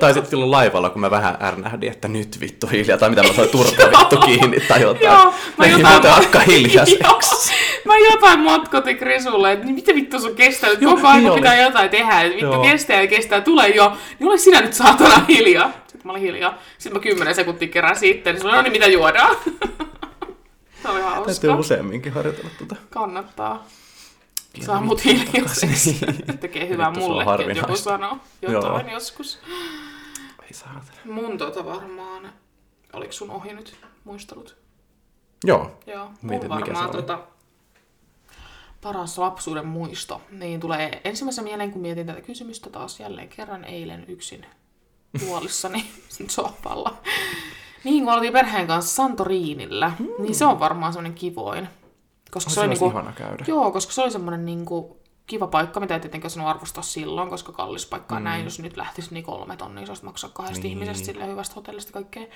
[0.01, 3.29] Tai sitten silloin laivalla, kun mä vähän ärnähdin, että nyt vittu hiljaa, tai mitä mä
[3.29, 5.05] sanoin, turpa vittu kiinni, tai jotain.
[5.05, 6.25] Joo, mä jotain...
[6.27, 7.53] akka hiljaiseksi.
[7.85, 11.35] Mä jotain motkotin Krisulle, että niin mitä vittu sun kestää, että Joo, koko ajan niin
[11.35, 12.63] pitää jotain tehdä, että vittu Joo.
[12.63, 15.71] kestää ja kestää, tulee jo, niin ole sinä nyt saatana hiljaa.
[15.87, 16.59] Sitten mä olin hiljaa.
[16.79, 19.37] Sitten mä kymmenen sekuntia kerran sitten, niin se oli, no niin mitä juodaan.
[20.83, 21.55] Se oli Täytyy hauska.
[21.55, 22.77] useamminkin harjoitella tuota.
[22.91, 23.67] Kannattaa.
[24.61, 26.01] Saa mut hiljaiseksi.
[26.41, 28.95] Tekee hyvää mullekin, että joku sanoo jotain Joo.
[28.95, 29.39] joskus.
[30.43, 30.99] Ei saatana.
[31.05, 32.33] Mun tota varmaan,
[32.93, 34.57] oliko sun ohi nyt muistelut?
[35.45, 35.79] Joo.
[35.87, 37.19] Joo, mun Mietit, mikä se varmaan tota,
[38.81, 40.21] paras lapsuuden muisto.
[40.31, 44.47] Niin tulee ensimmäisen mieleen, kun mietin tätä kysymystä taas jälleen kerran eilen yksin
[45.27, 45.91] huolissani
[46.29, 46.99] sohvalla.
[47.85, 50.09] Niin, kun oltiin perheen kanssa Santoriinillä, mm.
[50.19, 51.69] niin se on varmaan semmoinen kivoin.
[52.33, 53.45] Koska Se se, oli niinku, ihana käydä.
[53.49, 57.53] Joo, koska se oli semmoinen niinku kiva paikka, mitä ei tietenkään sanonut arvostaa silloin, koska
[57.53, 58.25] kallis paikka mm.
[58.25, 60.79] näin, jos nyt lähtisi niin kolme tonnia, se olisi maksaa kahdesta Niin.
[60.79, 60.83] niin.
[60.83, 62.27] ihmisestä silleen hyvästä hotellista kaikkea.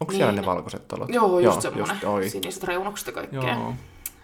[0.00, 0.40] Onko siellä Niin.
[0.40, 1.08] ne valkoiset talot?
[1.08, 1.98] Joo, just semmoinen.
[2.02, 2.32] Just.
[2.32, 3.54] Siniset reunukset ja kaikkea.
[3.54, 3.74] Joo.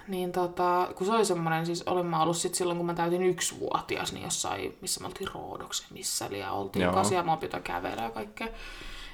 [0.09, 3.23] Niin tota, kun se oli semmoinen, siis olin mä ollut sit silloin, kun mä täytin
[3.23, 6.93] yksivuotias, niin jossain, missä me oltiin Roodoksen missä, ja oltiin Joo.
[6.93, 8.49] kasia, mä opin kävellä ja kaikkea.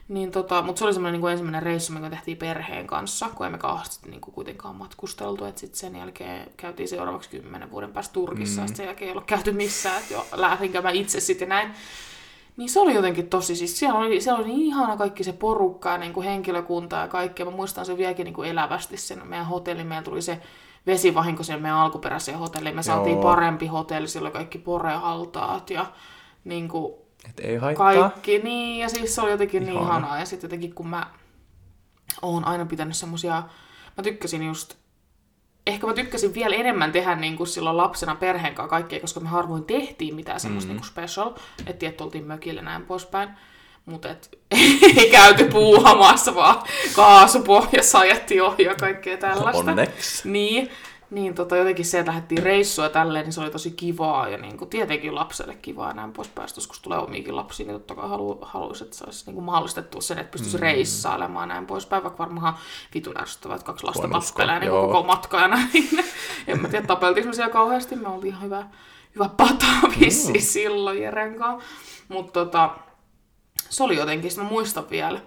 [0.09, 3.47] Niin tota, mutta se oli semmoinen niin kuin ensimmäinen reissu, mikä tehtiin perheen kanssa, kun
[3.47, 5.45] emme kauheasti niin kuin kuitenkaan matkusteltu.
[5.45, 8.69] Et sitten sen jälkeen käytiin seuraavaksi kymmenen vuoden päästä Turkissa, mm.
[8.69, 11.75] ja sen jälkeen ei ollut käyty missään, että jo lähdinkö mä itse sitten näin.
[12.57, 15.91] Niin se oli jotenkin tosi, siis siellä oli, siellä oli niin ihana kaikki se porukka
[15.91, 17.47] ja niin kuin henkilökunta ja kaikkea.
[17.47, 19.85] Mä muistan sen vieläkin niin kuin elävästi sen meidän hotelli.
[19.85, 20.41] Meillä tuli se
[20.87, 22.77] vesivahinko sen meidän alkuperäiseen hotelliin.
[22.77, 23.23] Me saatiin Joo.
[23.23, 25.87] parempi hotelli, siellä oli kaikki porealtaat ja
[26.45, 26.95] niin kuin
[27.29, 27.95] Et ei haittaa.
[27.95, 28.39] kaikki.
[28.39, 29.89] Niin, ja siis se oli jotenkin niin Ihana.
[29.89, 30.19] ihanaa.
[30.19, 31.07] Ja sitten jotenkin kun mä
[32.23, 33.43] oon aina pitänyt semmosia,
[33.97, 34.77] mä tykkäsin just
[35.67, 39.29] ehkä mä tykkäsin vielä enemmän tehdä niin kuin silloin lapsena perheen kanssa kaikkea, koska me
[39.29, 40.73] harvoin tehtiin mitään semmoista mm.
[40.75, 41.31] niin kuin special.
[41.59, 43.29] Että tietty oltiin mökillä näin poispäin.
[43.87, 44.39] Mutta et,
[44.97, 46.63] ei käyty puuhamassa, vaan
[46.97, 49.71] kaasupohjassa ajettiin ohi ja kaikkea tällaista.
[49.71, 50.31] Onneksi.
[50.31, 50.71] Niin,
[51.13, 54.57] niin tota, jotenkin se, että lähdettiin reissua tälleen, niin se oli tosi kivaa ja niin
[54.57, 56.49] kuin, tietenkin lapselle kivaa ja näin poispäin.
[56.57, 60.01] Joskus tulee omiakin lapsia, niin totta kai halu, haluaisi, että se olisi niin kuin mahdollistettu
[60.01, 60.63] sen, että pystyisi mm.
[60.63, 62.55] reissailemaan näin poispäin, vaikka varmaan
[62.95, 65.89] vitun ärsyttävää, että kaksi lasta tappelee niin koko matka ja näin.
[66.49, 68.67] en mä tiedä, tapeltiinko me siellä kauheasti, me oltiin ihan hyvä,
[69.15, 69.67] hyvä pata
[70.33, 70.41] Mm.
[70.41, 71.69] silloin Jeren kanssa.
[72.09, 72.71] Mutta tota,
[73.69, 75.21] se oli jotenkin, mä muistan vielä,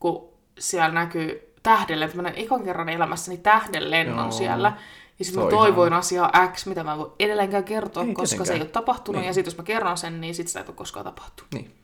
[0.00, 0.28] kun
[0.58, 2.16] siellä näkyy tähdenlento.
[2.16, 4.30] Mä näin ekan kerran elämässäni tähdenlennon Joo.
[4.30, 4.72] siellä.
[5.18, 8.26] Ja Se sitten mä toivoin asiaa X, mitä mä en voi edelleenkään kertoa, Ei koska
[8.26, 8.56] se tietenkään.
[8.56, 9.20] ei ole tapahtunut.
[9.20, 9.26] Niin.
[9.26, 11.54] Ja sitten jos mä kerron sen, niin sit sitä ei ole koskaan tapahtunut.
[11.54, 11.74] Niin.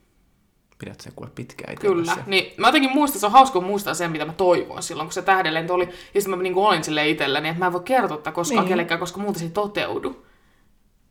[0.78, 2.16] Pidät sen kuule pitkään Kyllä.
[2.26, 5.22] Niin, mä jotenkin muistan, se on hauska muistaa sen, mitä mä toivoin silloin, kun se
[5.22, 5.85] tähdenlento oli.
[6.14, 8.62] Ja sitten mä niinku olin silleen itselleni, että mä en voi kertoa tätä koskaan Niin.
[8.64, 8.68] niin.
[8.68, 10.24] kellekään, koska muuten se ei toteudu.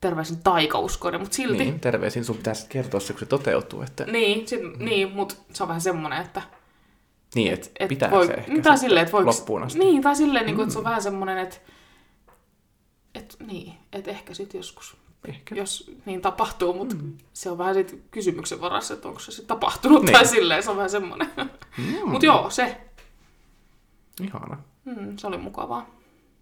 [0.00, 1.58] Terveisin taikauskoinen, mutta silti.
[1.64, 3.82] Niin, terveisin sun pitää sitten kertoa se, kun se toteutuu.
[3.82, 4.04] Että...
[4.04, 6.42] Niin, sit, niin mutta se on vähän semmoinen, että
[7.34, 9.78] Niin, että et pitää voi, se ehkä niin, tai sitten silleen, että voiko, loppuun asti.
[9.78, 11.56] Niin, tai silleen, niin kuin, että se on vähän semmoinen, että,
[13.14, 14.96] että niin, että ehkä sitten joskus,
[15.28, 15.54] Ehkä.
[15.54, 17.12] jos niin tapahtuu, mutta mm.
[17.32, 20.12] se on vähän sitten kysymyksen varassa, että onko se sitten tapahtunut Niin.
[20.12, 21.30] tai silleen, se on vähän semmoinen.
[21.78, 22.80] Mm, Mutta joo, se,
[24.20, 24.58] Ihana.
[24.84, 25.86] mm, se oli mukavaa.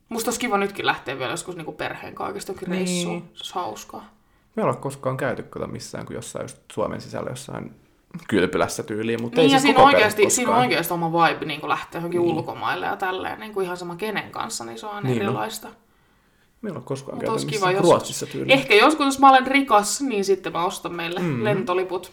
[0.09, 2.14] Musta olisi kiva nytkin lähteä vielä joskus niinku perheen
[2.49, 2.71] jonkin Niin.
[2.71, 3.21] reissuun.
[3.21, 4.11] Se olisi hauskaa.
[4.57, 7.75] Me ei olla koskaan käyty kato missään kuin jossain just Suomen sisällä jossain
[8.29, 11.68] kylpylässä tyyliin, mutta Niin, ei ja siis siinä oikeasti, siinä on oikeasti oma vibe niin
[11.68, 12.37] lähteä johonkin niin.
[12.37, 15.68] ulkomaille ja tälleen, niin kuin ihan sama kenen kanssa, niin se on Niin erilaista.
[15.68, 15.75] Me
[16.64, 17.90] ei olla koskaan Mutta käyty kiva joskus.
[17.90, 18.58] Ruotsissa tyyliin.
[18.58, 21.44] Ehkä joskus, jos mä olen rikas, niin sitten mä ostan meille Mm.
[21.44, 22.12] lentoliput.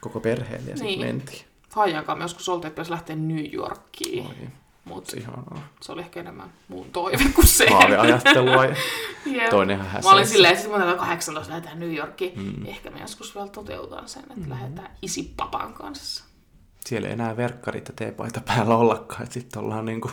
[0.00, 1.00] Koko perheelle ja sitten Niin.
[1.00, 1.42] mentiin.
[1.74, 5.68] Faijankaan me joskus oltiin, että pitäisi lähteä New Yorkiin, Oi, se ihanaa.
[5.80, 7.70] se oli ehkä enemmän mun toive kuin se.
[7.70, 8.76] Haaveajattelua ja
[9.26, 9.50] Jep.
[9.50, 12.32] toinen ihan Mä olin silleen, että sitten mä 18 lähdetään New Yorkiin.
[12.38, 12.44] Mm.
[12.60, 12.66] Mm.
[12.66, 14.50] Ehkä me joskus vielä toteutan sen, että mm.
[14.50, 16.24] lähdetään isipapan kanssa.
[16.86, 20.10] Siellä ei enää verkkarit ja teepaita päällä ollakaan, että sitten ollaan niinku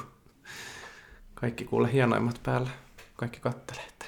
[1.36, 2.70] kaikki kuule hienoimmat päällä.
[3.24, 4.06] Kaikki kattelee, että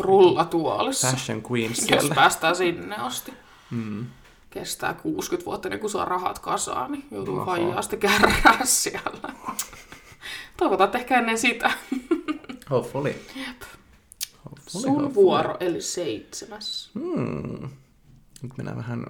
[0.00, 1.10] Rullatuolissa.
[1.10, 2.14] fashion queens Jos siellä.
[2.14, 3.32] päästään sinne asti.
[3.70, 4.06] Mm.
[4.50, 7.44] Kestää 60 vuotta, niin kun saa rahat kasaan, niin joutuu
[7.80, 9.34] sitten kärrää siellä.
[10.56, 11.70] Toivotaan, että ehkä ennen sitä.
[12.70, 13.10] Hopefully.
[13.36, 13.62] Jep.
[14.44, 15.14] Hopefully, Sun hopefully.
[15.14, 16.90] vuoro, eli seitsemäs.
[16.94, 17.68] Hmm.
[18.42, 19.06] Nyt mennään vähän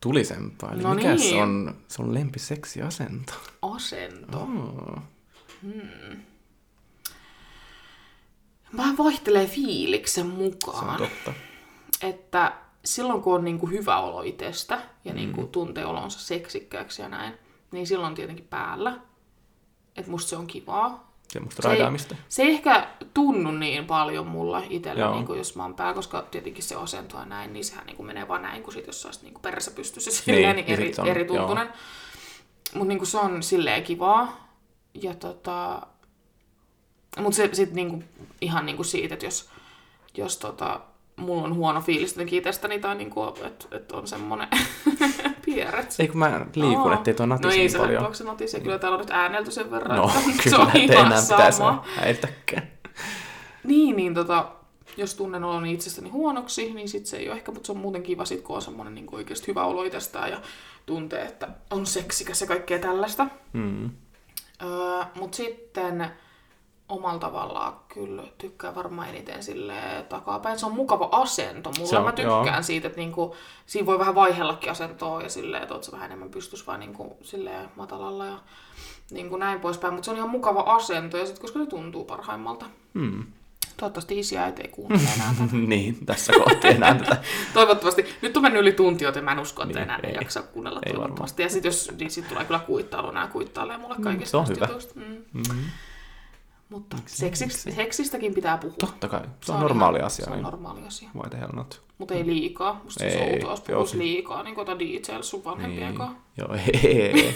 [0.00, 0.72] tulisempaa.
[0.72, 1.42] Eli No mikä niin.
[1.42, 3.32] on sun lempiseksiasento?
[3.62, 4.38] Asento.
[4.38, 5.02] Oh.
[8.76, 10.96] Vähän vaihtelee fiiliksen Se on mukaan.
[10.98, 11.32] totta.
[12.02, 12.52] Että
[12.84, 15.48] silloin kun on niinku hyvä olo itsestä ja Mm.
[15.48, 17.34] tuntee olonsa seksikkääksi ja näin,
[17.72, 18.98] niin silloin tietenkin päällä.
[19.96, 21.08] Että musta se on kivaa.
[21.28, 21.78] Semmoista Se ei-.
[22.28, 26.22] Se ei ehkä tunnu niin paljon mulla itsellä, niin kuin jos mä oon pää, koska
[26.22, 29.02] tietenkin se asento ja näin, niin sehän niin kuin menee vaan näin, kun sit jos
[29.02, 31.68] sä olisit niin perässä pystyssä silleen, niin, ja eri, on- eri tuntunen.
[32.74, 34.48] Mutta niin se on silleen kivaa.
[34.94, 35.82] Ja tota...
[37.18, 38.02] Mutta se sit niinku,
[38.40, 39.48] ihan niinku siitä, että jos,
[40.16, 40.80] jos tota,
[41.16, 44.48] mulla on huono fiilis jotenkin itsestäni tai niinku, että et on semmonen
[45.44, 45.94] pieret.
[45.98, 48.14] Ei kun mä liikun, ettei tuo natisi No ei niin se paljon.
[48.14, 48.60] se natise.
[48.60, 51.84] Kyllä täällä on nyt äänelty sen verran, No, se kyllä, on ettei ihan enää sama.
[51.96, 52.68] häiritäkään.
[53.64, 54.48] Niin, niin tota,
[54.96, 58.02] jos tunnen oloni itsestäni huonoksi, niin sit se ei ole ehkä, mutta se on muuten
[58.02, 60.40] kiva sit, kun on semmoinen niin oikeasti hyvä olo itsestään ja
[60.86, 63.26] tuntee, että on seksikäs ja kaikkea tällaista.
[63.52, 63.90] Mm.
[64.62, 66.10] Öö, mutta sitten
[66.88, 69.74] omalla tavallaan kyllä tykkään varmaan eniten sille
[70.08, 70.58] takapäin.
[70.58, 71.70] Se on mukava asento.
[71.78, 72.62] Mulla Se on, mä tykkään joo.
[72.62, 73.36] siitä, että niinku,
[73.66, 77.16] siinä voi vähän vaihellakin asentoa ja silleen, että oot sä vähän enemmän pystys vaan niinku,
[77.22, 78.38] silleen matalalla ja
[79.10, 79.94] niinku näin poispäin.
[79.94, 82.66] Mutta se on ihan mukava asento ja sit, koska se tuntuu parhaimmalta.
[82.94, 83.24] Mm.
[83.76, 85.56] Toivottavasti isi ja äiti ei kuuntele enää tätä.
[85.66, 87.16] niin, tässä kohti enää tätä.
[87.54, 88.06] Toivottavasti.
[88.22, 90.16] Nyt on mennyt yli tunti, joten mä en usko, että Niin, enää ei, ei.
[90.20, 91.42] jaksa kuunnella Ei toivottavasti.
[91.42, 94.66] Ja sitten jos, niin sit tulee kyllä kuittailu, nämä kuittailee mulle kaikista se on hyvä.
[94.66, 94.92] jutuista.
[95.00, 95.24] Mm.
[95.32, 95.42] Mm.
[96.68, 98.76] Mutta seksistä, seksistäkin pitää puhua.
[98.80, 99.20] Totta kai.
[99.44, 100.24] Se on normaali ihan- asia.
[100.24, 100.42] Se on Niin.
[100.44, 101.08] normaali asia.
[101.14, 101.82] Why the hell not?
[101.98, 102.80] Mutta ei liikaa.
[102.84, 105.98] Musta se Ei, on outoa, jos puhuisi se- liikaa, niin kuin DJ sun vanhempien Niin.
[105.98, 106.16] kanssa.
[106.38, 107.34] Joo, ei, ei.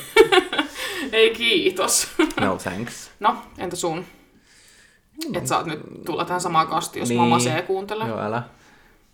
[1.13, 2.09] Ei kiitos.
[2.41, 3.11] No thanks.
[3.21, 4.05] No, entä sun?
[5.35, 7.21] Et sä oot nyt tulla tähän samaan kastiin, jos Niin.
[7.21, 8.09] mama se kuuntelee.
[8.09, 8.43] Joo, älä.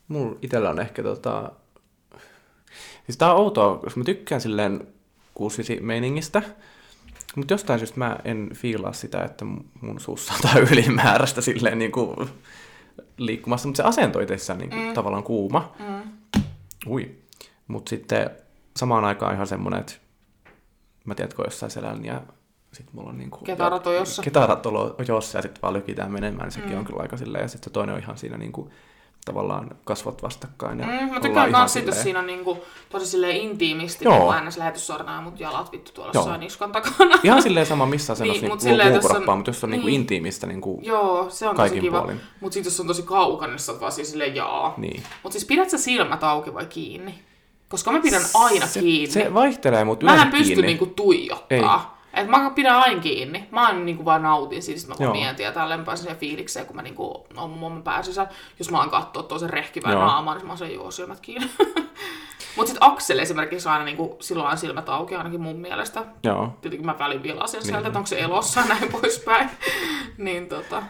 [0.09, 1.53] Mulla itellä on ehkä tota...
[3.07, 4.89] Siis tää on outoa, koska mä tykkään silleen
[5.35, 6.43] kuusisi meiningistä.
[7.39, 9.45] Mutta jostain syystä mä en fiilaa sitä, että
[9.81, 12.29] mun suussa on tää ylimääräistä silleen niinku
[13.17, 13.69] liikkumassa.
[13.69, 14.95] Mutta se asento itsessään niinku mm.
[14.95, 15.75] tavallaan kuuma.
[15.79, 16.03] Mm.
[16.87, 17.17] Ui.
[17.69, 18.31] Mutta sitten
[18.77, 19.93] samaan aikaan ihan semmonen, että
[21.05, 22.23] mä kun jossain selän ja
[22.73, 23.39] sitten mulla on niinku...
[23.39, 24.23] Ketarat on jossa.
[24.23, 26.79] Ketarat on jossa ja sitten vaan lykitään menemään, niin sekin Mm.
[26.79, 27.43] on kyllä aika silleen.
[27.43, 28.71] Ja sitten se toinen on ihan siinä niinku
[29.25, 30.79] tavallaan kasvot vastakkain.
[30.81, 32.59] Ja Mm, mä tykkään kans siitä, silleen- siinä on niinku,
[32.89, 34.19] tosi silleen intiimisti, Joo.
[34.19, 36.23] niin äänes lähetyssornaa mut jalat vittu tuolla Joo.
[36.23, 37.19] jossain niskan takana.
[37.23, 39.87] Ihan silleen sama missä asennossa Niin, niin, mut jos on- kroppaa, mutta jos on niinku
[39.87, 40.01] niin.
[40.01, 40.81] intiimistä niinku...
[40.83, 41.99] Joo, se on tosi kiva.
[42.01, 42.21] puolin.
[42.41, 44.75] Mut sit jos on tosi kaukana, niin sä oot vaan siis silleen jaa.
[44.77, 45.03] Niin.
[45.23, 47.15] Mut siis pidät sä silmät auki vai kiinni?
[47.69, 49.13] Koska mä pidän aina se, kiinni.
[49.13, 50.67] Se vaihtelee, mutta mä yleensä en pysty kiinni.
[50.67, 51.98] niinku tuijottaa.
[52.21, 53.49] Et mä pidän aina kiinni.
[53.51, 56.67] Mä aina niinku vaan nautin siitä, sit mä vaan mietin ja tälleen pääsen siihen fiilikseen,
[56.67, 58.31] kun mä niinku oon mun mummon pää sisällä.
[58.59, 60.05] Jos mä alan katsoa toisen rehkivää Joo.
[60.07, 61.51] naamaa, niin mä oon sen joo silmät kiinni.
[62.57, 66.05] Mutta sitten Aksel esimerkiksi aina niinku, silloin on silmät auki ainakin mun mielestä.
[66.23, 66.57] Joo.
[66.61, 67.67] Tietenkin mä välin vilasen Niin.
[67.67, 69.51] sieltä, että onko se elossa näin poispäin.
[70.17, 70.83] niin tota,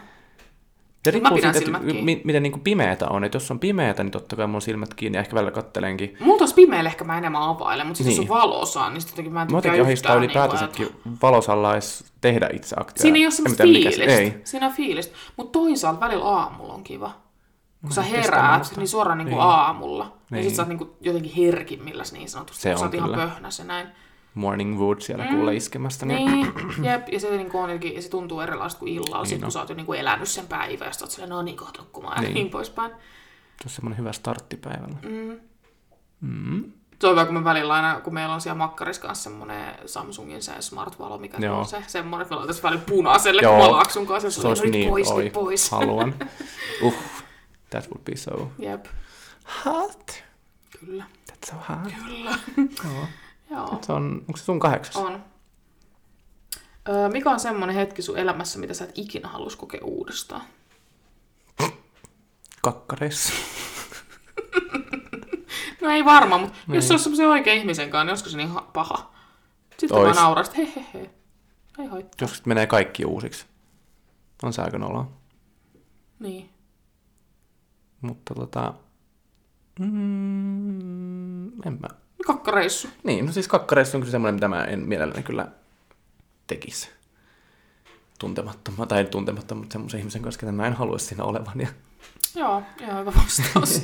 [1.05, 3.23] Ja Mä riippuu siitä, että mi- miten niin pimeätä on.
[3.23, 6.17] Että jos on pimeätä, niin totta kai mun silmät kiinni ja ehkä välillä kattelenkin.
[6.19, 8.27] mulla tuossa pimeällä ehkä mä enemmän availen, mutta sitten Niin.
[8.27, 11.17] jos on valossa, niin sitten jotenkin mä en Mä tykkää jotenkin ahistaa yhtään niinku, ylipäätänsäkin
[11.21, 13.01] valosalla edes tehdä itse aktia.
[13.01, 14.15] Siinä ei ole semmoista tiedä, mikä fiilistä.
[14.21, 14.41] Ei.
[14.43, 15.15] Siinä on fiilistä.
[15.37, 17.11] Mutta toisaalta välillä aamulla on kiva.
[17.81, 19.41] Kun sä kestä heräät, niin suoraan niinku Niin.
[19.43, 20.03] aamulla.
[20.05, 20.43] Niin, Niin.
[20.45, 22.61] sit sä oot niinku jotenkin herkimmilläs niin sanotusti.
[22.61, 23.87] Se kun sä on oot ihan pöhnäs ja näin.
[24.33, 25.29] Morning wood siellä mm.
[25.35, 26.05] kuulee iskemästä.
[26.05, 26.53] Niin, Niin,
[26.83, 27.09] jep.
[27.09, 29.45] Ja se, niinku on jotenkin, se tuntuu erilaiselta kuin illalla, niin sit, no.
[29.45, 31.81] kun sä oot jo niinku elänyt sen päivän ja sit oot silleen, no niin, kohta
[31.81, 32.33] nukkumaan ja Niin.
[32.33, 32.91] niin poispäin.
[32.91, 34.95] Se on semmoinen hyvä starttipäivällä.
[35.01, 35.39] Mm.
[36.21, 36.71] Mm.
[37.01, 40.41] Se on hyvä, kun me välillä aina, kun meillä on siellä makkarissa kanssa semmonen Samsungin
[40.41, 41.59] se smart-valo, mikä se Joo.
[41.59, 43.55] on se semmonen, että me laitaisiin välillä punaiselle, Joo.
[43.57, 44.31] kun mä laaksun kanssa.
[44.41, 45.71] Se olisi nyt niin, pois, oi, pois.
[45.71, 46.15] haluan.
[46.81, 46.93] Uh,
[47.69, 48.85] that would be so Jep,
[49.65, 50.23] hot.
[50.79, 51.03] kyllä.
[51.31, 51.93] That's so hot.
[52.05, 52.31] Kyllä.
[52.83, 53.07] Joo.
[53.51, 54.95] Joo, Se on, onko se sun kahdeksas?
[54.95, 55.23] on.
[56.89, 60.41] Öö, mikä on semmonen hetki sun elämässä, mitä sä et ikinä halus kokea uudestaan?
[62.61, 63.33] Kakkareissa.
[65.81, 66.75] No ei varmaan, mutta Niin.
[66.75, 69.11] jos se olisi semmoisen oikean ihmisen kanssa, niin olisiko se niin ha- paha?
[69.77, 70.05] Sitten Ois.
[70.05, 71.09] vaan nauraa, että he he he.
[71.79, 72.17] Ei haittaa.
[72.21, 73.45] Joskus menee kaikki uusiksi.
[74.43, 75.11] On se aika noloa.
[76.19, 76.49] Niin.
[78.01, 78.73] Mutta tota...
[79.79, 81.87] Mm, en mä.
[82.25, 82.87] Kakkareissu.
[83.03, 85.47] Niin, no siis kakkareissa on kyllä semmoinen, mitä mä en mielelläni kyllä
[86.47, 86.89] tekisi.
[88.19, 91.59] Tuntemattoman, tai tuntemattoman, mutta semmoisen ihmisen kanssa, ketä mä en halua siinä olevan.
[91.61, 91.67] Ja
[92.35, 93.81] Joo, ihan hyvä vastaus.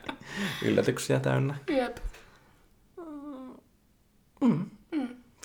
[0.64, 1.54] yllätyksiä täynnä.
[1.68, 1.96] Jep.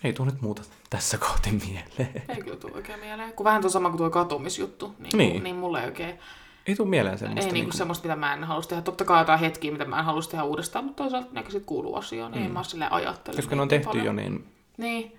[0.03, 2.23] Ei tuu nyt muuta tässä kohti mieleen.
[2.29, 3.33] Ei kyllä tule oikein mieleen.
[3.33, 5.31] Kun vähän tuo sama kuin tuo katumisjuttu, niin, Niin.
[5.31, 5.43] niin.
[5.43, 6.19] niin mulle ei oikein,
[6.67, 7.47] Ei tuu mieleen semmoista.
[7.47, 8.81] ei niinku semmoista, mitä mä en halus tehdä.
[8.81, 11.95] Totta kai jotain hetkiä, mitä mä en halus tehdä uudestaan, mutta toisaalta ne sit kuuluu
[11.95, 12.45] asiaan, niin mm.
[12.45, 13.35] en mä silleen ajattele.
[13.35, 14.05] Koska ne on niitä tehty paljon.
[14.05, 14.47] jo, niin
[14.77, 15.17] Niin,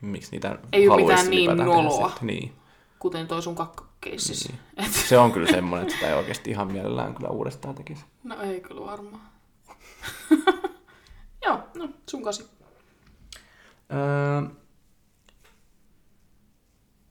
[0.00, 2.12] miksi niitä Ei haluaisi mitään niin noloa.
[2.20, 2.52] Niin.
[2.98, 4.48] kuten toi sun kakkakeissis.
[4.48, 4.92] Niin.
[4.92, 8.04] Se on kyllä semmoinen, että sitä ei oikeasti ihan mielellään kyllä uudestaan tekisi.
[8.24, 9.22] no ei kyllä varmaan.
[11.44, 12.48] Joo, no sun kasi.
[13.92, 14.50] Öö,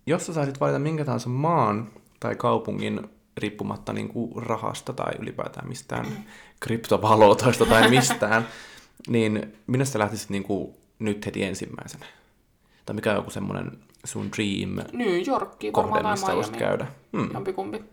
[0.05, 5.67] jos sä saisit valita minkä tahansa maan tai kaupungin riippumatta niin kuin rahasta tai ylipäätään
[5.67, 6.25] mistään
[6.59, 8.47] kryptovaluutoista tai mistään,
[9.07, 12.05] niin minne sä lähtisit niin kuin nyt heti ensimmäisenä?
[12.85, 16.87] Tai mikä on joku semmoinen sun dream New Yorkki, kohde, varmaan mistä tai haluaisit käydä?
[17.17, 17.29] Hmm.
[17.33, 17.83] Jompikumpi.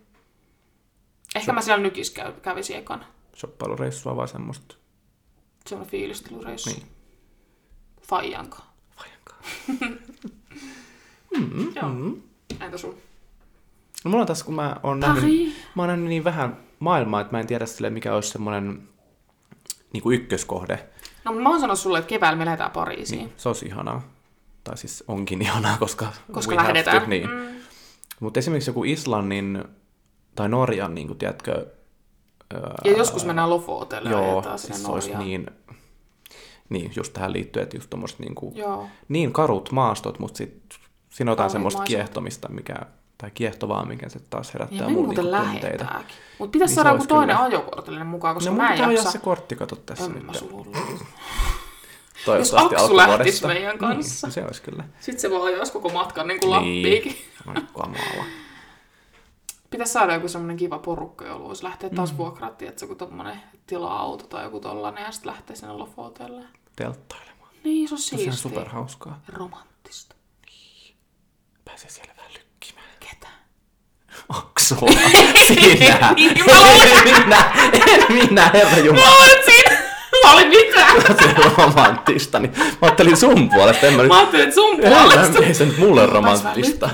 [1.35, 3.05] Ehkä mä siellä nykis käy, kävisin ekana.
[3.37, 4.75] Shoppailureissua vai semmoista?
[5.67, 6.71] Semmoinen fiilistelyreissu.
[6.71, 6.83] Niin.
[8.03, 8.63] Faijanka.
[8.97, 9.41] Vajankaa.
[11.83, 11.89] Joo.
[11.89, 12.23] Mm.
[12.61, 12.99] Entä sun?
[14.05, 17.33] No mulla on tässä, kun mä oon nähnyt, mä oon nähnyt niin vähän maailmaa, että
[17.33, 18.89] mä en tiedä sille, mikä olisi semmoinen
[19.93, 20.89] niin kuin ykköskohde.
[21.25, 23.19] No mä oon sanonut sulle, että keväällä me lähdetään Pariisiin.
[23.19, 24.03] Niin, se olisi ihanaa.
[24.65, 27.03] Tai siis onkin ihanaa, koska, Koska lähdetään.
[27.03, 27.31] To, niin.
[27.31, 27.61] Mm.
[28.21, 29.65] Mutta esimerkiksi joku Islannin
[30.35, 31.67] tai Norjan, niin kuin, tiedätkö,
[32.85, 35.51] Ja joskus mennään Lofotelle ja joo, ajetaan siis se olisi niin,
[36.69, 38.87] niin, just tähän liittyen, että just tommoset niin, kuin, Joo.
[39.09, 40.63] niin karut maastot, mutta sit
[41.11, 42.77] siinä on jotain semmoista kiehtomista, mikä,
[43.21, 45.85] tai kiehtovaa, mikä se taas herättää Ja mulla niinku tunteita.
[46.39, 47.49] Mutta pitäisi Niin saada se joku toinen kyllä.
[47.49, 49.11] ajokortillinen mukaan, koska No mä en pitää ajaa jaksa.
[49.11, 50.35] se kortti, kato tässä En nyt.
[50.35, 50.67] sulla.
[52.39, 54.27] Jos Toivottavasti Aksu lähtisi meidän kanssa.
[54.27, 54.85] Niin, se olisi kyllä.
[55.01, 57.17] Sitten se vaan ajaisi koko matkan niin kuin Lappiikin.
[57.47, 58.25] On kamala.
[59.71, 62.17] Pitäisi saada joku semmoinen kiva porukka, jolla voisi lähteä taas mm.
[62.19, 66.45] vuokraa, että joku tommonen tila-auto tai joku tollanen ja sitten lähteä sinne Lofotelle.
[66.77, 67.51] Telttailemaan.
[67.65, 68.33] Niin, se on Se on siistiä.
[68.51, 69.21] superhauskaa.
[69.29, 70.15] Romanttista.
[71.65, 72.13] Pääsee siellä?
[74.31, 74.89] Aksua.
[75.47, 76.15] Sinä.
[76.47, 77.53] Mä en minä,
[77.87, 79.11] en minä, herra mä Jumala.
[79.11, 79.77] luulen, että siinä
[80.25, 80.51] mä olin.
[81.19, 82.39] Se on romanttista.
[82.39, 83.87] Niin mä ajattelin sun puolesta.
[83.87, 84.09] En mä nyt...
[84.09, 85.39] Mä ajattelin, että sun Ei, puolesta.
[85.45, 86.91] Ei se nyt mulle romanttista.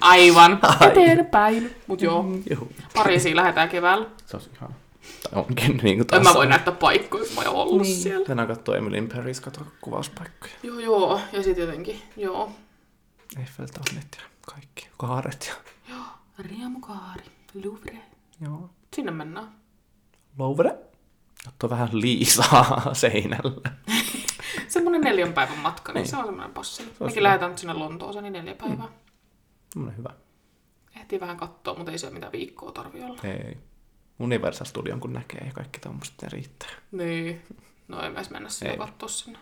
[0.00, 0.58] Aivan.
[0.62, 0.88] Ai.
[0.88, 1.74] Eteenpäin.
[1.86, 2.68] Mut joo, Joo.
[2.94, 4.06] Pariisiin lähdetään keväällä.
[4.26, 4.74] Se olisi ihan...
[5.22, 6.22] Tai onkin niin kuin En taas.
[6.22, 7.96] mä voi näyttää paikkoja, kun mä oon ollut Niin.
[7.96, 8.26] siellä.
[8.26, 10.52] Tänään katsoo Emily in Paris, kato kuvauspaikkoja.
[10.62, 11.20] Joo, joo.
[11.32, 12.50] Ja sitten jotenkin, joo.
[13.38, 14.22] Eiffeltornit ja
[14.52, 14.88] kaikki.
[14.98, 15.54] Kaaret ja...
[15.94, 16.04] Joo.
[16.38, 17.24] Riemukaari.
[17.64, 17.98] Louvre.
[18.40, 18.70] Joo.
[18.96, 19.52] Sinne mennään.
[20.38, 20.74] Louvre.
[21.48, 23.70] Otto vähän liisaa seinällä.
[24.68, 26.10] Semmoinen neljän päivän matka, niin Niin.
[26.10, 26.82] se on semmoinen passi.
[26.82, 28.88] olisi Mekin lähdetään sinne Lontooseen, niin neljä päivää.
[29.72, 30.10] Semmoinen hyvä.
[30.96, 33.20] Ehtii vähän katsoa, mutta ei se mitään viikkoa tarvi olla.
[33.24, 33.56] Ei.
[34.18, 36.68] Universal Studion kun näkee ja kaikki tommoset ne riittää.
[36.92, 37.42] Niin.
[37.88, 39.38] No ei me edes mennä sinne katsoa sinne.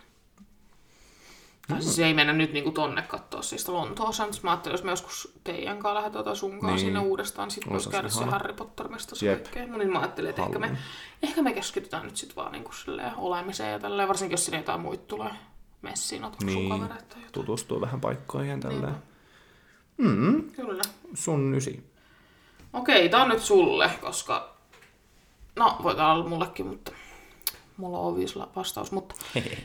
[1.68, 4.90] Tai siis ei mennä nyt niinku tonne katsoa siis Lontooseen, mutta mä ajattelin, jos me
[4.90, 6.78] joskus teidän kanssa lähdetään tai sun kanssa Niin.
[6.80, 8.24] sinne uudestaan, sit vois Ois käydä se.
[8.24, 9.42] Harry Potter-mestassa Jep.
[9.42, 9.66] kaikkea.
[9.76, 10.76] Niin mä ajattelin, että ehkä me,
[11.22, 12.70] ehkä me keskitytään nyt sit vaan niinku
[13.16, 15.30] olemiseen ja tälleen, varsinkin jos sinne jotain muita tulee
[15.82, 16.70] messiin, otatko sun Niin.
[16.70, 17.32] kavereita tai jotain.
[17.32, 18.82] Tutustuu vähän paikkoihin tälleen.
[19.98, 20.20] Niinpä.
[20.20, 20.82] Mm, Kyllä.
[21.14, 21.90] sun ysi.
[22.72, 24.56] Okei, tää on nyt sulle, koska...
[25.56, 26.92] No, voi olla mullekin, mutta
[27.76, 29.14] mulla on obvious vastaus, mutta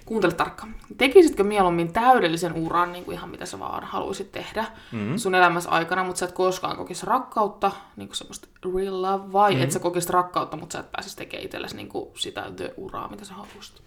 [0.05, 0.75] kuuntele tarkkaan.
[0.97, 5.17] Tekisitkö mieluummin täydellisen uran, niin kuin ihan mitä sä vaan haluaisit tehdä mm.
[5.17, 9.55] sun elämässä aikana, mutta sä et koskaan kokisi rakkautta, niin kuin semmoista real love, vai
[9.55, 9.61] mm.
[9.61, 13.25] et sä kokisit rakkautta, mutta sä et pääsisi tekemään itsellesi niin kuin sitä uraa, mitä
[13.25, 13.81] sä haluaisit?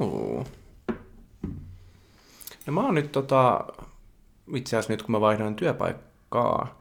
[0.00, 0.46] Uh.
[2.66, 3.64] No mä oon nyt tota,
[4.54, 6.78] itse asiassa nyt kun mä vaihdoin työpaikkaa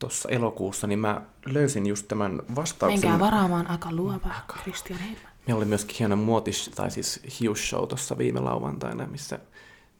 [0.00, 3.00] tuossa elokuussa, niin mä löysin just tämän vastauksen.
[3.00, 5.32] Menkää varaamaan aika luova Christian Heidman.
[5.46, 9.38] Meillä oli myöskin hieno muotis, tai siis hiusshow tuossa viime lauantaina, missä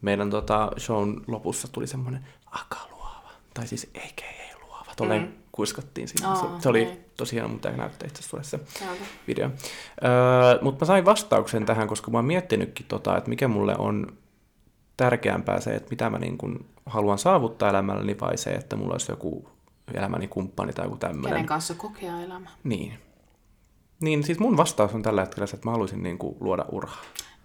[0.01, 4.93] meidän tota, shown lopussa tuli semmoinen akaluova, tai siis eikä ei luova.
[4.97, 5.33] Tolleen mm.
[5.51, 6.29] kuiskattiin siinä.
[6.29, 7.05] Aa, se, se oli okei.
[7.17, 8.59] tosi hieno, mutta näyttää itse sulle se
[9.27, 9.49] video.
[10.03, 14.17] Öö, mutta mä sain vastauksen tähän, koska mä oon miettinytkin, tota, että mikä mulle on
[14.97, 19.11] tärkeämpää se, että mitä mä niin kun haluan saavuttaa elämälläni, vai se, että mulla olisi
[19.11, 19.49] joku
[19.95, 21.31] elämäni kumppani tai joku tämmöinen.
[21.31, 22.49] Kenen kanssa kokea elämä?
[22.63, 22.93] Niin.
[24.01, 26.97] Niin, siis mun vastaus on tällä hetkellä se, että mä haluaisin niin kuin luoda uraa.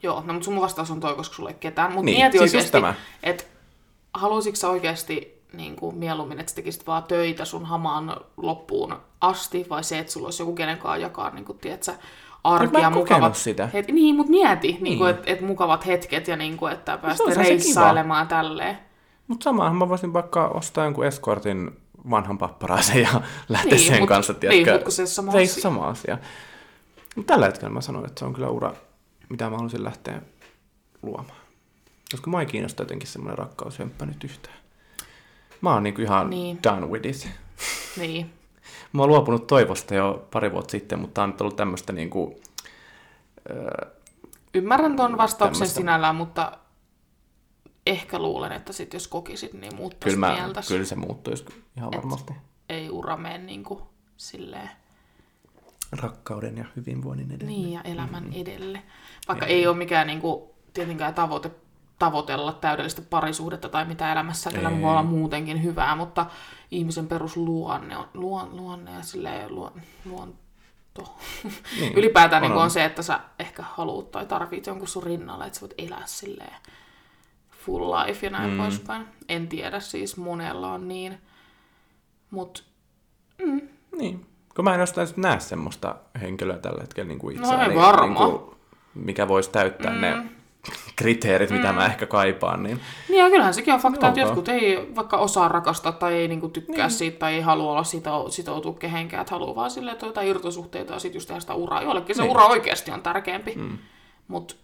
[0.02, 1.93] Joo, no mutta sun vastaus on toi, koska sulla ei ketään.
[1.93, 3.44] Mutta Niin, mieti siis oikeasti, että
[4.14, 9.66] haluaisitko sä oikeasti niin kuin mieluummin, että sä tekisit vaan töitä sun hamaan loppuun asti,
[9.70, 11.98] vai se, että sulla olisi joku kenen kanssa jakaa, niin kuin, tiedätkö, mä
[12.44, 13.68] arki en ja kokenut mukavat sitä.
[13.73, 14.82] Het- niin, mutta mieti, niin.
[14.82, 14.98] Niin.
[14.98, 17.43] kuin, että, että mukavat hetket ja niin kuin, että päästä kiva.
[17.43, 18.78] reissailemaan tälleen.
[19.28, 21.70] Mutta samahan mä voisin vaikka ostaa jonkun eskortin
[22.10, 23.08] vanhan papparaisen ja
[23.48, 24.72] lähteä Niin, sen mut- kanssa, niin, tiedätkö?
[24.72, 25.54] mut kun se ei ole sama se ei asia.
[25.54, 26.18] ole sama asia.
[27.16, 28.72] Mutta tällä hetkellä mä sanoin, että se on kyllä ura,
[29.28, 30.22] mitä mä haluaisin lähteä
[31.02, 31.38] luomaan.
[32.10, 34.56] Koska mä ei kiinnosta jotenkin semmoinen rakkaushömppä nyt yhtään.
[35.60, 36.42] Mä oon niinku ihan Niin.
[36.42, 36.62] niin.
[36.62, 37.28] done with it.
[38.00, 38.30] Niin.
[38.92, 42.40] Mä oon luopunut toivosta jo pari vuotta sitten, mutta tää on nyt ollut tämmöistä niinku,
[44.54, 45.76] Ymmärrän ton vastauksen Tämmöstä.
[45.80, 46.52] sinällään, mutta
[47.86, 50.68] ehkä luulen, että sit jos kokisit, niin muuttaisi kyllä, mä, mieltäsi.
[50.74, 51.44] kyllä se muuttuisi
[51.76, 52.32] ihan varmasti.
[52.68, 53.82] Ei ura mene niin kuin
[54.16, 54.70] silleen
[55.92, 57.48] Rakkauden ja hyvinvoinnin edelleen.
[57.48, 58.40] niin ja elämän mm-hmm.
[58.40, 58.82] edelle.
[59.28, 60.44] Vaikka ei, ei ole mikään niin kuin,
[60.74, 61.50] tietenkään tavoite
[61.98, 66.26] tavoitella täydellistä parisuhdetta tai mitä elämässä, että elämä voi olla muutenkin hyvää, mutta
[66.70, 69.72] ihmisen perusluonne on luon, luonne ja silleen luon,
[70.04, 71.16] luonto.
[71.80, 75.46] Niin, Ylipäätään on, niin on, se, että sä ehkä haluat tai tarvit jonkun sun rinnalle,
[75.46, 76.56] että sä voit elää silleen
[77.66, 78.56] full life ja näin mm.
[78.56, 79.05] poispäin.
[79.28, 81.18] En tiedä, siis monella on niin.
[82.30, 82.64] Mut
[83.98, 84.26] Niin.
[84.56, 87.78] Kun mä en jostain sit näe semmoista henkilöä tällä hetkellä niin kuin No itseäni, ei
[87.78, 88.30] varmaan.
[88.30, 88.56] Niin kuin,
[88.94, 90.01] mikä voisi täyttää mm.
[90.01, 90.16] ne
[90.97, 92.62] kriteerit, mitä mä ehkä kaipaan.
[92.62, 94.28] Niin, Niin ja kyllähän sekin on fakta, että Onko?
[94.28, 96.98] jotkut ei vaikka osaa rakastaa tai ei niinku tykkää niin.
[96.98, 100.93] siitä tai ei halua olla sito, sitoutua kehenkään, että haluaa vaan silleen, että jotain irtosuhteita
[100.93, 101.82] ja sitten just tehdä sitä uraa.
[101.82, 102.30] Joillekin se Niin.
[102.30, 103.78] ura oikeasti on tärkeämpi, mm.
[104.28, 104.55] mutta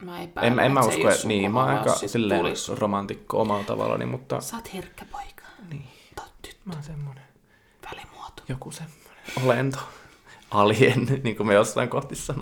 [0.00, 2.68] mä epäilen, en, en mä usko, että niin, mä oon aika silleen tulis.
[2.68, 5.44] romantikko omalla tavallani, mutta Sä oot herkkä poika.
[5.70, 5.84] niin,
[6.42, 7.22] tyttö, mä oon semmonen,
[7.90, 8.42] välimuoto.
[8.48, 9.00] joku semmonen
[9.44, 9.78] olento,
[10.50, 12.34] alien, niin kuin me jossain kohti se-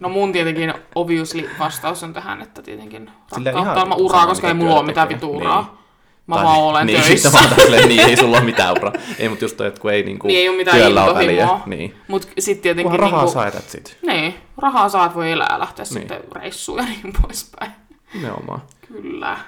[0.00, 4.54] No mun tietenkin obviously vastaus on tähän, että tietenkin rakkautta ilman vittu uraa, koska ei
[4.54, 5.16] mulla ole mitään tekee.
[5.28, 5.62] vitu uraa.
[5.62, 5.81] Niin.
[6.26, 7.30] Mä Tai- vaan olen niin, töissä.
[7.34, 8.92] Oon silleen, niin, ei sulla ole mitään uraa.
[9.18, 11.48] Ei, mutta just toi, että kun ei niinku Niin ei ole mitään työllä ole väliä.
[11.66, 11.94] Niin.
[12.08, 13.98] Mut sit tietenkin Kunhan rahaa niinku, saa edät sit.
[14.06, 15.92] Niin, rahaa saat voi elää ja lähteä Niin.
[15.92, 17.72] sitten reissuun ja niin poispäin.
[18.14, 18.62] Nimenomaan.
[18.88, 19.38] Kyllä.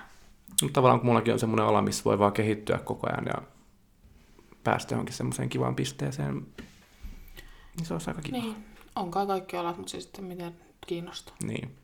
[0.62, 3.42] Mutta tavallaan kun mullakin on semmoinen ala, missä voi vaan kehittyä koko ajan ja
[4.64, 6.46] päästä johonkin semmoiseen kivaan pisteeseen,
[7.76, 8.36] niin se olisi aika kiva.
[8.36, 8.44] Niin.
[8.52, 8.64] Niin,
[8.96, 10.54] on kai kaikki alat, mutta se sitten miten
[10.86, 11.34] kiinnostaa.
[11.42, 11.74] niin.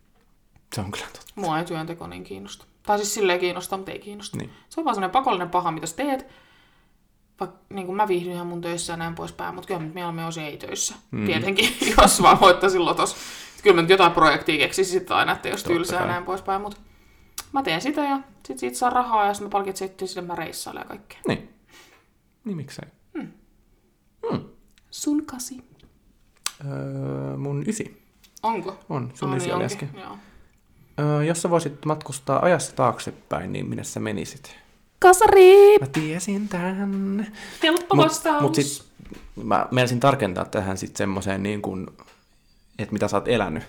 [0.74, 1.32] Se on kyllä totta.
[1.34, 2.64] Mua ei työnteko niin kiinnosta.
[2.82, 4.36] Tai siis silleen kiinnostaa, mutta ei kiinnosta.
[4.36, 4.50] Niin.
[4.68, 6.26] Se on vaan sellainen pakollinen paha, mitä sä teet.
[7.40, 10.44] Vaikka niin kuin mä viihdyn ihan mun töissä ja näin poispäin, mutta kyllä mieluummin olisin
[10.44, 10.94] ei töissä.
[11.10, 11.26] Mm.
[11.26, 13.16] Tietenkin, jos vaan voittaisin lotos.
[13.62, 16.62] Kyllä mä nyt jotain projektia keksisin sitten aina, että jos tylsää ja näin poispäin.
[16.62, 16.80] Mutta
[17.52, 20.34] mä teen sitä ja sit siitä saa rahaa ja sitten mä palkitsen sitten sinne mä
[20.34, 21.20] reissailen ja kaikkea.
[21.28, 21.48] Niin.
[22.44, 22.88] Niin miksei.
[24.90, 25.64] Sun kasi.
[26.64, 28.02] Öö, mun ysi
[28.42, 28.78] Onko?
[28.88, 29.10] on.
[29.14, 30.00] Sun Aa, ysi niin oli onkin, äsken.
[30.00, 30.18] Joo.
[31.00, 34.56] Öö, jos sä voisit matkustaa ajassa taaksepäin, niin minne sä menisit?
[34.98, 35.78] Kasari!
[35.80, 37.32] Mä tiesin tän.
[37.62, 38.42] Helppo Mut, vastaus.
[38.42, 38.84] mut sit
[39.42, 41.86] mä menisin tarkentaa tähän sit semmoiseen niin kuin,
[42.78, 43.62] että mitä sä oot elänyt.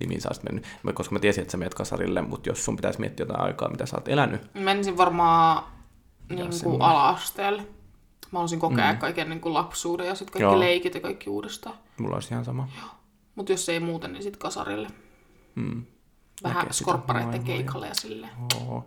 [0.00, 0.64] Niin mihin sä oot mennyt.
[0.82, 3.68] Mä- Koska mä tiesin, että sä menet kasarille, mutta jos sun pitäisi miettiä jotain aikaa,
[3.70, 4.54] mitä sä oot elänyt.
[4.54, 5.64] Menisin varmaan
[6.28, 7.62] niin kuin ala-asteelle.
[7.62, 8.98] Mä haluaisin kokea mm.
[8.98, 10.60] kaiken niin kuin lapsuuden ja sitten kaikki Joo.
[10.60, 11.76] leikit ja kaikki uudestaan.
[11.98, 12.68] Mulla olisi ihan sama.
[13.34, 14.88] Mutta jos ei muuten, niin sitten kasarille.
[15.54, 15.82] Mm.
[16.42, 18.32] Vähän sitä skorppareiden keikalle ja silleen.
[18.60, 18.86] Oo.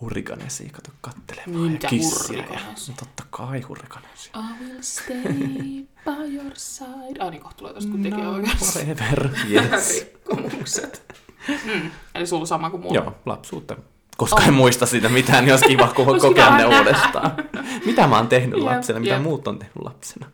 [0.00, 1.70] Hurrikanesi, kato kattelemaan.
[1.70, 2.44] Mitä ja kissiä.
[2.52, 4.30] Ja, no totta kai hurrikanesi.
[4.36, 5.22] I will stay
[6.04, 7.18] by your side.
[7.20, 8.78] Ai niin, kohta tulee tosta kun tekee No, oikeassa.
[8.80, 10.00] forever, yes.
[10.00, 11.22] Rikkomukset.
[11.64, 11.90] Mm.
[12.14, 12.94] Eli sulla sama kuin mulla.
[12.94, 13.76] Joo, lapsuutta.
[14.16, 15.88] Koska en muista siitä mitään, niin olisi kiva
[16.20, 17.32] kokea ne uudestaan.
[17.86, 19.22] Mitä mä oon tehnyt lapsena, mitä jep.
[19.22, 20.26] muut on tehnyt lapsena.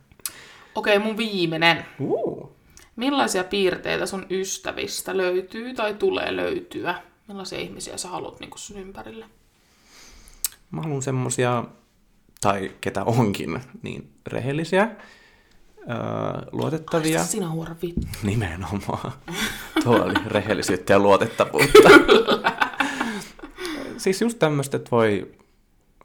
[0.74, 1.84] Okei, mun viimeinen.
[2.00, 2.52] Uh.
[3.00, 6.94] Millaisia piirteitä sun ystävistä löytyy tai tulee löytyä?
[7.28, 9.24] Millaisia ihmisiä sä haluat niin sun ympärille?
[10.70, 11.64] Mä haluan semmosia,
[12.40, 15.96] tai ketä onkin, niin rehellisiä, öö,
[16.52, 17.20] luotettavia.
[17.20, 18.06] Ai, sinä huora vittu.
[18.22, 19.12] Nimenomaan.
[19.84, 21.90] Tuo oli rehellisyyttä ja luotettavuutta.
[24.02, 25.34] siis just tämmöistä, että voi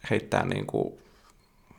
[0.10, 1.00] heittää niinku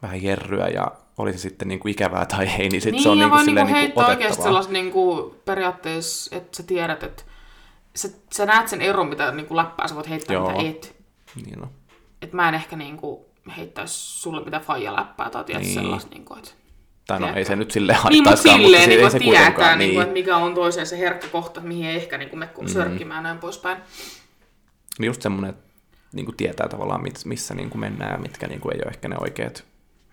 [0.02, 3.18] vähän jerryä ja oli se sitten niinku ikävää tai ei, niin sitten niin, se on
[3.18, 4.48] ja niinku voi silleen niinku niinku heittää oikeasti otettavaa.
[4.48, 7.22] sellaista niinku, periaatteessa, että sä tiedät, että
[7.96, 10.50] sä, sä näet sen eron, mitä niinku läppää sä voit heittää, Joo.
[10.56, 10.96] mitä et.
[11.46, 11.68] Niin no.
[12.22, 13.26] Et mä en ehkä niinku
[13.56, 15.74] heittäisi sulle mitään faija läppää tai tiedät Niin.
[15.74, 15.84] niin.
[15.84, 16.50] sellaista, niinku, että
[17.06, 19.78] Tai no ei se nyt silleen Niin, mutta silleen, se- niin, ei se tietää, niin.
[19.78, 22.46] Niin, Kuin, että mikä on toiseen se herkkä kohta, mihin ei ehkä niin kuin me
[22.46, 22.70] kun Mm.
[22.72, 23.78] sörkkimään näin poispäin.
[24.98, 25.64] niin just semmoinen, että
[26.12, 29.64] niinku tietää tavallaan, missä niinku mennään ja mitkä niinku ei ole ehkä ne oikeat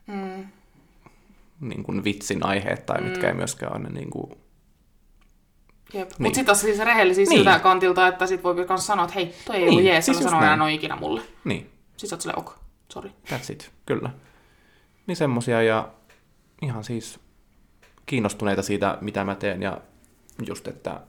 [0.07, 0.47] Mm.
[1.59, 4.37] Niinku vitsin aiheet tai mitkä ei myöskään ole ne niinku...
[5.93, 5.93] Jep.
[5.93, 6.07] Niin.
[6.09, 6.15] Niin.
[6.19, 7.37] Mutta sitten siis rehellisiä Niin.
[7.43, 10.19] siltä kantilta, että sit voi myös sanoa, että hei, toi ei Niin, ollut jees, siis
[10.19, 11.21] sanoa enää noin ikinä mulle.
[11.43, 12.55] Niin, Siis sä oot silleen, ok,
[12.93, 13.11] sori.
[13.29, 14.09] That's it, kyllä.
[15.07, 15.89] Niin semmosia ja
[16.61, 17.19] ihan siis
[18.05, 19.77] kiinnostuneita siitä, mitä mä teen ja
[20.47, 21.01] just, että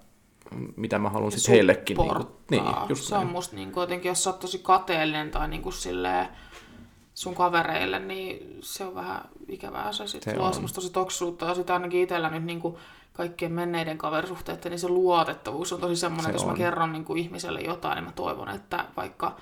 [0.76, 1.96] mitä mä haluan sitten heillekin.
[1.96, 3.32] Niin, kuin, niin, just se on näin.
[3.32, 6.28] musta niin kuin, jotenkin, jos sä oot tosi kateellinen tai niin kuin silleen
[7.14, 9.92] sun kavereille, niin se on vähän ikävää.
[9.92, 10.52] Se, sit Se luo on.
[10.52, 11.46] semmoista tosi toksuutta.
[11.46, 12.76] Ja sitten ainakin itsellä nyt niin kuin
[13.12, 16.58] kaikkien menneiden kaverisuhteiden, niin se luotettavuus on tosi semmoinen, Se että jos mä on.
[16.58, 19.36] kerron niin kuin ihmiselle jotain, niin mä toivon, että vaikka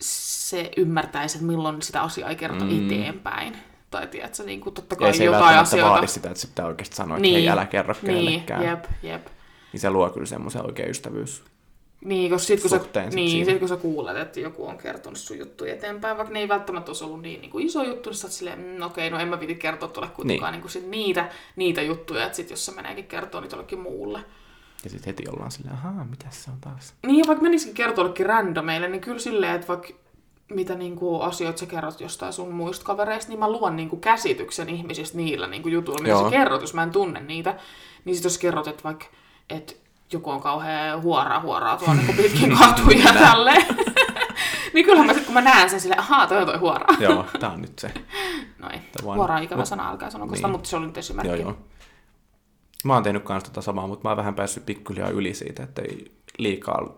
[0.00, 2.86] se ymmärtäisi, että milloin sitä asiaa ei kerrota mm.
[2.86, 3.56] eteenpäin.
[3.90, 5.90] Tai tiedätkö, niin kuin totta kai Ja se ei jotain asioita.
[5.90, 7.34] vaadi sitä, että se pitää oikeasti sanoa, että niin.
[7.34, 8.62] hei, älä kerro niin, kenellekään.
[8.64, 9.26] jep, jep.
[9.72, 11.44] Niin se luo kyllä semmoisen oikein ystävyys.
[12.04, 12.80] Niin, koska sit kun, sä,
[13.14, 16.48] niin, sit kun sä kuulet, että joku on kertonut sun juttuja eteenpäin, vaikka ne ei
[16.48, 19.18] välttämättä olisi ollut niin, niin kuin iso juttu, niin sä oot silleen, mm, okei, no
[19.18, 20.56] en mä piti kertoa tuolle kuitenkaan niin.
[20.56, 24.24] niin kuin sit niitä, niitä juttuja, että sit jos se meneekin kertoa niitä jollekin muulle.
[24.84, 26.94] Ja sitten heti ollaan silleen, ahaa, mitä se on taas?
[27.06, 29.88] Niin, ja vaikka menisikin kertoa jollekin randomeille, niin kyllä silleen, että vaikka
[30.54, 34.00] mitä niin kuin, asioita sä kerrot jostain sun muista kavereista, niin mä luon niin kuin,
[34.00, 36.24] käsityksen ihmisistä niillä niin kuin, jutuilla, mitä Joo.
[36.24, 37.58] sä kerrot, jos mä en tunne niitä.
[38.04, 39.06] Niin sit jos kerrot, että vaikka
[39.50, 39.72] että
[40.12, 43.66] joku on kauhean huoraa huoraa tuolla niin pitkin katuja ja tälleen.
[44.74, 46.96] niin kyllähän mä sit, kun mä näen sen silleen, ahaa, toi on toi huoraa.
[47.00, 47.94] Joo, tää on nyt se.
[48.58, 50.52] No ei, vaan- huoraa on ikävä mut- sana, sanoko sitä, niin.
[50.52, 51.28] mutta se oli nyt esimerkki.
[51.28, 51.58] Joo, joo.
[52.84, 55.82] Mä oon tehnyt kans tota samaa, mutta mä oon vähän päässyt pikkuhiljaa yli siitä, että
[55.82, 56.88] ei liikaa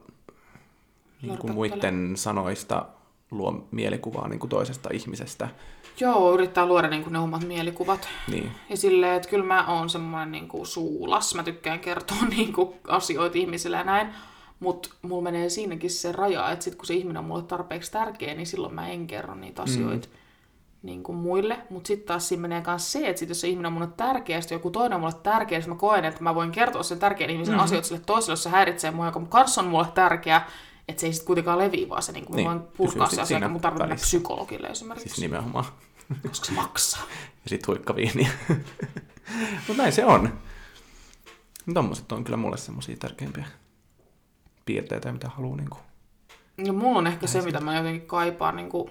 [1.22, 2.86] niin kuin muiden sanoista
[3.30, 5.48] luo mielikuvaa niin kuin toisesta ihmisestä.
[6.00, 8.08] Joo, yrittää luoda niin kuin ne omat mielikuvat.
[8.30, 11.34] Niin, Ja silleen, että kyllä mä oon semmoinen niin kuin suulas.
[11.34, 14.08] Mä tykkään kertoa niin kuin asioita ihmisille ja näin.
[14.60, 18.34] Mutta mulla menee siinäkin se raja, että sit kun se ihminen on mulle tarpeeksi tärkeä,
[18.34, 20.14] niin silloin mä en kerro niitä asioita mm.
[20.82, 21.58] niin kuin muille.
[21.70, 24.36] Mutta sitten taas siinä menee myös se, että sit jos se ihminen on mulle tärkeä,
[24.36, 26.98] ja sit joku toinen on mulle tärkeä, niin mä koen, että mä voin kertoa sen
[26.98, 27.60] tärkeän ihmisen mm.
[27.60, 30.42] asioita sille toiselle, jos se häiritsee mua, joka kanssa on mulle tärkeä,
[30.88, 33.48] että se ei sitten kuitenkaan leviä, vaan se niin kuin Niin, voin purkaa se asia,
[33.48, 35.64] mun tarvitsee psykologille esimerkiksi, siis nimenomaan.
[36.28, 37.02] Koska se maksaa.
[37.44, 38.28] Ja sit huikkaviini.
[39.68, 40.39] mutta näin se on.
[41.74, 43.47] Tommoset on kyllä mulle semmosia tärkeimpiä
[44.66, 45.82] piirteitä, mitä haluaa niin kuin.
[46.64, 48.90] Ja mulla on ehkä se, mitä mä jotenkin kaipaan niin kuin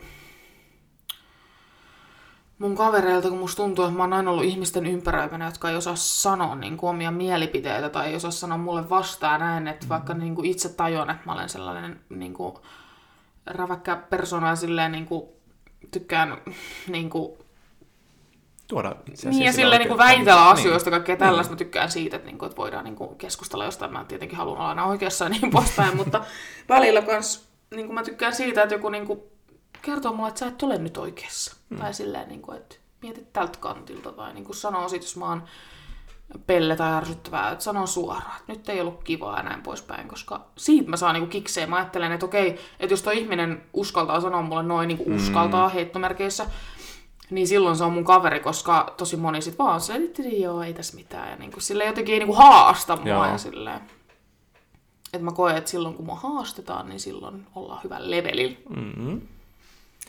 [2.64, 5.96] mun kavereilta, kun musta tuntuu, että mä oon aina ollut ihmisten ympäröimänä, jotka ei osaa
[5.96, 10.36] sanoa niin kuin, omia mielipiteitä tai ei osaa sanoa mulle vastaan näin, että vaikka niin
[10.36, 12.56] kuin itse tajuan, että mä olen sellainen niin kuin,
[13.46, 15.24] räväkkä persona ja silleen niin kuin,
[15.92, 16.42] tykkään
[16.88, 17.38] niin kuin,
[18.68, 20.52] Tuoda itse niin, ja sillä silleen niin väitellä niin.
[20.52, 21.54] asioista, kaikkea tällaista.
[21.54, 23.94] Mä tykkään siitä, että, niin kuin, että voidaan niin kuin, keskustella jostain.
[23.94, 26.26] Mä tietenkin haluan olla aina oikeassa ja niin poispäin, mutta
[26.70, 29.20] välillä kans, niin kuin mä tykkään siitä, että joku niin kuin,
[29.82, 31.56] kertoo mulle, että sä et ole nyt oikeassa.
[31.70, 31.78] Mm.
[31.78, 34.12] Tai silleen, niin kuin, että mietit tältä kantilta.
[34.12, 35.44] Tai niin kuin sanoo sit, jos mä oon
[36.48, 40.46] pelle tai ärsyttävää, että sanoo suoraan, että nyt ei ollut kivaa ja näin poispäin, koska
[40.58, 41.70] siitä mä saan niinku kikseen.
[41.70, 46.46] Mä ajattelen, että okei, että jos tuo ihminen uskaltaa sanoa mulle noin, niinku uskaltaa heittomerkeissä,
[47.30, 50.74] niin silloin se on mun kaveri, koska tosi moni sit vaan se, että joo, ei
[50.74, 51.30] tässä mitään.
[51.30, 53.26] Ja niinku, sille jotenkin ei niinku haasta mua Joo.
[53.26, 53.82] ja silleen.
[55.14, 58.58] Että mä koen, että silloin kun mua haastetaan, niin silloin ollaan hyvällä levelillä.
[58.70, 59.22] Mm-hmm.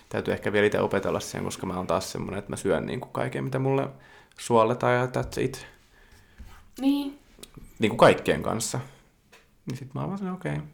[0.09, 3.01] Täytyy ehkä vielä itse opetella siihen, koska mä oon taas semmonen, että mä syön niin
[3.01, 3.89] kuin kaiken, mitä mulle
[4.39, 5.67] suoletaan ja that's it.
[6.81, 7.19] Niin,
[7.79, 8.81] Niin kuin kaikkien kanssa.
[9.67, 10.65] Niin sit mä oon vaan okei, okay.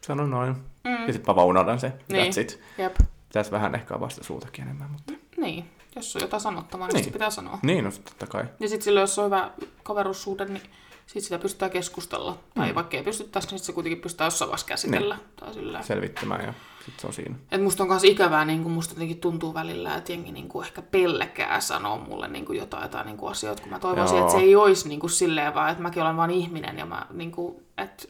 [0.00, 0.56] sanon noin.
[0.84, 1.06] Mm.
[1.06, 1.92] Ja sit mä vaan unohdan se.
[2.08, 2.32] Niin.
[2.32, 2.60] That's it.
[2.78, 2.96] Jep.
[3.28, 5.12] Pitäis vähän ehkä avasta suutakin enemmän, mutta...
[5.36, 5.70] Niin.
[5.96, 7.04] Jos on jotain sanottamaa, niin, Niin.
[7.04, 7.58] se pitää sanoa.
[7.62, 8.44] Niin, no sit totta kai.
[8.60, 9.50] Ja sitten silloin, jos on hyvä
[9.82, 10.62] kaverussuhde, niin
[11.06, 12.38] sit sitä pystytään keskustella.
[12.54, 12.74] Tai Mm.
[12.74, 15.14] vaikka ei pystyttäisi, niin se kuitenkin pystytään jossain vaiheessa käsitellä.
[15.16, 15.26] Niin.
[15.36, 15.82] Tai sillä.
[15.82, 16.54] Selvittämään ja
[16.84, 17.34] sit se on siinä.
[17.52, 20.66] Et musta on myös ikävää, niin kuin musta jotenkin tuntuu välillä, että jengi niin kuin
[20.66, 24.26] ehkä pelkää sanoa mulle niin kuin jotain, jotain niin kuin asioita, kun mä toivoisin, Joo.
[24.26, 27.06] että se ei olisi niin kuin silleen vaan, että mäkin olen vain ihminen ja mä,
[27.12, 28.04] niin kuin, että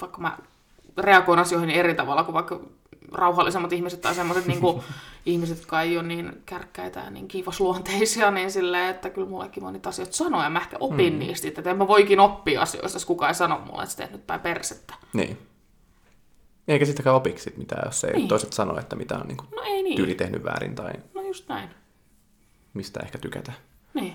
[0.00, 0.38] vaikka mä
[0.98, 2.60] reagoin asioihin eri tavalla kuin vaikka
[3.12, 4.82] rauhallisemmat ihmiset tai semmoiset niin kuin,
[5.26, 9.72] ihmiset, jotka ei ole niin kärkkäitä ja niin kiivasluonteisia, niin silleen, että kyllä mullekin voi
[9.72, 11.18] niitä asioita sanoa ja mä ehkä opin Mm.
[11.18, 14.12] niistä, että en mä voikin oppia asioista, jos kukaan ei sano mulle, että sä teet
[14.12, 14.94] nyt päin persettä.
[15.12, 15.38] Niin.
[16.68, 18.28] Eikä sitäkään opiksi sit mitään, jos ei Niin.
[18.28, 19.96] toiset sano, että mitä on niinku No ei niin.
[19.96, 21.68] tyyli tehnyt väärin tai No just näin.
[22.74, 23.52] mistä ehkä tykätä.
[23.94, 24.14] Niin.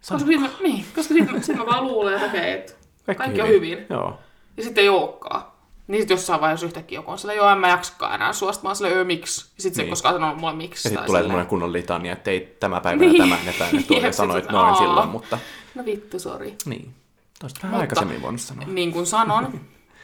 [0.00, 0.18] Sano.
[0.20, 2.74] Koska sitten, niin, koska sitten sit mä vaan luulen, että okei, että
[3.16, 3.86] kaikki on hyvin.
[3.90, 4.18] Joo.
[4.56, 5.51] Ja sitten ei olekaan.
[5.86, 8.62] Niin sitten jossain vaiheessa yhtäkkiä joku on silleen, joo, en mä jaksakaan enää suosta.
[8.62, 9.40] Mä oon silleen, öö, miksi?
[9.56, 9.90] Ja sitten se Niin.
[9.90, 10.78] koskaan sanonut mulle miksi.
[10.78, 13.12] Ja sitten tai tulee silleen, semmoinen kunnon litania, että ei tämä päivä Niin.
[13.12, 13.54] niin.
[13.58, 14.74] tämä ja ja tuo, Jep, ja sanoit noin aa.
[14.74, 15.38] silloin, mutta
[15.74, 16.56] No vittu, sori.
[16.66, 16.94] niin.
[17.40, 18.64] Toista vähän Mutta- aikaisemmin voinut sanoa.
[18.66, 19.60] Niin kuin sanon,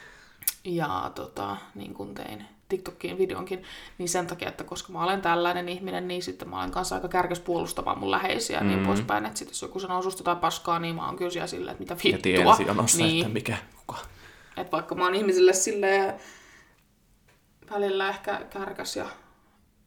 [0.63, 3.63] ja tota, niin kuin tein TikTokiin videonkin,
[3.97, 7.07] niin sen takia, että koska mä olen tällainen ihminen, niin sitten mä olen kanssa aika
[7.07, 8.85] kärkäs puolustamaan mun läheisiä ja niin Mm.
[8.85, 9.25] poispäin.
[9.25, 11.81] Että sit jos joku sanoo susta jotain paskaa, niin mä oon kyllä siellä silleen, että
[11.81, 12.21] mitä Ja vittua.
[12.21, 13.21] tiensi jonossa, niin.
[13.21, 13.99] että mikä, kuka.
[14.61, 16.13] Että vaikka mä oon ihmisille silleen
[17.71, 19.05] välillä ehkä kärkäs ja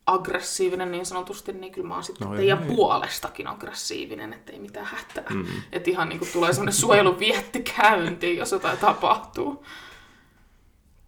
[0.06, 2.76] aggressiivinen niin sanotusti, niin kyllä mä oon sitten No teidän joo.
[2.76, 5.24] puolestakin aggressiivinen, ettei mitään hätää.
[5.30, 5.36] Mm.
[5.36, 5.46] Mm.
[5.72, 9.64] Että ihan niinku tulee semmoinen suojeluvietti käyntiin, jos jotain tapahtuu.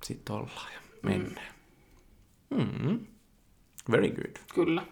[0.03, 1.55] Sitten ollaan ja mennään.
[2.51, 3.07] Mm.
[3.91, 4.36] Very good.
[4.55, 4.82] Kyllä.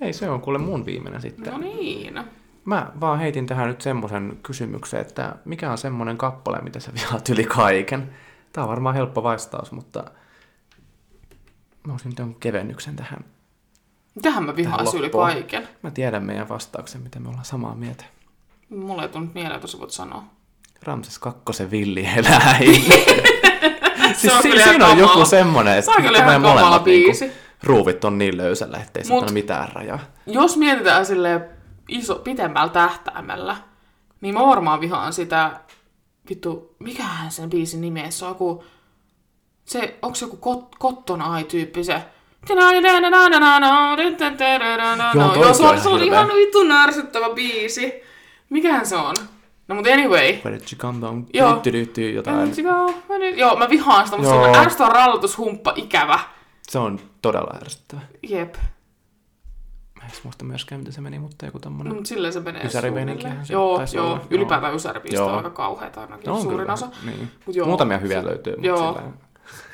[0.00, 1.52] Hei, se on kuule mun viimeinen sitten.
[1.52, 2.20] No niin.
[2.64, 7.28] Mä vaan heitin tähän nyt semmoisen kysymyksen, että mikä on semmoinen kappale, mitä sä vihaat
[7.28, 8.10] yli kaiken?
[8.52, 10.04] Tää on varmaan helppo vastaus, mutta
[11.86, 13.24] mä olisin nyt jonkun kevennyksen tähän.
[14.14, 15.68] Mitähän mä vihaan Tähän yli kaiken?
[15.82, 18.04] Mä tiedän meidän vastauksen, mitä me ollaan samaa mieltä.
[18.68, 20.24] Mulle ei tullut mieleen, että sä voit sanoa.
[20.82, 22.84] Ramses kakkosen villieläin.
[24.16, 27.24] siis si- siinä on joku Se on että kyllä ihan meidän molemmat biisi.
[27.24, 29.30] niinku, ruuvit on niin löysällä, ettei Mut- Mut...
[29.30, 29.98] mitään rajaa.
[30.26, 31.48] Jos mietitään sille
[31.88, 33.56] iso, pitemmällä tähtäimellä,
[34.20, 35.60] niin mä varmaan vihaan sitä,
[36.28, 38.64] vittu, mikähän sen biisin nimi, se on joku,
[39.64, 42.02] se, onko se joku kot, Cotton Eye-tyyppi se,
[45.14, 47.92] Joo, se on se on ihan vittu närsyttävä biisi.
[48.50, 49.14] Mikähän se on?
[49.68, 50.32] No mutta anyway.
[50.32, 51.26] Where did you come down?
[51.34, 51.52] Joo.
[51.52, 52.54] Tyttydytty, jotain.
[53.36, 56.18] Joo, mä vihaan sitä, mutta se on ärsyttävä rallutushumppa, ikävä.
[56.62, 58.00] Se on todella ärsyttävä.
[58.28, 58.54] Jep.
[60.04, 61.58] Mä en muista myöskään, miten se meni, mutta joku.
[61.64, 63.18] No, mutta silleen se menee suunnilleen.
[63.48, 63.74] Joo, joo.
[63.74, 64.20] olla, joo.
[64.30, 65.36] Ylipäätään ysäribiistä on Joo.
[65.36, 66.88] aika kauheita ainakin No on suurin kyllä osa.
[67.04, 67.30] Niin.
[67.46, 68.92] Mut joo, Muutamia hyviä se- löytyy, mutta joo.
[68.94, 69.12] sillä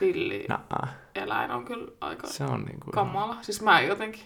[0.00, 0.88] Villi Naa.
[1.14, 2.90] eläin on kyllä aika Se on niinku...
[2.90, 3.36] kamala.
[3.42, 4.22] Siis mä jotenkin...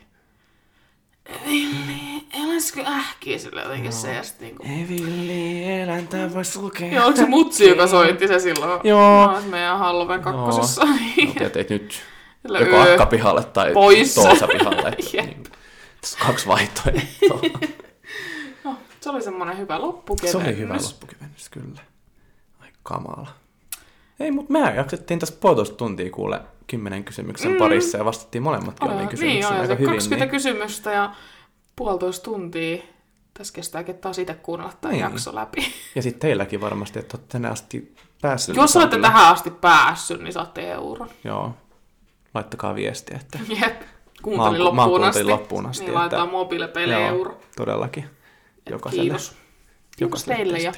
[1.47, 4.63] Villi, eläisikö ähkiä sille jotenkin se ja sit niinku...
[4.69, 6.95] Ei villi eläintä voi sulkea.
[6.95, 8.81] Joo, onko se mutsi, joka soitti se silloin?
[8.85, 9.27] Joo.
[9.33, 10.85] No, se meidän Halloween kakkosessa.
[10.85, 12.03] No, tiedät, ei nyt
[12.43, 12.93] Sillä joko öö.
[12.93, 14.15] akka pihalle tai Pois.
[14.15, 14.97] Toosa pihalle.
[15.13, 15.27] Jep.
[15.27, 15.43] niin.
[16.05, 17.41] Tässä on kaksi vaihtoehtoa.
[18.65, 20.43] No, se oli semmonen hyvä loppukevennys.
[20.43, 21.81] Se oli hyvä loppukevennys, kyllä.
[22.61, 23.29] Ai kamala.
[24.21, 27.59] Ei, mutta me jaksettiin tässä puolitoista tuntia kuule kymmenen kysymyksen mm.
[27.59, 29.95] parissa ja vastattiin molemmatkin Aa, omiin niin, kysymyksiin ja aika se hyvin.
[29.95, 30.31] 20 Niin.
[30.31, 31.15] kysymystä ja
[31.77, 32.83] puolitoista tuntia.
[33.35, 35.01] Tässä kestääkin taas itse kuunnella tämä Niin.
[35.03, 35.75] jakso läpi.
[35.95, 38.57] Ja sitten teilläkin varmasti, että olette tänne asti päässyt.
[38.57, 41.09] Jos niin olette tähän asti päässyt, niin saatte euron.
[41.25, 41.55] Joo.
[42.35, 43.83] Laittakaa viestiä, että Jep.
[44.31, 45.25] Mä Kuuntelin mä oon loppuun kuuntelin asti.
[45.25, 47.41] loppuun asti, Niin laitetaan mobiilepeille Joo, euro.
[47.57, 48.05] todellakin.
[48.71, 49.05] Jokaiselle.
[49.05, 49.37] Kiitos.
[49.97, 50.73] Kiitos teille ja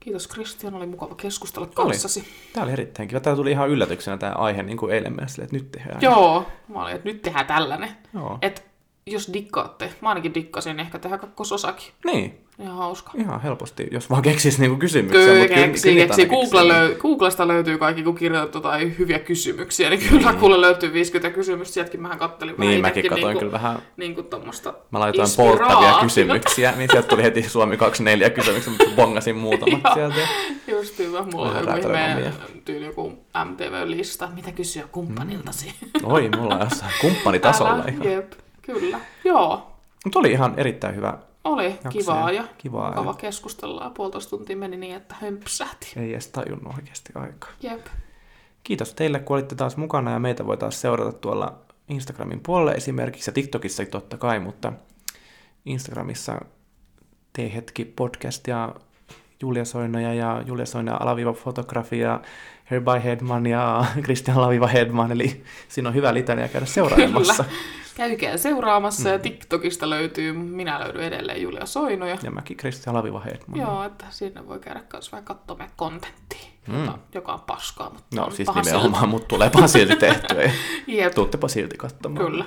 [0.00, 1.74] kiitos Kristian, oli mukava keskustella Oli.
[1.74, 2.24] kanssasi.
[2.52, 3.20] Tämä oli erittäin kiva.
[3.20, 5.98] Tämä tuli ihan yllätyksenä tämä aihe niin kuin eilen mennessä, että nyt tehdään.
[6.02, 7.90] Joo, mä olin, että nyt tehdään tällainen.
[8.14, 8.38] Joo.
[8.42, 8.64] Et
[9.10, 11.86] jos dikkaatte, mä ainakin dikkasin ehkä tehdä kakkososakin.
[12.04, 13.10] Niin, Ihan hauska.
[13.14, 15.24] ihan helposti, jos vaan keksisi niinku kysymyksiä.
[15.26, 16.26] Kyllä mut keksii, niitä keksii.
[16.26, 20.40] Google löy- Googlesta löytyy kaikki, kun kirjoitat jotain hyviä kysymyksiä, niin kyllä Niin.
[20.40, 21.74] kuule löytyy 50 kysymystä.
[21.74, 23.78] Sieltäkin mähän kattelin vähän Niin, mäkin itekin katsoin niinku, kyllä vähän.
[23.96, 29.36] niinku tommosta Mä laitoin polttavia kysymyksiä, niin sieltä tuli heti Suomi 24 kysymyksiä, mutta bongasin
[29.36, 30.16] muutamat sieltä.
[30.68, 32.32] Just hyvä, mulla on Vähän joku ihme räätälöimämiä.
[32.64, 33.12] tyyli joku
[33.44, 35.72] MTV-lista, mitä kysyä kumppaniltasi.
[36.02, 38.06] Oi, mulla on jossain kumppanitasolla Älä, ihan.
[38.12, 38.32] Jep,
[38.66, 39.00] kyllä.
[39.24, 39.72] Joo,
[40.04, 41.18] Mutta oli ihan erittäin hyvä.
[41.44, 41.90] oli Jaksoja.
[41.92, 43.90] kivaa ja Kivaa mukava ja- keskustella.
[43.90, 45.92] Puolitoista tuntia meni niin, että hömpsähti.
[45.96, 47.50] Ei edes tajunnut oikeasti aikaa.
[47.62, 47.86] Jep.
[48.62, 53.28] Kiitos teille, kun olitte taas mukana ja meitä voi taas seurata tuolla Instagramin puolella esimerkiksi
[53.30, 54.72] ja TikTokissa totta kai, mutta
[55.66, 56.40] Instagramissa
[57.32, 58.74] tee hetki podcast ja
[59.42, 62.20] Julia Soinoja ja Julia Soina alaviiva fotografia,
[62.70, 67.44] Herby Hedman ja Christian Laviva Hedman, eli siinä on hyvä litania käydä seuraamassa.
[67.44, 67.56] Kyllä.
[67.96, 69.12] Käykää seuraamassa mm.
[69.12, 72.18] ja TikTokista löytyy, minä löydyn edelleen Julia Soinoja.
[72.22, 73.60] Ja mäkin Christian Laviva Hedman.
[73.60, 76.80] Joo, että sinne voi käydä myös vähän katsoa meidän kontenttia, mm.
[76.84, 77.90] joka, joka on paskaa.
[77.90, 80.50] Mutta no on siis paha nimenomaan, mutta tuleepa silti tehtyä
[80.86, 81.14] Jep.
[81.14, 82.26] tuuttepa silti katsomaan.
[82.26, 82.44] Kyllä.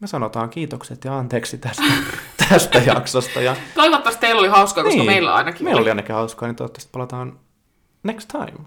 [0.00, 1.82] Me sanotaan kiitokset ja anteeksi tästä,
[2.48, 3.40] tästä jaksosta.
[3.40, 5.06] Ja Toivottavasti teillä oli hauskaa, koska Niin.
[5.10, 7.38] meillä ainakin meillä oli ainakin hauskaa, niin toivottavasti palataan
[8.02, 8.66] next time.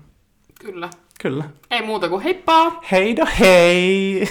[0.59, 0.89] Kyllä.
[1.21, 1.43] Kyllä.
[1.71, 2.71] Ei muuta kuin heippa!
[2.91, 4.27] Heido hei!